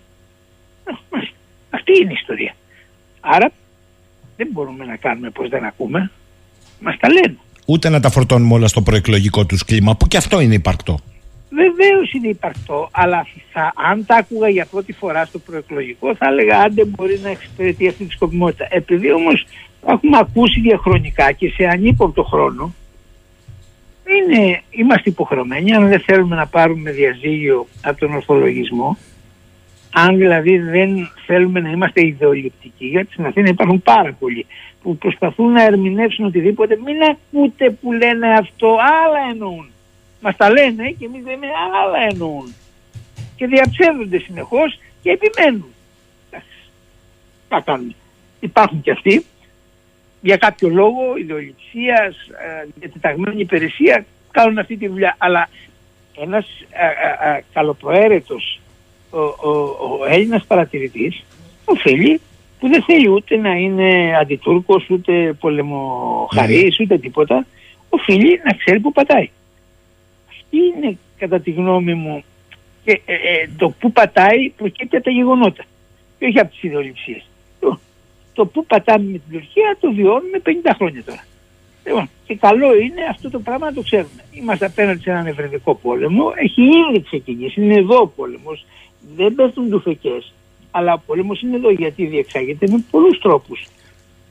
[1.69, 2.55] Αυτή είναι η ιστορία.
[3.19, 3.51] Άρα
[4.37, 6.11] δεν μπορούμε να κάνουμε πως δεν ακούμε.
[6.79, 7.37] Μας τα λένε.
[7.65, 10.99] Ούτε να τα φορτώνουμε όλα στο προεκλογικό τους κλίμα που και αυτό είναι υπαρκτό.
[11.49, 16.59] Βεβαίως είναι υπαρκτό, αλλά θα, αν τα άκουγα για πρώτη φορά στο προεκλογικό θα έλεγα
[16.59, 18.67] άντε μπορεί να εξυπηρετεί αυτή τη σκοπιμότητα.
[18.69, 19.45] Επειδή όμως
[19.87, 22.73] έχουμε ακούσει διαχρονικά και σε ανύποπτο χρόνο,
[24.15, 28.97] είναι, είμαστε υποχρεωμένοι αν δεν θέλουμε να πάρουμε διαζύγιο από τον ορθολογισμό
[29.93, 34.45] αν δηλαδή δεν θέλουμε να είμαστε ιδεολειπτικοί γιατί στην Αθήνα υπάρχουν πάρα πολλοί
[34.81, 39.69] που προσπαθούν να ερμηνεύσουν οτιδήποτε μην ακούτε που λένε αυτό άλλα εννοούν
[40.21, 41.47] μας τα λένε και εμείς λέμε
[41.83, 42.55] άλλα εννοούν
[43.35, 45.71] και διαψεύδονται συνεχώς και επιμένουν.
[47.47, 47.95] Τα κάνουν
[48.39, 49.25] υπάρχουν και αυτοί
[50.21, 55.15] για κάποιο λόγο ιδεολειψίας, ε, διατεταγμένη υπηρεσία, κάνουν αυτή τη δουλειά.
[55.17, 55.49] Αλλά
[56.17, 58.59] ένας α, α, καλοπροαίρετος
[59.09, 61.23] ο, ο, ο Έλληνας παρατηρητής
[61.65, 62.21] οφείλει
[62.59, 67.45] που δεν θέλει ούτε να είναι αντιτούρκος, ούτε πολεμοχαρής, ούτε τίποτα,
[67.89, 69.29] οφείλει να ξέρει που πατάει.
[70.29, 72.23] Αυτή είναι κατά τη γνώμη μου
[72.83, 75.63] και, ε, ε, το που πατάει προκύπτει από τα γεγονότα
[76.19, 77.26] και όχι από τις ιδεολειψίες.
[78.37, 81.23] Το, το που πατάμε με την Τουρκία το βιώνουμε 50 χρόνια τώρα.
[81.85, 84.23] Λοιπόν, και καλό είναι αυτό το πράγμα να το ξέρουμε.
[84.31, 88.65] Είμαστε απέναντι σε έναν ευρετικό πόλεμο, έχει ήδη ξεκινήσει, είναι εδώ ο πόλεμος,
[89.15, 90.33] δεν πέφτουν τουφεκές,
[90.71, 93.67] αλλά ο πόλεμος είναι εδώ γιατί διεξάγεται με πολλούς τρόπους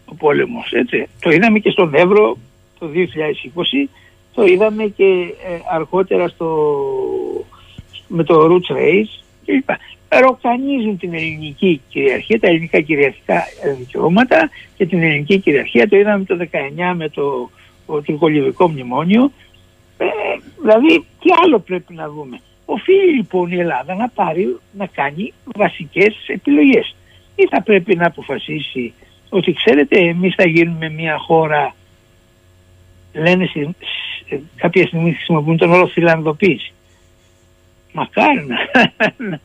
[0.05, 0.73] ο πόλεμος.
[0.73, 1.07] Έτσι.
[1.21, 2.37] Το είδαμε και στον Εύρο
[2.79, 3.89] το 2020,
[4.35, 6.47] το είδαμε και ε, αργότερα στο,
[8.09, 9.69] με το Roots Race κλπ.
[10.09, 13.45] Ροκανίζουν την ελληνική κυριαρχία, τα ελληνικά κυριαρχικά
[13.79, 15.89] δικαιώματα και την ελληνική κυριαρχία.
[15.89, 17.51] Το είδαμε το 19 με το,
[17.87, 19.33] το τουρκολιβικό μνημόνιο.
[19.99, 20.07] Ε,
[20.61, 22.41] δηλαδή, τι άλλο πρέπει να δούμε.
[22.65, 26.97] Οφείλει λοιπόν η Ελλάδα να πάρει να κάνει βασικές επιλογές.
[27.35, 28.93] Ή θα πρέπει να αποφασίσει
[29.29, 31.75] ότι ξέρετε εμείς θα γίνουμε μια χώρα
[33.13, 33.51] λένε
[34.57, 36.73] κάποια στιγμή χρησιμοποιούν τον όρο φιλανδοποίηση.
[37.97, 39.41] Μακάρι να,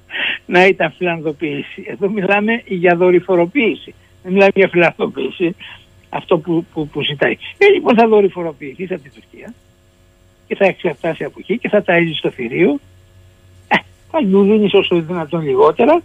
[0.45, 1.84] να ήταν φιλανδοποίηση.
[1.88, 3.94] Εδώ μιλάμε για δορυφοροποίηση.
[4.23, 5.56] Δεν μιλάμε για φιλανδοποίηση.
[6.10, 7.38] Αυτό που, που, που ζητάει.
[7.57, 9.53] Ε, λοιπόν θα δορυφοροποιηθεί από την Τουρκία
[10.48, 12.80] και θα εξαρτάσει από εκεί και θα τα έζησε στο θηρίο
[14.11, 16.02] θα του δίνει όσο δυνατόν λιγότερα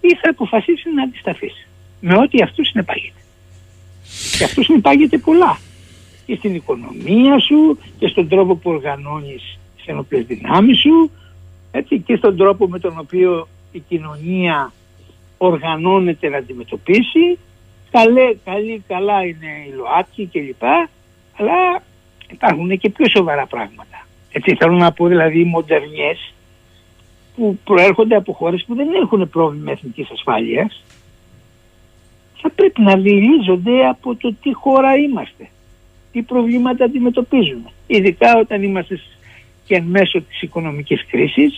[0.00, 1.68] ή θα αποφασίσει να αντισταθείς
[2.00, 3.20] με ό,τι αυτούς συνεπάγεται.
[4.38, 5.58] Και αυτούς συνεπάγεται πολλά.
[6.26, 11.10] Και στην οικονομία σου και στον τρόπο που οργανώνεις τις ενοπλέ δυνάμεις σου
[11.70, 14.72] έτσι, και στον τρόπο με τον οποίο η κοινωνία
[15.38, 17.38] οργανώνεται να αντιμετωπίσει.
[17.90, 20.62] Καλέ, καλή, καλά είναι οι ΛΟΑΤΚΙ κλπ.
[21.36, 21.82] Αλλά
[22.30, 24.06] υπάρχουν και πιο σοβαρά πράγματα.
[24.32, 26.34] Έτσι θέλω να πω δηλαδή οι μοντερνιές
[27.36, 30.82] που προέρχονται από χώρες που δεν έχουν πρόβλημα εθνικής ασφάλειας
[32.40, 35.48] θα πρέπει να διελίζονται από το τι χώρα είμαστε,
[36.12, 37.70] τι προβλήματα αντιμετωπίζουμε.
[37.86, 39.00] Ειδικά όταν είμαστε
[39.70, 41.56] και μέσω της οικονομικής κρίσης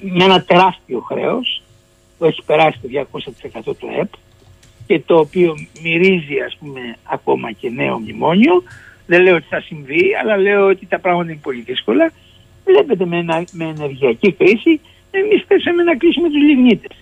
[0.00, 1.62] με ένα τεράστιο χρέος
[2.18, 2.88] που έχει περάσει το
[3.68, 4.12] 200% του ΕΠ
[4.86, 8.62] και το οποίο μυρίζει ας πούμε ακόμα και νέο μνημόνιο
[9.06, 12.12] δεν λέω ότι θα συμβεί, αλλά λέω ότι τα πράγματα είναι πολύ δύσκολα.
[12.64, 16.96] Βλέπετε με, ένα, με ενεργειακή κρίση, εμείς θέσαμε να κλείσουμε τους λιγνίτες,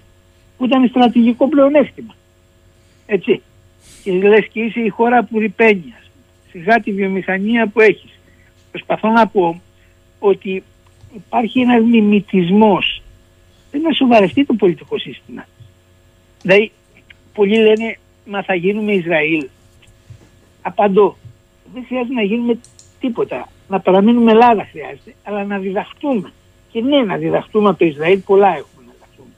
[0.57, 2.15] που ήταν στρατηγικό πλεονέκτημα.
[3.07, 3.43] Έτσι.
[4.03, 5.95] Και λες και είσαι η χώρα που ρηπαίνει.
[6.51, 8.11] Σιγά τη βιομηχανία που έχεις.
[8.71, 9.61] Προσπαθώ να πω
[10.29, 10.63] ότι
[11.15, 13.03] υπάρχει ένας μιμητισμός.
[13.71, 15.47] Πρέπει να σοβαρευτεί το πολιτικό σύστημα.
[16.43, 16.73] Δηλαδή,
[17.35, 19.49] πολλοί λένε, μα θα γίνουμε Ισραήλ.
[20.63, 21.17] Απαντώ,
[21.75, 22.59] δεν χρειάζεται να γίνουμε
[23.01, 23.49] τίποτα.
[23.69, 26.33] Να παραμείνουμε Ελλάδα χρειάζεται, αλλά να διδαχτούμε.
[26.71, 29.35] Και ναι, να διδαχτούμε από το Ισραήλ, πολλά έχουμε να διδαχτούμε.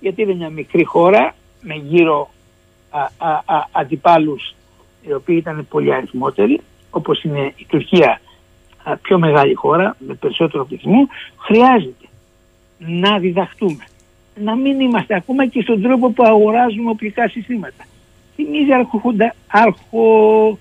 [0.00, 2.30] Γιατί είναι μια μικρή χώρα με γύρω
[3.72, 4.54] αντιπάλους
[5.02, 6.60] οι οποίοι ήταν πολύ αριθμότεροι,
[6.90, 8.18] όπως είναι η Τουρκία, α,
[9.02, 12.06] πιο μεγάλη χώρα με περισσότερο πληθυσμό, χρειάζεται
[12.78, 13.84] να διδαχτούμε.
[14.34, 17.84] Να μην είμαστε ακόμα και στον τρόπο που αγοράζουμε οπλικά συστήματα.
[18.34, 18.72] Θυμίζει
[19.46, 20.58] αρχο,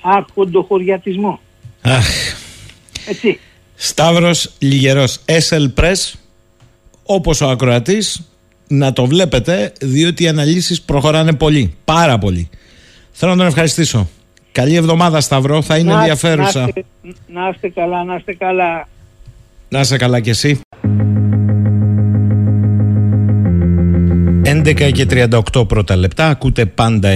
[0.00, 0.66] άρχοντο
[1.82, 2.06] Αχ.
[3.08, 3.40] Έτσι.
[3.74, 6.12] Σταύρος Λιγερός, SL Press,
[7.04, 8.28] όπως ο ακροατής,
[8.68, 12.48] να το βλέπετε, διότι οι αναλύσεις προχωράνε πολύ, πάρα πολύ.
[13.12, 14.08] Θέλω να τον ευχαριστήσω.
[14.58, 16.60] Καλή εβδομάδα Σταυρό, θα είναι ενδιαφέρουσα.
[16.60, 16.84] Να είστε,
[17.32, 18.88] να είστε καλά, να είστε καλά.
[19.68, 20.60] Να είστε καλά κι εσύ.
[24.44, 25.06] 11 και
[25.54, 27.08] 38 πρώτα λεπτά, ακούτε πάντα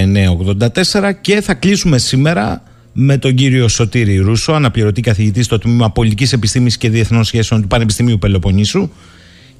[0.91, 2.63] 984 και θα κλείσουμε σήμερα
[2.93, 7.67] με τον κύριο Σωτήρη Ρούσο, αναπληρωτή καθηγητή στο τμήμα Πολιτικής Επιστήμης και Διεθνών Σχέσεων του
[7.67, 8.89] Πανεπιστημίου Πελοποννήσου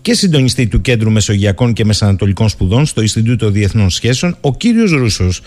[0.01, 4.37] και συντονιστή του Κέντρου Μεσογειακών και Μεσανατολικών Σπουδών στο Ινστιτούτο Διεθνών Σχέσεων.
[4.41, 5.41] Ο κύριος Ρούσος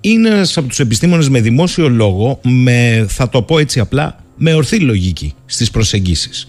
[0.00, 4.54] είναι ένας από τους επιστήμονες με δημόσιο λόγο, με, θα το πω έτσι απλά, με
[4.54, 6.48] ορθή λογική στις προσεγγίσεις.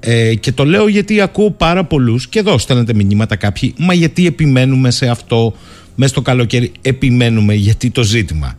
[0.00, 3.74] Ε, και το λέω γιατί ακούω πάρα πολλούς και εδώ στέλνετε μηνύματα κάποιοι.
[3.78, 5.54] Μα γιατί επιμένουμε σε αυτό,
[5.94, 6.72] μέσα στο καλοκαίρι.
[6.82, 8.56] Επιμένουμε γιατί το ζήτημα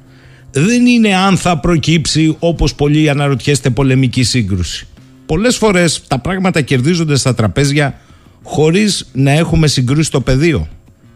[0.52, 4.88] δεν είναι αν θα προκύψει όπως πολλοί αναρωτιέστε πολεμική σύγκρουση.
[5.26, 8.00] Πολλές φορές τα πράγματα κερδίζονται στα τραπέζια
[8.44, 10.68] χωρίς να έχουμε συγκρούσει στο πεδίο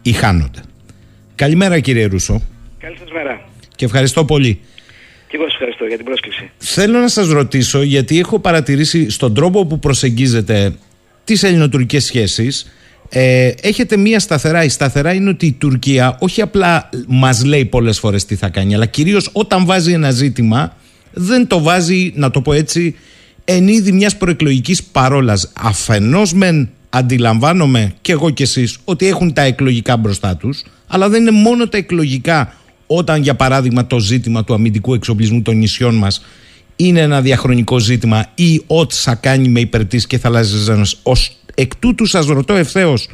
[0.02, 0.60] ή χάνονται.
[1.34, 2.42] Καλημέρα κύριε Ρούσο.
[2.82, 3.40] Καλή σας μέρα.
[3.76, 4.60] Και ευχαριστώ πολύ.
[5.28, 6.50] Και εγώ σας ευχαριστώ για την πρόσκληση.
[6.58, 10.74] Θέλω να σας ρωτήσω γιατί έχω παρατηρήσει στον τρόπο που προσεγγίζετε
[11.24, 12.72] τις ελληνοτουρκικές σχέσεις
[13.08, 14.64] ε, έχετε μία σταθερά.
[14.64, 18.74] Η σταθερά είναι ότι η Τουρκία όχι απλά μας λέει πολλές φορές τι θα κάνει,
[18.74, 20.76] αλλά κυρίως όταν βάζει ένα ζήτημα
[21.12, 22.96] δεν το βάζει, να το πω έτσι,
[23.44, 25.52] εν είδη μιας προεκλογικής παρόλας.
[25.56, 31.20] Αφενός μεν αντιλαμβάνομαι και εγώ και εσείς ότι έχουν τα εκλογικά μπροστά τους, αλλά δεν
[31.20, 32.54] είναι μόνο τα εκλογικά
[32.96, 36.24] όταν για παράδειγμα το ζήτημα του αμυντικού εξοπλισμού των νησιών μας
[36.76, 41.00] είναι ένα διαχρονικό ζήτημα ή ό,τι θα κάνει με υπερτής και θαλάσσιες ζώνες.
[41.02, 43.08] Ως εκ τούτου σας ρωτώ ευθέως,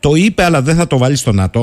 [0.00, 1.60] το είπε αλλά δεν θα το βάλει στο ΝΑΤΟ;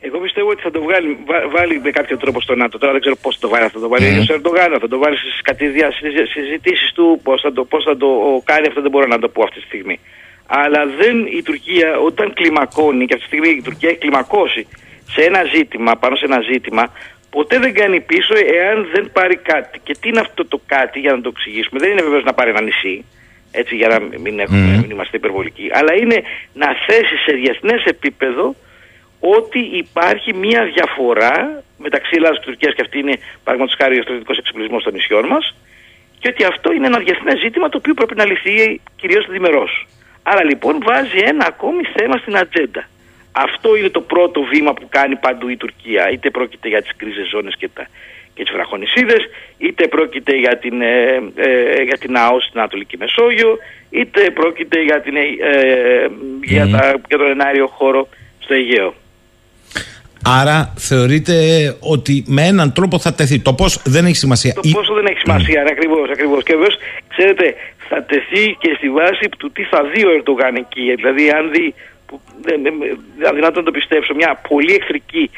[0.00, 1.18] Εγώ πιστεύω ότι θα το βγάλει,
[1.56, 2.78] βάλει με κάποιο τρόπο στο ΝΑΤΟ.
[2.78, 3.68] Τώρα δεν ξέρω πώς θα το βάλει.
[3.68, 4.30] Θα το βάλει mm.
[4.30, 7.20] ο Ερντογάν, θα το βάλει στις συζητήσεις του.
[7.22, 8.08] Πώς θα, το, πώς θα το
[8.44, 9.98] κάνει αυτό δεν μπορώ να το πω αυτή τη στιγμή.
[10.46, 14.66] Αλλά δεν η Τουρκία όταν κλιμακώνει, και αυτή τη στιγμή η Τουρκία έχει κλιμακώσει
[15.12, 16.92] σε ένα ζήτημα, πάνω σε ένα ζήτημα,
[17.30, 19.80] ποτέ δεν κάνει πίσω εάν δεν πάρει κάτι.
[19.82, 21.80] Και τι είναι αυτό το κάτι για να το εξηγήσουμε.
[21.80, 23.04] Δεν είναι βεβαίως να πάρει ένα νησί,
[23.50, 26.22] έτσι για να μην, έχουμε, μην είμαστε υπερβολικοί, αλλά είναι
[26.52, 28.54] να θέσει σε διεθνές επίπεδο
[29.20, 34.38] ότι υπάρχει μια διαφορά μεταξύ Ελλάδας και Τουρκίας και αυτή είναι παραδείγματος χάρη ο στρατιωτικός
[34.38, 35.54] εξοπλισμός των νησιών μας
[36.18, 39.86] και ότι αυτό είναι ένα διεθνές ζήτημα το οποίο πρέπει να λυθεί κυρίως διμερός.
[40.22, 42.88] Άρα λοιπόν βάζει ένα ακόμη θέμα στην ατζέντα.
[43.32, 46.10] Αυτό είναι το πρώτο βήμα που κάνει παντού η Τουρκία.
[46.10, 47.86] Είτε πρόκειται για τις κρίζες ζώνες και, τα,
[48.34, 49.28] και τις βραχονισίδες,
[49.58, 53.58] είτε πρόκειται για την, ε, ε, για την ΑΟΣ στην Ανατολική Μεσόγειο,
[53.90, 55.26] είτε πρόκειται για, την, ε,
[56.42, 58.08] για, τα, για τον ενάριο χώρο
[58.38, 58.94] στο Αιγαίο.
[60.24, 61.34] Άρα θεωρείτε
[61.80, 63.38] ότι με έναν τρόπο θα τεθεί.
[63.40, 64.52] Το πώς δεν έχει σημασία.
[64.52, 65.70] Το πόσο δεν έχει σημασία, mm.
[65.70, 66.10] ακριβώς.
[66.10, 66.42] Ακριβώς.
[66.42, 66.68] Και βεβαίω,
[67.08, 67.54] ξέρετε,
[67.88, 70.94] θα τεθεί και στη βάση του τι θα δει ο Ερντογάν εκεί.
[70.94, 71.74] Δηλαδή, αν δει
[72.10, 72.60] που δεν
[73.30, 75.30] αδυνατό να το πιστέψω, μια πολύ εχθρική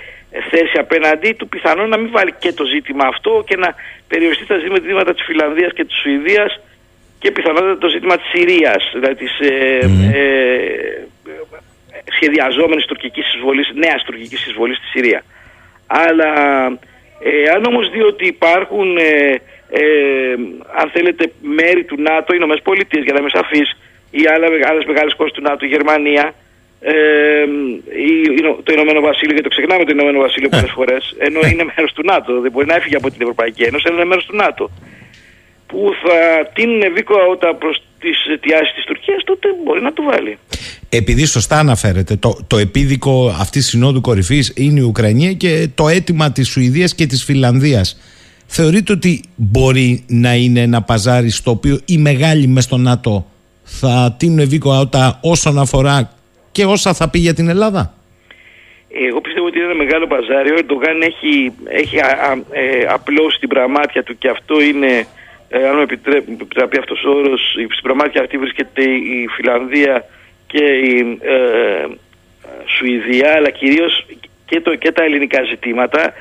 [0.51, 3.75] θέση απέναντί του, πιθανόν να μην βάλει και το ζήτημα αυτό και να
[4.09, 6.61] περιοριστεί στα ζητήματα της Φιλανδίας και της Σουηδίας
[7.19, 9.79] και πιθανότατα το ζήτημα της Συρίας, δηλαδή της ε,
[10.15, 11.07] ε,
[12.17, 15.25] σχεδιαζόμενης τουρκικής εισβολής, νέας τουρκικής εισβολής στη Συρία.
[15.87, 16.33] Αλλά
[17.25, 19.41] ε, αν όμως δει ότι υπάρχουν, ε,
[19.71, 20.35] ε,
[20.81, 23.69] αν θέλετε, μέρη του ΝΑΤΟ, οι Ηνωμένες Πολιτείες, για να είμαι σαφής,
[24.11, 24.21] ή
[24.69, 26.35] άλλες μεγάλες χώρες του ΝΑΤΟ, η Γερμανία,
[26.85, 26.95] ε,
[28.63, 30.79] το Ηνωμένο Βασίλειο, γιατί το ξεχνάμε το Ηνωμένο Βασίλειο πολλές ε.
[30.79, 31.49] φορές, ενώ ε.
[31.51, 32.41] είναι μέρος του ΝΑΤΟ.
[32.41, 34.71] Δεν μπορεί να έφυγε από την Ευρωπαϊκή Ένωση, αλλά είναι μέρος του ΝΑΤΟ.
[35.67, 36.17] Που θα
[36.55, 36.83] τίνουν
[37.31, 40.39] όταν προς τις αιτιάσεις της Τουρκίας, τότε μπορεί να το βάλει.
[40.89, 45.89] Επειδή σωστά αναφέρεται, το, το επίδικο αυτής τη συνόδου κορυφής είναι η Ουκρανία και το
[45.89, 48.01] αίτημα της Σουηδίας και της Φιλανδίας.
[48.47, 53.27] Θεωρείτε ότι μπορεί να είναι ένα παζάρι στο οποίο οι μεγάλοι μες στο ΝΑΤΟ
[53.63, 56.11] θα τίνουν όταν όσον αφορά
[56.53, 57.95] και όσα θα πει για την Ελλάδα.
[58.95, 60.51] Εγώ πιστεύω ότι είναι ένα μεγάλο παζάρι.
[60.51, 61.97] Ο Ερντογάν έχει, έχει
[62.51, 65.07] ε, απλώσει την πραμάτια του και αυτό είναι,
[65.49, 70.05] ε, αν μου επιτρέπει αυτός ο όρος, στην πραμάτια αυτή βρίσκεται η Φιλανδία
[70.47, 71.87] και η ε,
[72.67, 74.07] Σουηδία, αλλά κυρίως
[74.47, 76.13] και, και τα ελληνικά ζητήματα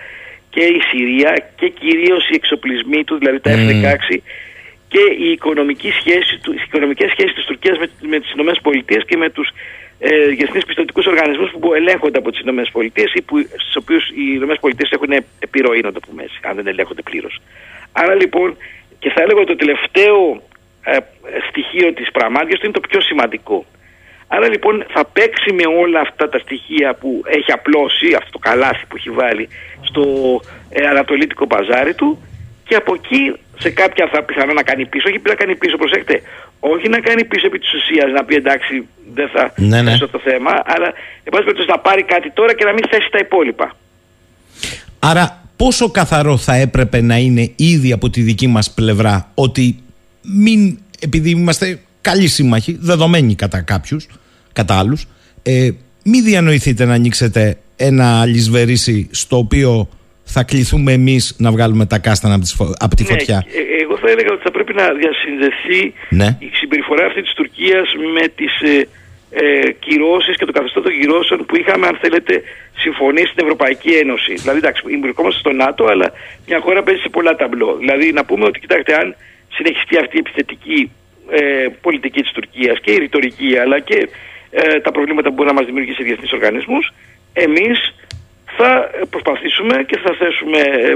[0.49, 4.17] και η Συρία και κυρίως οι εξοπλισμοί του, δηλαδή τα F-16
[4.87, 9.29] και οι, οικονομική σχέση, οι οικονομικές σχέσεις της Τουρκίας με, με τις ΗΠΑ και με
[9.29, 9.49] τους
[10.03, 14.87] ε, διεθνεί πιστοτικούς οργανισμούς που ελέγχονται από τις ΗΠΑ ή που, στους οποίους οι ΗΠΑ
[14.89, 17.41] έχουν επιρροή, να το πούμε έτσι, αν δεν ελέγχονται πλήρως.
[17.91, 18.57] Άρα λοιπόν,
[18.99, 20.41] και θα έλεγα ότι το τελευταίο
[20.83, 20.97] ε,
[21.49, 23.65] στοιχείο της πραγμάτια του είναι το πιο σημαντικό.
[24.27, 28.85] Άρα λοιπόν θα παίξει με όλα αυτά τα στοιχεία που έχει απλώσει, αυτό το καλάθι
[28.87, 29.49] που έχει βάλει
[29.81, 30.03] στο
[30.69, 32.21] ε, ανατολίτικο παζάρι του
[32.63, 36.21] και από εκεί σε κάποια θα πιθανό να κάνει πίσω, όχι να κάνει πίσω, προσέξτε,
[36.63, 39.97] όχι να κάνει πίσω επί της ουσίας, να πει εντάξει δεν θα ναι, ναι.
[39.97, 40.87] το θέμα, αλλά
[41.23, 43.75] εν πάση περιπτώσει να πάρει κάτι τώρα και να μην θέσει τα υπόλοιπα.
[44.99, 49.83] Άρα πόσο καθαρό θα έπρεπε να είναι ήδη από τη δική μας πλευρά ότι
[50.21, 54.07] μην, επειδή είμαστε καλοί σύμμαχοι, δεδομένοι κατά κάποιους,
[54.53, 55.07] κατά άλλους,
[55.43, 55.69] ε,
[56.03, 59.89] μην διανοηθείτε να ανοίξετε ένα λησβερίσι στο οποίο
[60.23, 62.39] θα κληθούμε εμείς να βγάλουμε τα κάστανα
[62.79, 66.37] από τη, ναι, φωτιά; Ε, εγώ θα έλεγα ότι θα πρέπει να διασυνδεθεί ναι.
[66.39, 68.87] η συμπεριφορά αυτή της Τουρκίας με τις ε,
[69.31, 72.43] ε, κυρώσεις και το καθεστώς των κυρώσεων που είχαμε αν θέλετε
[72.77, 74.33] συμφωνήσει στην Ευρωπαϊκή Ένωση.
[74.33, 76.11] Δηλαδή εντάξει, εμπλεκόμαστε στο ΝΑΤΟ αλλά
[76.47, 77.75] μια χώρα παίζει σε πολλά ταμπλό.
[77.79, 79.15] Δηλαδή να πούμε ότι κοιτάξτε αν
[79.53, 80.91] συνεχιστεί αυτή η επιθετική
[81.29, 84.09] ε, πολιτική της Τουρκίας και η ρητορική αλλά και
[84.51, 86.93] ε, τα προβλήματα που μπορεί να μας δημιουργήσει σε διεθνείς οργανισμούς
[87.33, 87.77] εμείς
[88.57, 90.93] θα προσπαθήσουμε και θα θέσουμε ε,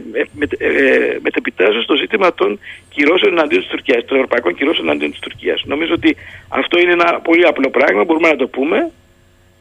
[0.57, 2.59] ε, μετεπιτάζω στο ζήτημα των
[2.89, 5.63] κυρώσεων εναντίον της Τουρκίας, των ευρωπαϊκών κυρώσεων εναντίον της Τουρκίας.
[5.65, 6.15] Νομίζω ότι
[6.49, 8.91] αυτό είναι ένα πολύ απλό πράγμα, μπορούμε να το πούμε.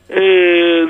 [0.09, 0.21] Ε,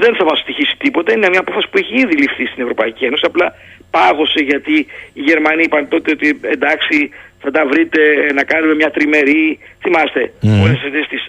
[0.02, 1.12] δεν θα μας στοιχήσει τίποτα.
[1.12, 3.24] Είναι μια απόφαση που έχει ήδη ληφθεί στην Ευρωπαϊκή Ένωση.
[3.26, 3.55] Απλά
[3.90, 4.74] πάγωσε γιατί
[5.12, 7.10] οι Γερμανοί είπαν τότε ότι εντάξει
[7.43, 8.01] θα τα βρείτε
[8.35, 9.59] να κάνουμε μια τριμερή.
[9.82, 10.62] Θυμάστε mm.
[10.62, 10.78] όλες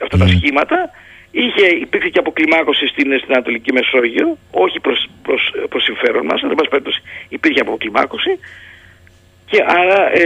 [0.03, 0.77] αυτά τα σχήματα.
[1.43, 6.53] Είχε, υπήρχε και αποκλιμάκωση στην, στην Ανατολική Μεσόγειο, όχι προς, προς, προς συμφέρον μας, αλλά
[6.57, 8.31] εν πάση υπήρχε αποκλιμάκωση.
[9.45, 10.23] Και άρα ε,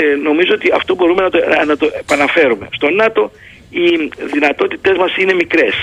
[0.00, 2.68] ε, νομίζω ότι αυτό μπορούμε να το, να το επαναφέρουμε.
[2.72, 3.30] Στο ΝΑΤΟ
[3.70, 3.86] οι
[4.32, 5.74] δυνατότητές μας είναι μικρές.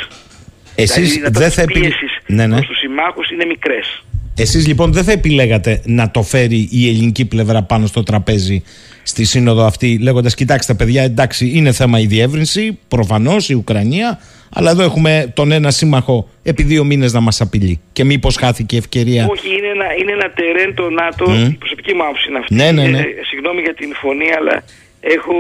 [0.76, 1.72] Εσείς δηλαδή, δεν θα επι...
[1.72, 2.12] επιλέξετε.
[2.26, 2.62] Ναι, ναι.
[2.62, 4.04] Στους συμμάχους είναι μικρές.
[4.38, 8.64] Εσείς λοιπόν δεν θα επιλέγατε να το φέρει η ελληνική πλευρά πάνω στο τραπέζι
[9.04, 14.20] στη σύνοδο αυτή λέγοντας κοιτάξτε παιδιά εντάξει είναι θέμα η διεύρυνση προφανώς η Ουκρανία
[14.54, 18.76] αλλά εδώ έχουμε τον ένα σύμμαχο επί δύο μήνες να μας απειλεί και μήπως χάθηκε
[18.76, 21.50] η ευκαιρία Όχι είναι ένα, είναι ένα τερέν το ΝΑΤΟ mm.
[21.52, 23.00] η προσωπική μου άποψη είναι αυτή ναι, ναι, ναι.
[23.00, 24.64] Ε, συγγνώμη για την φωνή αλλά
[25.02, 25.34] έχω,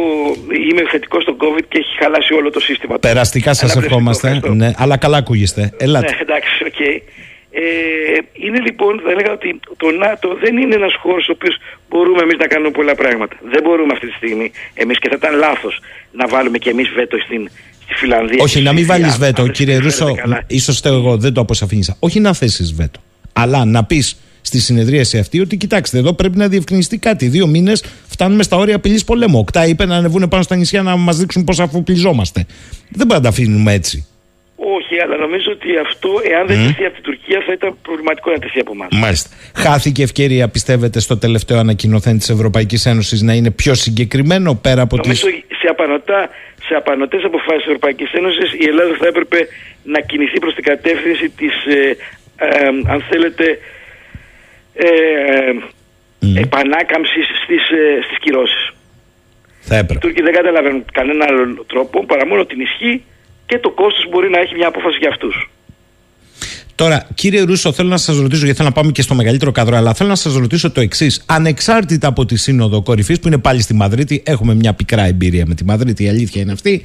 [0.67, 2.99] είμαι θετικός στο COVID και έχει χαλάσει όλο το σύστημα.
[2.99, 4.39] Περαστικά σας ευχόμαστε.
[4.53, 5.73] Ναι, αλλά καλά ακούγεστε.
[5.77, 6.11] Ελάτε.
[6.11, 7.01] Ναι, εντάξει, okay.
[7.53, 7.61] Ε,
[8.33, 11.55] είναι λοιπόν, θα έλεγα ότι το ΝΑΤΟ δεν είναι ένας χώρος ο οποίος
[11.89, 13.35] μπορούμε εμείς να κάνουμε πολλά πράγματα.
[13.51, 15.79] Δεν μπορούμε αυτή τη στιγμή εμείς και θα ήταν λάθος
[16.11, 17.49] να βάλουμε και εμείς βέτο στην,
[17.83, 18.43] στη Φινλανδία.
[18.43, 20.15] Όχι, να μην βάλεις βέτο, κύριε Ρούσο.
[20.47, 21.95] ίσως εγώ δεν το αποσαφήνισα.
[21.99, 22.99] Όχι να θέσεις βέτο.
[23.33, 27.27] Αλλά να πεις στη συνεδρίαση αυτή ότι κοιτάξτε, εδώ πρέπει να διευκρινιστεί κάτι.
[27.27, 29.39] Δύο μήνες φτάνουμε στα όρια απειλής πολέμου.
[29.39, 32.45] Οκτάι είπε να ανεβούν πάνω στα νησιά να μας δείξουν πώς αφοπλιζόμαστε.
[32.89, 34.05] Δεν πρέπει να τα αφήνουμε έτσι.
[34.77, 36.65] Όχι, αλλά νομίζω ότι αυτό, εάν δεν mm.
[36.67, 38.87] τεθεί από την Τουρκία, θα ήταν προβληματικό να τεθεί από εμάς.
[38.91, 39.29] Μάλιστα.
[39.55, 44.95] Χάθηκε ευκαιρία, πιστεύετε, στο τελευταίο ανακοινωθέν της Ευρωπαϊκής Ένωσης να είναι πιο συγκεκριμένο πέρα από
[44.99, 45.07] τι.
[45.07, 45.57] Νομίζω τις...
[45.61, 46.29] σε, απανοτά,
[46.67, 49.47] σε απανοτές αποφάσεις της Ευρωπαϊκής Ένωσης η Ελλάδα θα έπρεπε
[49.83, 51.97] να κινηθεί προς την κατεύθυνση της, ε,
[52.35, 53.45] ε, αν θέλετε,
[54.73, 54.89] ε,
[56.21, 56.41] mm.
[56.43, 58.73] επανάκαμψης στις, ε, στις κυρώσεις.
[59.59, 59.93] Θα έπρεπε.
[59.93, 63.03] Οι Τούρκοι δεν καταλαβαίνουν κανένα άλλο τρόπο παρά μόνο την ισχύ
[63.51, 65.49] και το κόστος μπορεί να έχει μια απόφαση για αυτούς.
[66.75, 69.75] Τώρα, κύριε Ρούσο, θέλω να σας ρωτήσω, γιατί θέλω να πάμε και στο μεγαλύτερο καδρό,
[69.75, 71.23] αλλά θέλω να σας ρωτήσω το εξής.
[71.25, 75.53] Ανεξάρτητα από τη Σύνοδο Κορυφής, που είναι πάλι στη Μαδρίτη, έχουμε μια πικρά εμπειρία με
[75.55, 76.81] τη Μαδρίτη, η αλήθεια είναι αυτή.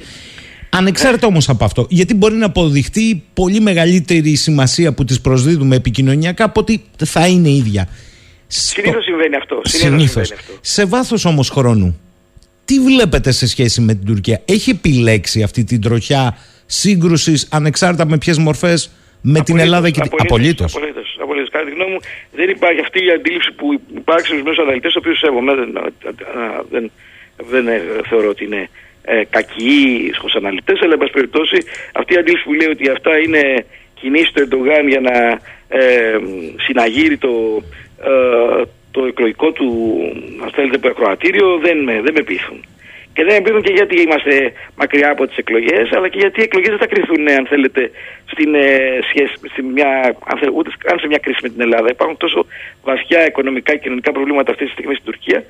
[0.69, 6.43] Ανεξάρτητα όμως από αυτό, γιατί μπορεί να αποδειχτεί πολύ μεγαλύτερη σημασία που της προσδίδουμε επικοινωνιακά
[6.43, 7.87] από ότι θα είναι ίδια.
[8.47, 9.61] Συνήθως συμβαίνει αυτό.
[9.63, 10.33] Συνήθως.
[10.61, 11.97] Σε βάθος όμως χρόνου,
[12.67, 16.37] τι βλέπετε σε σχέση με την Τουρκία, Έχει επιλέξει αυτή την τροχιά
[16.67, 18.91] σύγκρουσης ανεξάρτητα με ποιες μορφές
[19.21, 20.11] με την Ελλάδα και την.
[20.17, 20.75] Απολύτως.
[21.21, 21.49] Απολύτως.
[21.49, 21.99] Κατά τη γνώμη μου,
[22.31, 25.53] δεν υπάρχει αυτή η αντίληψη που υπάρχει στους μέσους αναλυτές, ο οποίο σέβομαι.
[25.55, 25.71] Δεν,
[26.69, 26.91] δεν,
[27.49, 27.65] δεν
[28.09, 28.69] θεωρώ ότι είναι
[29.03, 31.57] ε, κακοί στους αναλυτές, αλλά εν πάση περιπτώσει
[31.91, 35.17] αυτή η αντίληψη που λέει ότι αυτά είναι κινήσεις του Ερντογάν για να
[35.67, 36.17] ε,
[36.65, 37.63] συναγείρει το,
[38.03, 38.61] ε,
[38.91, 39.67] το εκλογικό του
[40.43, 42.65] αν θέλετε, ακροατήριο δεν με, δεν με πείθουν.
[43.17, 46.43] Και δεν με πείθουν και γιατί είμαστε μακριά από τις εκλογές, αλλά και γιατί οι
[46.43, 47.91] εκλογές δεν θα κρυθούν, αν θέλετε,
[48.31, 49.89] στην, ε, σχέση, στην μια,
[50.29, 51.87] αν θέλετε, ούτε καν σε μια κρίση με την Ελλάδα.
[51.89, 52.45] Υπάρχουν τόσο
[52.83, 55.43] βαθιά οικονομικά και κοινωνικά προβλήματα αυτή τη στιγμή στην Τουρκία,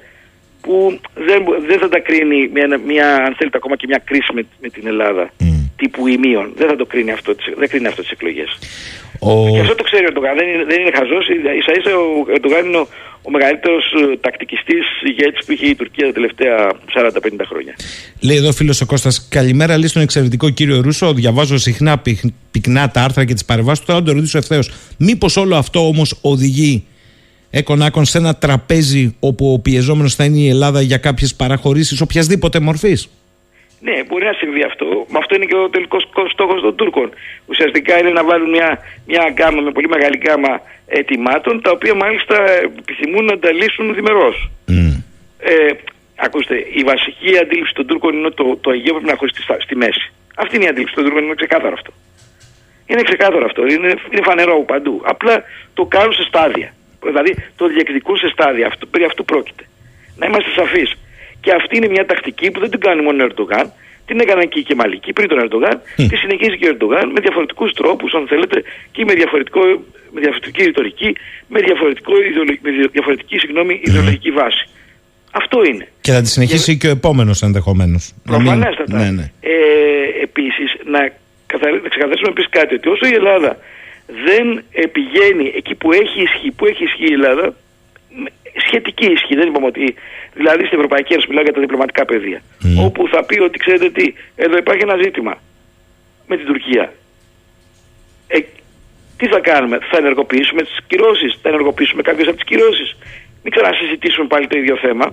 [0.62, 4.46] που δεν, δεν θα τα κρίνει μια, μια, αν θέλετε ακόμα και μια κρίση με,
[4.62, 5.57] με την Ελλάδα mm.
[5.80, 6.46] Τύπου ημείων.
[6.60, 8.50] Δεν θα το κρίνει αυτό, δεν κρίνει αυτό τις εκλογές.
[9.20, 9.52] Ο...
[9.52, 11.26] Και αυτό το ξέρει ο Ερντογάν, δεν είναι, δεν είναι χαζός.
[11.60, 12.88] Ίσα ίσα ο Ερντογάν είναι ο,
[13.28, 16.56] ο μεγαλύτερος ε, τακτικιστής ηγέτης που είχε η Τουρκία τα τελευταία
[16.96, 17.76] 40-50 χρόνια.
[18.22, 22.02] Λέει εδώ φίλος ο Κώστας, καλημέρα λέει στον εξαιρετικό κύριο Ρούσο, διαβάζω συχνά
[22.52, 24.72] πυκνά τα άρθρα και τις παρεμβάσεις του, θα τον ρωτήσω ευθέως.
[24.98, 26.86] Μήπως όλο αυτό όμως οδηγεί
[27.50, 32.60] έκον σε ένα τραπέζι όπου ο πιεζόμενος θα είναι η Ελλάδα για κάποιες παραχωρήσεις οποιασδήποτε
[32.60, 33.10] μορφής;
[33.80, 34.86] Ναι, μπορεί να συμβεί αυτό.
[35.08, 37.10] Με αυτό είναι και ο τελικός στόχος των Τούρκων.
[37.46, 42.52] Ουσιαστικά είναι να βάλουν μια, μια γκάμα με πολύ μεγάλη γκάμα ετοιμάτων, τα οποία μάλιστα
[42.52, 44.50] επιθυμούν να τα λύσουν διμερώς.
[44.68, 45.04] Mm.
[45.40, 45.72] Ε,
[46.16, 49.76] ακούστε, η βασική αντίληψη των Τούρκων είναι ότι το, το Αιγαίο πρέπει να χωριστεί στη
[49.76, 50.12] μέση.
[50.36, 51.92] Αυτή είναι η αντίληψη των Τούρκων, είναι ξεκάθαρο αυτό.
[52.86, 55.02] Είναι ξεκάθαρο αυτό, είναι, είναι φανερό παντού.
[55.06, 55.44] Απλά
[55.74, 56.74] το κάνουν σε στάδια.
[57.04, 58.68] Δηλαδή το διεκδικούν σε στάδια.
[58.68, 59.64] Αυτό, περί αυτού πρόκειται.
[60.16, 60.98] Να είμαστε σαφείς.
[61.48, 63.66] Και αυτή είναι μια τακτική που δεν την κάνει μόνο ο Ερντογάν.
[64.08, 65.76] Την έκαναν και οι Κεμαλικοί πριν τον Ερντογάν.
[65.82, 66.06] Mm.
[66.10, 68.58] Τη συνεχίζει και ο Ερντογάν με διαφορετικούς τρόπους, αν θέλετε,
[68.92, 69.62] και με, διαφορετικό,
[70.14, 71.10] με διαφορετική ρητορική,
[71.48, 72.14] με, διαφορετικό,
[72.62, 74.64] με διαφορετική συγγνώμη, ιδεολογική βάση.
[75.32, 75.88] Αυτό είναι.
[76.02, 78.14] Και θα τη συνεχίσει και, και ο επόμενος ενδεχομένως.
[78.24, 78.98] Προφανέστατα.
[78.98, 79.32] Ναι, ναι.
[79.42, 79.54] Ε,
[80.28, 81.00] Επίσης, να,
[81.84, 83.58] να ξεκαθαρίσουμε επίση κάτι, ότι όσο η Ελλάδα
[84.28, 84.46] δεν
[84.96, 87.46] πηγαίνει εκεί που έχει ισχύ, που έχει ισχύ η Ελλάδα,
[88.66, 89.96] σχετική ισχύ, δεν είπαμε ότι.
[90.34, 92.42] Δηλαδή στην Ευρωπαϊκή Ένωση μιλάω για τα διπλωματικά πεδία.
[92.86, 95.34] Όπου θα πει ότι ξέρετε τι, εδώ υπάρχει ένα ζήτημα
[96.28, 96.94] με την Τουρκία.
[98.28, 98.40] Ε,
[99.18, 102.98] τι θα κάνουμε, θα ενεργοποιήσουμε τις κυρώσεις, θα ενεργοποιήσουμε κάποιες από τις κυρώσεις.
[103.44, 105.06] Μην ξανασυζητήσουμε πάλι το ίδιο θέμα.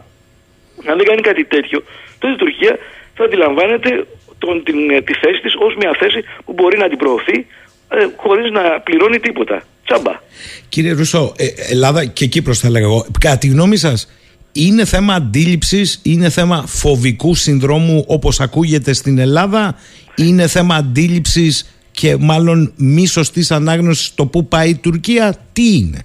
[0.86, 1.84] Αν δεν κάνει κάτι τέτοιο,
[2.18, 2.78] τότε η Τουρκία
[3.14, 4.06] θα αντιλαμβάνεται
[4.38, 7.46] τον, την, τη θέση της ως μια θέση που μπορεί να την προωθεί
[7.88, 9.62] ε, χωρίς να πληρώνει τίποτα.
[9.85, 10.20] Τσάμπα.
[10.69, 14.09] Κύριε Ρουσό, ε, Ελλάδα και Κύπρος θα λέγα εγώ, κατά τη γνώμη σας,
[14.52, 19.78] είναι θέμα αντίληψης, είναι θέμα φοβικού συνδρόμου όπως ακούγεται στην Ελλάδα,
[20.16, 25.98] είναι θέμα αντίληψης και μάλλον μη σωστής ανάγνωσης το που πάει η Τουρκία, τι είναι;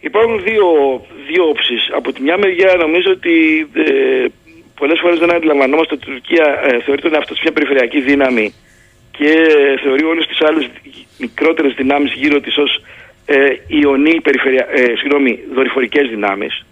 [0.00, 0.66] υπάρχουν δύο,
[1.30, 1.90] δύο όψεις.
[1.96, 3.34] Από τη μια μεριά νομίζω ότι
[3.72, 4.26] ε,
[4.74, 8.54] πολλές φορές δεν αντιλαμβανόμαστε ότι η Τουρκία ε, θεωρεί τον εαυτό της μια περιφερειακή δύναμη
[9.18, 9.32] και
[9.82, 10.70] θεωρεί όλες τις άλλες
[11.18, 12.82] μικρότερες δυνάμεις γύρω της ως
[13.26, 13.36] ε,
[13.66, 14.66] ιονή περιφερεια...
[14.70, 16.66] ε, συγγνώμη, δορυφορικές δυνάμεις.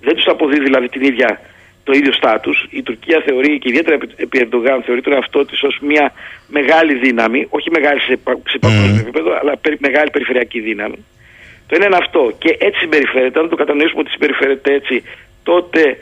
[0.00, 1.40] Δεν τους αποδίδει δηλαδή την ίδια
[1.84, 2.66] το ίδιο στάτους.
[2.70, 6.12] Η Τουρκία θεωρεί και ιδιαίτερα επί Ερντογάν θεωρεί τον εαυτό της ως μια
[6.46, 8.18] μεγάλη δύναμη, όχι μεγάλη σε,
[8.52, 11.04] σε παγκόσμιο επίπεδο, αλλά περι, μεγάλη περιφερειακή δύναμη.
[11.66, 12.32] Το ένα είναι αυτό.
[12.38, 13.40] Και έτσι συμπεριφέρεται.
[13.40, 15.02] Αν το κατανοήσουμε ότι συμπεριφέρεται έτσι,
[15.42, 15.98] τότε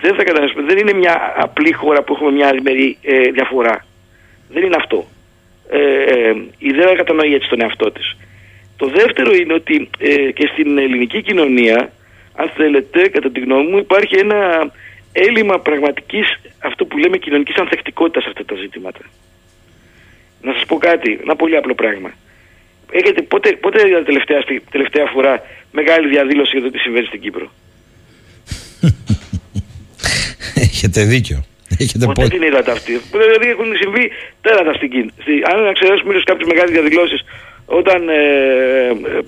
[0.00, 0.62] δεν θα κατανοήσουμε.
[0.62, 3.84] Δεν είναι μια απλή χώρα που έχουμε μια άλλη ε, διαφορά.
[4.48, 5.06] Δεν είναι αυτό.
[5.74, 8.16] Ε, ε, η δεν κατανοεί έτσι τον εαυτό της.
[8.76, 11.92] Το δεύτερο είναι ότι ε, και στην ελληνική κοινωνία,
[12.34, 14.70] αν θέλετε, κατά τη γνώμη μου, υπάρχει ένα
[15.12, 16.26] έλλειμμα πραγματικής,
[16.58, 19.00] αυτό που λέμε κοινωνικής ανθεκτικότητας σε αυτά τα ζητήματα.
[20.42, 22.10] Να σας πω κάτι, ένα πολύ απλό πράγμα.
[22.90, 25.42] Έχετε, πότε, πότε είδατε τελευταία, τελευταία φορά
[25.72, 27.52] μεγάλη διαδήλωση για το τι συμβαίνει στην Κύπρο;
[30.66, 31.44] Έχετε δίκιο.
[31.78, 32.92] Έχετε Ποτέ την είδατε αυτή;
[33.24, 35.10] Δηλαδή έχουν συμβεί τέρατα στην Κίνα.
[35.50, 37.20] Αν εξαιρέσουμε ίσως κάποιες μεγάλες διαδηλώσεις
[37.66, 38.22] όταν ε,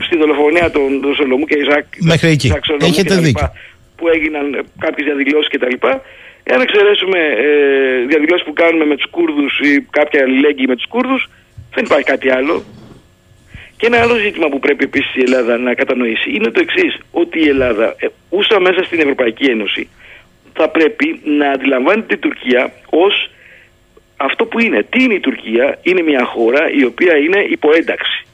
[0.06, 1.84] στη δολοφονία των, των Σολομού και Ιζάκ.
[2.00, 2.52] Μέχρι εκεί.
[2.80, 3.52] Έχετε δίκιο.
[3.96, 5.76] Που έγιναν κάποιες διαδηλώσεις κτλ.
[6.42, 11.28] Εάν εξαιρέσουμε ε, διαδηλώσεις που κάνουμε με τους Κούρδους ή κάποια αλληλέγγυη με τους Κούρδους,
[11.74, 12.64] δεν υπάρχει κάτι άλλο.
[13.76, 17.38] Και ένα άλλο ζήτημα που πρέπει επίσης η Ελλάδα να κατανοήσει είναι το εξής: Ότι
[17.44, 19.88] η Ελλάδα, ε, ούσα μέσα στην Ευρωπαϊκή Ένωση,
[20.55, 23.31] θα πρέπει να αντιλαμβάνεται την Τουρκία ως
[24.16, 24.82] αυτό που είναι.
[24.82, 28.26] Τι είναι η Τουρκία, είναι μια χώρα η οποία είναι υποένταξη.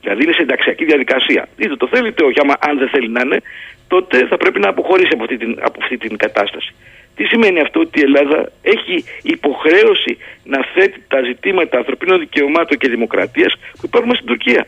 [0.00, 1.48] Δηλαδή είναι σε ενταξιακή διαδικασία.
[1.56, 2.38] Είτε το θέλει είτε όχι.
[2.40, 3.42] Άμα αν δεν θέλει να είναι,
[3.88, 6.74] τότε θα πρέπει να αποχωρήσει από αυτή την, από αυτή την κατάσταση.
[7.16, 12.88] Τι σημαίνει αυτό; Ότι η Ελλάδα έχει υποχρέωση να θέτει τα ζητήματα ανθρωπίνων δικαιωμάτων και
[12.88, 14.66] δημοκρατίας που υπάρχουν στην Τουρκία.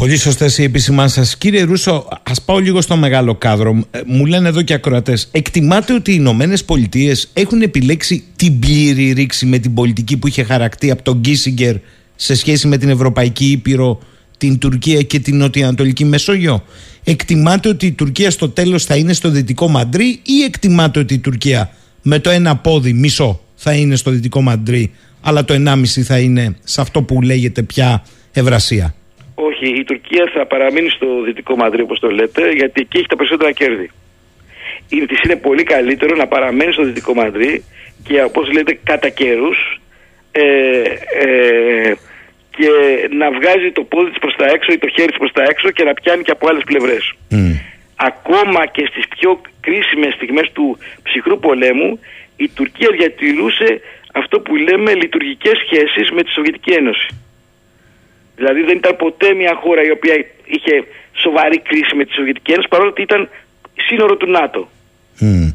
[0.00, 1.36] Πολύ σωστές οι επισημάνσεις σας.
[1.36, 3.84] Κύριε Ρούσο, ας πάω λίγο στο μεγάλο κάδρο.
[3.90, 5.28] Ε, μου λένε εδώ και ακροατές.
[5.32, 10.42] Εκτιμάτε ότι οι Ηνωμένες Πολιτείες έχουν επιλέξει την πλήρη ρήξη με την πολιτική που είχε
[10.42, 11.76] χαρακτεί από τον Κίσιγκερ
[12.16, 13.98] σε σχέση με την Ευρωπαϊκή Ήπειρο,
[14.38, 16.62] την Τουρκία και την Νοτιοανατολική Μεσόγειο;
[17.04, 21.18] Εκτιμάτε ότι η Τουρκία στο τέλος θα είναι στο δυτικό Μαντρί ή εκτιμάτε ότι η
[21.18, 21.70] Τουρκία
[22.02, 24.90] με το ένα πόδι, μισό, θα είναι στο δυτικό Μαντρί,
[25.20, 28.94] αλλά το ενάμιση θα είναι σε αυτό που λέγεται πια Ευρασία;
[29.48, 33.16] Όχι, η Τουρκία θα παραμείνει στο δυτικό Μαδρί όπως το λέτε γιατί εκεί έχει τα
[33.16, 33.90] περισσότερα κέρδη.
[34.88, 37.64] Είναι, της είναι πολύ καλύτερο να παραμένει στο δυτικό Μαδρί
[38.06, 39.80] και όπως λέτε κατά καιρούς
[40.32, 40.42] ε,
[41.24, 41.94] ε,
[42.50, 42.68] και
[43.10, 45.70] να βγάζει το πόδι της προς τα έξω ή το χέρι της προς τα έξω
[45.70, 47.12] και να πιάνει και από άλλες πλευρές.
[47.96, 52.00] Ακόμα και στις πιο κρίσιμες στιγμές του ψυχρού πολέμου
[52.36, 53.80] η Τουρκία διατηρούσε
[54.12, 57.08] αυτό που λέμε λειτουργικές σχέσεις με τη Σοβιετική Ένωση.
[58.40, 60.14] Δηλαδή δεν ήταν ποτέ μια χώρα η οποία
[60.54, 60.74] είχε
[61.22, 63.28] σοβαρή κρίση με τη Σοβιετική Ένωση παρόλο ότι ήταν
[63.86, 64.68] σύνορο του ΝΑΤΟ.
[65.20, 65.54] Mm.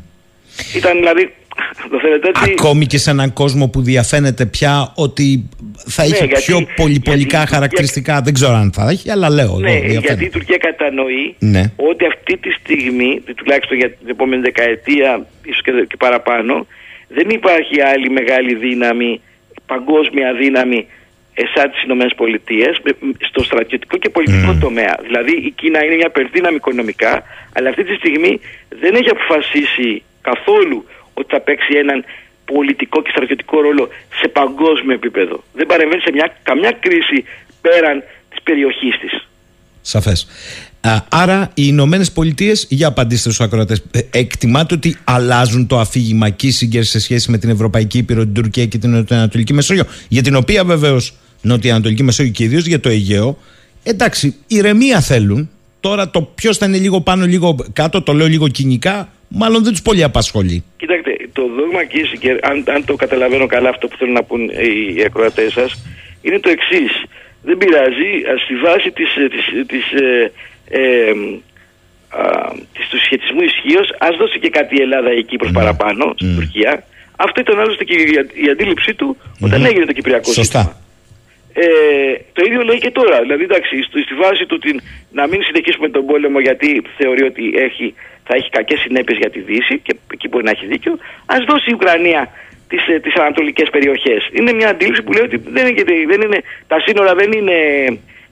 [0.76, 1.24] Ήταν δηλαδή
[1.92, 2.56] το θέλετε έτσι...
[2.58, 5.50] Ακόμη και σε έναν κόσμο που διαφαίνεται πια ότι
[5.88, 8.22] θα ναι, είχε πιο πολυπολικά χαρακτηριστικά.
[8.22, 9.58] Δεν ξέρω αν θα έχει, αλλά λέω.
[9.60, 11.64] Ναι, εδώ, γιατί η Τουρκία κατανοεί ναι.
[11.76, 16.68] ότι αυτή τη στιγμή, τουλάχιστον για την επόμενη δεκαετία, ίσως και, και παραπάνω,
[17.08, 19.22] δεν υπάρχει άλλη μεγάλη δύναμη,
[19.66, 20.88] παγκόσμια δύναμη
[21.54, 22.82] σαν τι Ηνωμένες Πολιτείες
[23.30, 24.60] στο στρατιωτικό και πολιτικό mm.
[24.60, 24.96] τομέα.
[25.08, 28.40] Δηλαδή η Κίνα είναι μια περδύναμη οικονομικά, αλλά αυτή τη στιγμή
[28.70, 32.06] δεν έχει αποφασίσει καθόλου ότι θα παίξει έναν
[32.46, 33.90] πολιτικό και στρατιωτικό ρόλο
[34.20, 35.44] σε παγκόσμιο επίπεδο.
[35.54, 37.24] Δεν παρεμβαίνει σε μια, καμιά κρίση
[37.62, 39.28] πέραν της περιοχής της.
[39.82, 40.28] Σαφές.
[41.10, 46.84] Άρα οι Ηνωμένες Πολιτείες, για απαντήστε στους ακροατές, ε, εκτιμάτε ότι αλλάζουν το αφήγημα Κίσιγκερ
[46.84, 50.66] σε σχέση με την Ευρωπαϊκή Ήπειρο, την Τουρκία και την Ανατολική Μεσόγειο, για την οποία
[50.66, 51.14] βεβαίως
[51.46, 53.38] Νότια-Ανατολική Μεσόγειο και ιδίως για το Αιγαίο.
[53.84, 55.50] Εντάξει, ηρεμία θέλουν.
[55.80, 59.72] Τώρα το ποιος θα είναι λίγο πάνω, λίγο κάτω, το λέω λίγο κοινικά, μάλλον δεν
[59.72, 60.64] τους πολύ απασχολεί.
[60.78, 64.96] Κοιτάξτε, το δόγμα Κίσικερ, αν, αν το καταλαβαίνω καλά αυτό που θέλουν να πούν οι,
[64.96, 65.84] οι ακροατές σας,
[66.22, 66.92] είναι το εξής.
[67.44, 68.12] Δεν πειράζει,
[68.44, 70.32] στη βάση της, της, της, ε,
[70.70, 71.12] ε,
[72.90, 75.54] του σχετισμού ισχύως, ας δώσει και κάτι η Ελλάδα ή η Κύπρος mm.
[75.54, 76.36] παραπάνω στην mm.
[76.36, 76.84] Τουρκία.
[77.16, 78.06] Αυτό ήταν άλλωστε και η,
[78.46, 79.66] η αντίληψή του όταν mm.
[79.66, 80.80] έγινε το Κυπριακό Σωστά.
[81.58, 83.22] Ε, το ίδιο λέει και τώρα.
[83.22, 87.94] Δηλαδή, εντάξει, στη βάση του την, να μην συνεχίσουμε τον πόλεμο γιατί θεωρεί ότι έχει,
[88.24, 91.70] θα έχει κακές συνέπειες για τη Δύση και εκεί μπορεί να έχει δίκιο, ας δώσει
[91.70, 92.32] η Ουκρανία
[92.70, 94.30] τις τις ε, ανατολικές περιοχές.
[94.32, 97.58] Είναι μια αντίληψη που λέει ότι δεν είναι, δεν είναι, τα σύνορα δεν είναι,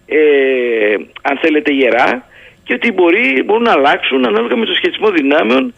[0.06, 2.28] ε, αν θέλετε, ιερά
[2.64, 5.74] και ότι μπορεί, μπορούν να αλλάξουν ανάλογα με το σχετισμό δυνάμεων.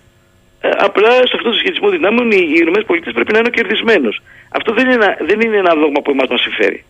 [0.62, 4.22] Ε, απλά σε αυτό το σχετισμό δυνάμεων οι ΗΠΑ πρέπει να είναι ο κερδισμένος.
[4.50, 6.84] Αυτό δεν είναι, ένα, δεν είναι ένα δόγμα που εμάς μας συμφέρει.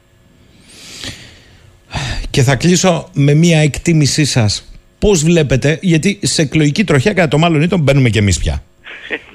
[2.35, 4.71] Και θα κλείσω με μία εκτίμησή σας.
[4.99, 8.63] Πώς βλέπετε, γιατί σε εκλογική τροχιά κατά το μάλλον ήταν μπαίνουμε κι εμείς πια.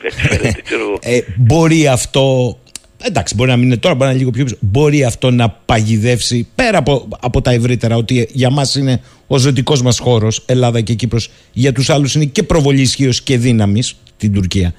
[1.01, 2.59] ε, μπορεί αυτό.
[3.03, 4.57] Εντάξει, μπορεί να μην είναι τώρα, μπορεί να είναι λίγο πιο πίσω.
[4.61, 9.83] Μπορεί αυτό να παγιδεύσει πέρα από, από τα ευρύτερα, ότι για μας είναι ο ζωτικός
[9.83, 11.31] μας χώρος, Ελλάδα και Κύπρος.
[11.53, 14.75] Για τους άλλους είναι και προβολή ισχύω και δύναμης, την Τουρκία.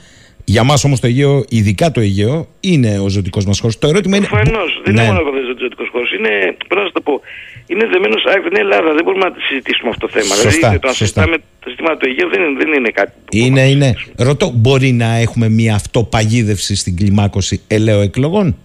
[0.45, 3.80] Για μας όμως το Αιγαίο, ειδικά το Αιγαίο, είναι ο ζωτικός μας χώρος.
[3.80, 4.27] Το ερώτημα είναι.
[4.27, 4.81] Προφανώς.
[4.84, 5.01] Δεν ναι.
[5.01, 6.13] είναι μόνο ο ζωτικός χώρος.
[6.13, 7.22] Είναι, πρέπει να το πω,
[7.68, 8.93] είναι δεμένο άκρη την Ελλάδα.
[8.93, 10.35] Δεν μπορούμε να συζητήσουμε αυτό το θέμα.
[10.35, 13.11] Σωστά, δηλαδή, το συζητάμε τα ζητήματα του Αιγαίου δεν, δεν είναι κάτι.
[13.26, 13.95] Που είναι, είναι.
[14.18, 18.57] Ρωτώ, μπορεί να έχουμε μια αυτοπαγίδευση στην κλιμάκωση ελαίου εκλογών;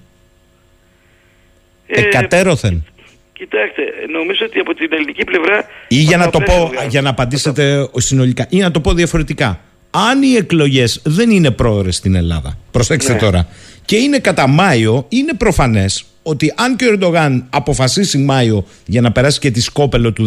[1.86, 2.84] Ε, Εκατέρωθεν.
[3.32, 3.82] Κοιτάξτε,
[4.12, 5.64] νομίζω ότι από την ελληνική πλευρά.
[5.88, 9.60] ή για να το πω, για να απαντήσετε συνολικά, ή να το πω διαφορετικά
[9.90, 13.18] αν οι εκλογές δεν είναι πρόορε στην Ελλάδα, προσέξτε ναι.
[13.18, 13.48] τώρα,
[13.84, 19.12] και είναι κατά Μάιο, είναι προφανές ότι αν και ο Ερντογάν αποφασίσει Μάιο για να
[19.12, 20.26] περάσει και τη σκόπελο του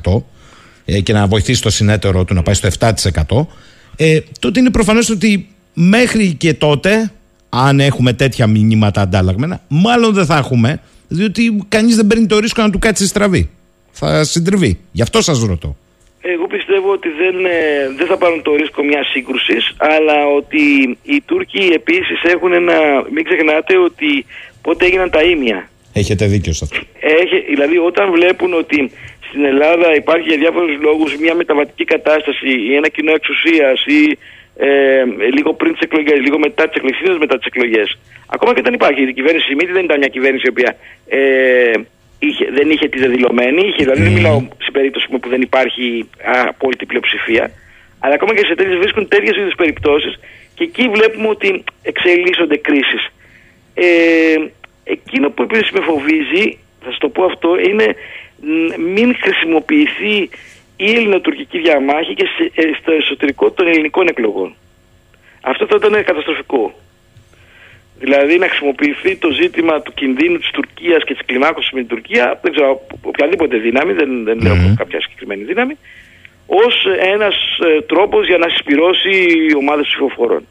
[0.00, 0.22] 10%
[0.84, 3.46] ε, και να βοηθήσει το συνέτερο του να πάει στο 7%,
[3.96, 7.12] ε, τότε είναι προφανές ότι μέχρι και τότε,
[7.48, 12.62] αν έχουμε τέτοια μηνύματα αντάλλαγμενα, μάλλον δεν θα έχουμε, διότι κανείς δεν παίρνει το ρίσκο
[12.62, 13.50] να του κάτσει στραβή.
[13.92, 14.78] Θα συντριβεί.
[14.92, 15.76] Γι' αυτό σας ρωτώ.
[16.24, 20.62] Εγώ πιστεύω ότι δεν, ε, δεν θα πάρουν το ρίσκο μιας σύγκρουσης, αλλά ότι
[21.02, 22.76] οι Τούρκοι επίσης έχουν ένα.
[23.10, 24.26] Μην ξεχνάτε ότι
[24.62, 25.68] πότε έγιναν τα ίμια.
[25.92, 26.78] Έχετε δίκιο σε αυτό.
[27.00, 28.90] Έχει, δηλαδή, όταν βλέπουν ότι
[29.28, 34.18] στην Ελλάδα υπάρχει για διάφορους λόγους μια μεταβατική κατάσταση ή ένα κοινό εξουσίας ή
[34.56, 35.04] ε,
[35.34, 37.98] λίγο πριν τις εκλογές, λίγο μετά τις εκλογές, μετά τις εκλογές.
[38.26, 40.76] Ακόμα και όταν υπάρχει η κυβέρνηση Σιμίτη, δεν ήταν μια κυβέρνηση η οποία
[41.08, 41.72] ε,
[42.26, 46.08] είχε, δεν είχε τη δεδηλωμένη, είχε, δηλαδή δεν μιλάω σε περίπτωση που δεν υπάρχει
[46.48, 47.50] απόλυτη πλειοψηφία,
[47.98, 50.18] αλλά ακόμα και σε τέτοιες βρίσκουν τέτοιες είδους περιπτώσεις
[50.54, 53.02] και εκεί βλέπουμε ότι εξελίσσονται κρίσεις.
[53.74, 53.84] Ε,
[54.84, 57.94] εκείνο που επίσης με φοβίζει, θα σα το πω αυτό, είναι
[58.78, 60.28] μην χρησιμοποιηθεί
[60.76, 64.54] η ελληνοτουρκική διαμάχη και ε, στο εσωτερικό των ελληνικών εκλογών.
[65.40, 66.74] Αυτό θα ήταν καταστροφικό.
[68.04, 72.40] Δηλαδή να χρησιμοποιηθεί το ζήτημα του κινδύνου της Τουρκίας και της κλιμάκωσης με την Τουρκία,
[72.42, 74.42] δεν ξέρω, οποιαδήποτε δύναμη, δεν, δεν mm.
[74.44, 75.74] λέω κάποια συγκεκριμένη δύναμη,
[76.46, 76.74] ως
[77.14, 77.34] ένας
[77.68, 79.12] ε, τρόπος για να συσπηρώσει
[79.62, 80.42] ομάδε ψηφοφόρων.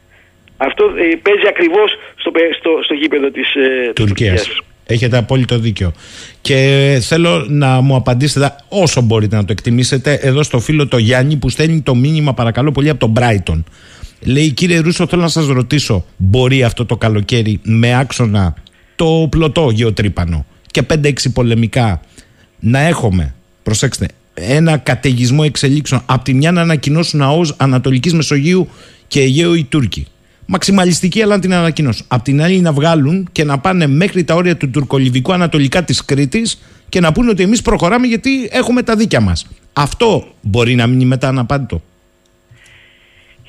[0.57, 4.61] Αυτό ε, παίζει ακριβώς στο, στο, στο γήπεδο της ε, Τουρκίας.
[4.85, 5.93] Έχετε απόλυτο δίκιο.
[6.41, 6.57] Και
[7.01, 11.49] θέλω να μου απαντήσετε όσο μπορείτε να το εκτιμήσετε εδώ στο φίλο το Γιάννη που
[11.49, 13.63] στέλνει το μήνυμα παρακαλώ πολύ από τον Brighton.
[14.23, 18.53] Λέει κύριε Ρούσο θέλω να σας ρωτήσω μπορεί αυτό το καλοκαίρι με άξονα
[18.95, 22.01] το πλωτό γεωτρύπανο και 5-6 πολεμικά
[22.59, 23.33] να έχουμε,
[23.63, 28.67] προσέξτε, ένα καταιγισμό εξελίξεων από τη μια να ανακοινώσουν ΑΟΣ Ανατολικής Μεσογείου
[29.07, 30.05] και Αιγαίου οι Τούρκοι.
[30.45, 32.05] Μαξιμαλιστική, αλλά να την ανακοινώσουν.
[32.07, 36.05] Απ' την άλλη να βγάλουν και να πάνε μέχρι τα όρια του τουρκολιβικού ανατολικά της
[36.05, 39.47] Κρήτης και να πούνε ότι εμείς προχωράμε γιατί έχουμε τα δίκια μας.
[39.73, 41.81] Αυτό μπορεί να μείνει μετά αναπάντητο.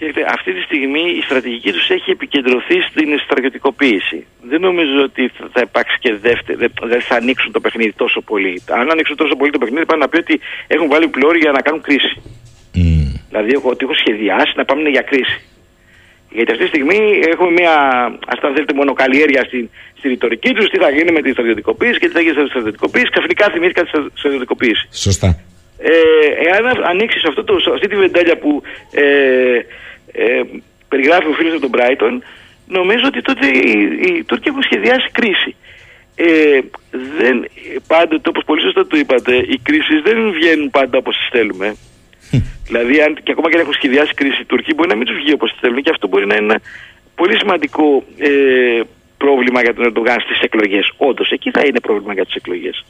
[0.03, 4.19] Ξέρετε, αυτή τη στιγμή η στρατηγική τους έχει επικεντρωθεί στην στρατιωτικοποίηση.
[4.51, 5.23] Δεν νομίζω ότι
[5.55, 6.59] θα υπάρξει και δεύτερη,
[6.93, 8.62] δεν θα ανοίξουν το παιχνίδι τόσο πολύ.
[8.69, 11.61] Αν ανοίξουν τόσο πολύ το παιχνίδι, πάνε να πει ότι έχουν βάλει πλώρη για να
[11.61, 12.12] κάνουν κρίση.
[12.74, 13.12] Mm.
[13.29, 15.37] Δηλαδή, ότι έχω σχεδιάσει να πάμε για κρίση.
[16.37, 17.01] Γιατί αυτή τη στιγμή
[17.33, 17.74] έχουμε μια,
[18.33, 19.69] ας τα θέλετε, μονοκαλλιέργεια στην,
[19.99, 22.49] στη ρητορική τους, τι θα γίνει με τη στρατιωτικοποίηση και τι θα γίνει με τη
[22.49, 23.09] στρατιωτικοποίηση.
[23.15, 24.85] Ξαφνικά θυμήθηκα τη στρατιωτικοποίηση.
[24.91, 25.29] Σωστά.
[25.85, 27.23] Ε, εάν ανοίξεις
[27.74, 28.62] αυτή τη βεντάλια που
[28.93, 29.03] ε,
[30.13, 30.43] ε,
[30.89, 32.15] περιγράφει ο φίλος από τον Brighton,
[32.67, 33.73] νομίζω ότι τότε οι,
[34.07, 35.57] οι Τούρκοι έχουν σχεδιάσει κρίση.
[36.15, 36.61] Ε,
[37.19, 37.49] δεν,
[37.87, 41.77] πάντοτε, όπως πολύ σωστά το είπατε, οι κρίσεις δεν βγαίνουν πάντα όπως τις θέλουμε.
[42.69, 45.17] δηλαδή, αν, και ακόμα και αν έχουν σχεδιάσει κρίση οι Τούρκοι, μπορεί να μην τους
[45.17, 46.61] βγει όπως τις θέλουμε και αυτό μπορεί να είναι ένα
[47.15, 48.81] πολύ σημαντικό ε,
[49.17, 50.93] πρόβλημα για τον Ερντογάν στις εκλογές.
[50.97, 52.85] Όντως, εκεί θα είναι πρόβλημα για τις εκλογές.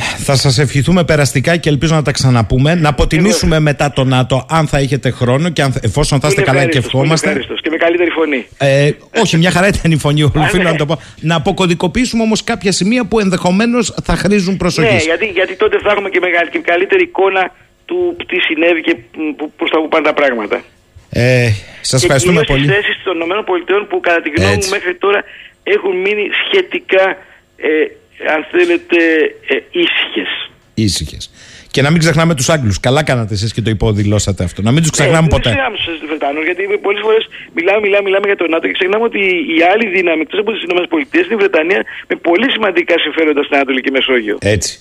[0.00, 2.74] Θα σας ευχηθούμε περαστικά και ελπίζω να τα ξαναπούμε.
[2.74, 6.66] Να αποτιμήσουμε μετά το ΝΑΤΟ, αν θα έχετε χρόνο και αν, εφόσον θα είστε καλά
[6.66, 7.44] και ευχόμαστε.
[7.62, 8.46] Και με καλύτερη φωνή.
[8.58, 8.90] Ε,
[9.20, 11.00] όχι, μια χαρά ήταν η φωνή, οφείλω να το πω.
[11.20, 14.92] Να αποκωδικοποιήσουμε όμως κάποια σημεία που ενδεχομένως θα χρήζουν προσοχής.
[14.92, 17.52] Ναι, γιατί, γιατί τότε θα έχουμε και, μεγάλη, και καλύτερη εικόνα
[17.84, 18.96] του τι συνέβη και
[19.56, 20.62] προς τα που πάνε τα πράγματα.
[21.10, 21.50] Ε,
[21.80, 22.64] Σας ευχαριστούμε πολύ.
[22.64, 25.24] Οι θέσεις των ΗΠΑ που κατά τη γνώμη μου μέχρι τώρα
[25.62, 27.16] έχουν μείνει σχετικά
[27.56, 27.68] ε,
[28.34, 28.96] αν θέλετε,
[29.48, 30.24] ε, ήσυχε.
[30.74, 31.18] Ήσυχε.
[31.70, 32.80] Και να μην ξεχνάμε τους Άγγλους.
[32.80, 34.62] Καλά κάνατε εσείς και το υποδηλώσατε αυτό.
[34.62, 35.48] Να μην τους ξεχνάμε ε, ποτέ.
[35.48, 39.04] Δεν ξεχνάμε του Βρετανού, γιατί πολλές φορές μιλάμε, μιλάμε, μιλάμε για το ΝΑΤΟ και ξεχνάμε
[39.04, 39.20] ότι
[39.56, 43.54] η άλλη δύναμη εκτός από τις ΗΠΑ είναι η Βρετανία με πολύ σημαντικά συμφέροντα στην
[43.56, 44.36] Ανατολική Μεσόγειο.
[44.40, 44.72] Έτσι.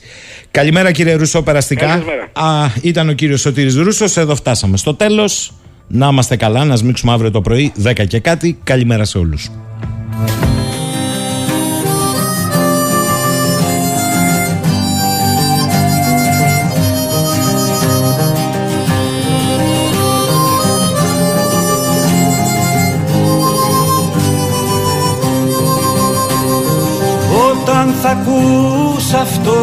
[0.52, 1.92] Καλημέρα κύριε Ρούσο, περαστικά.
[2.34, 2.50] Α,
[2.82, 4.18] ήταν ο κύριος Σωτήρης Ρούσος.
[4.18, 5.54] Εδώ φτάσαμε στο τέλος.
[5.88, 8.60] Να είμαστε καλά, να σμίξουμε αύριο το πρωί 10 και κάτι.
[8.64, 9.50] Καλημέρα σε όλους.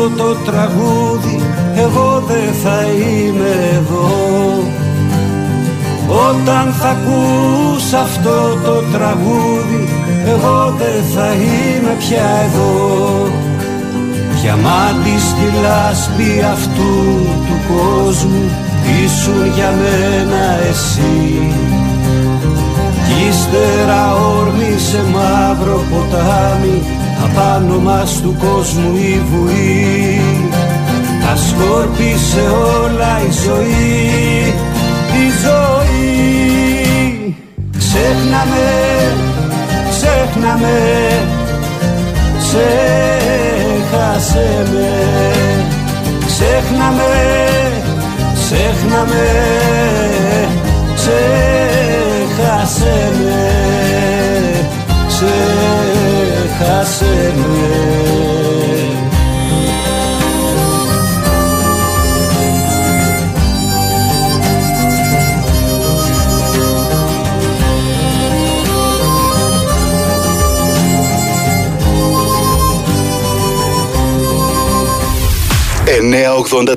[0.06, 1.42] Αυτό το τραγούδι
[1.76, 4.08] εγώ δεν θα είμαι εδώ.
[6.28, 9.88] Όταν θα ακούς αυτό το τραγούδι
[10.26, 13.28] εγώ δεν θα είμαι πια εδώ.
[14.40, 16.92] Διαμάντη στη λάσπη αυτού
[17.46, 18.50] του κόσμου
[19.04, 21.52] ήσουν για μένα εσύ.
[23.06, 26.82] Κι ύστερα όρμη σε μαύρο ποτάμι
[27.24, 30.20] απάνω μας του κόσμου η βουή.
[31.20, 32.44] Τα σκόρπισε
[32.82, 34.54] όλα η ζωή
[35.12, 37.36] η ζωή.
[37.78, 38.66] Ξέχναμε
[39.90, 40.76] ξέχναμε
[43.58, 44.90] ξέχασε με
[46.26, 47.12] ξέχναμε
[48.34, 49.26] ξέχναμε
[50.94, 53.46] ξέχασε με
[56.58, 57.96] ξέχασε με.
[75.98, 76.76] Εννέα ογδόντα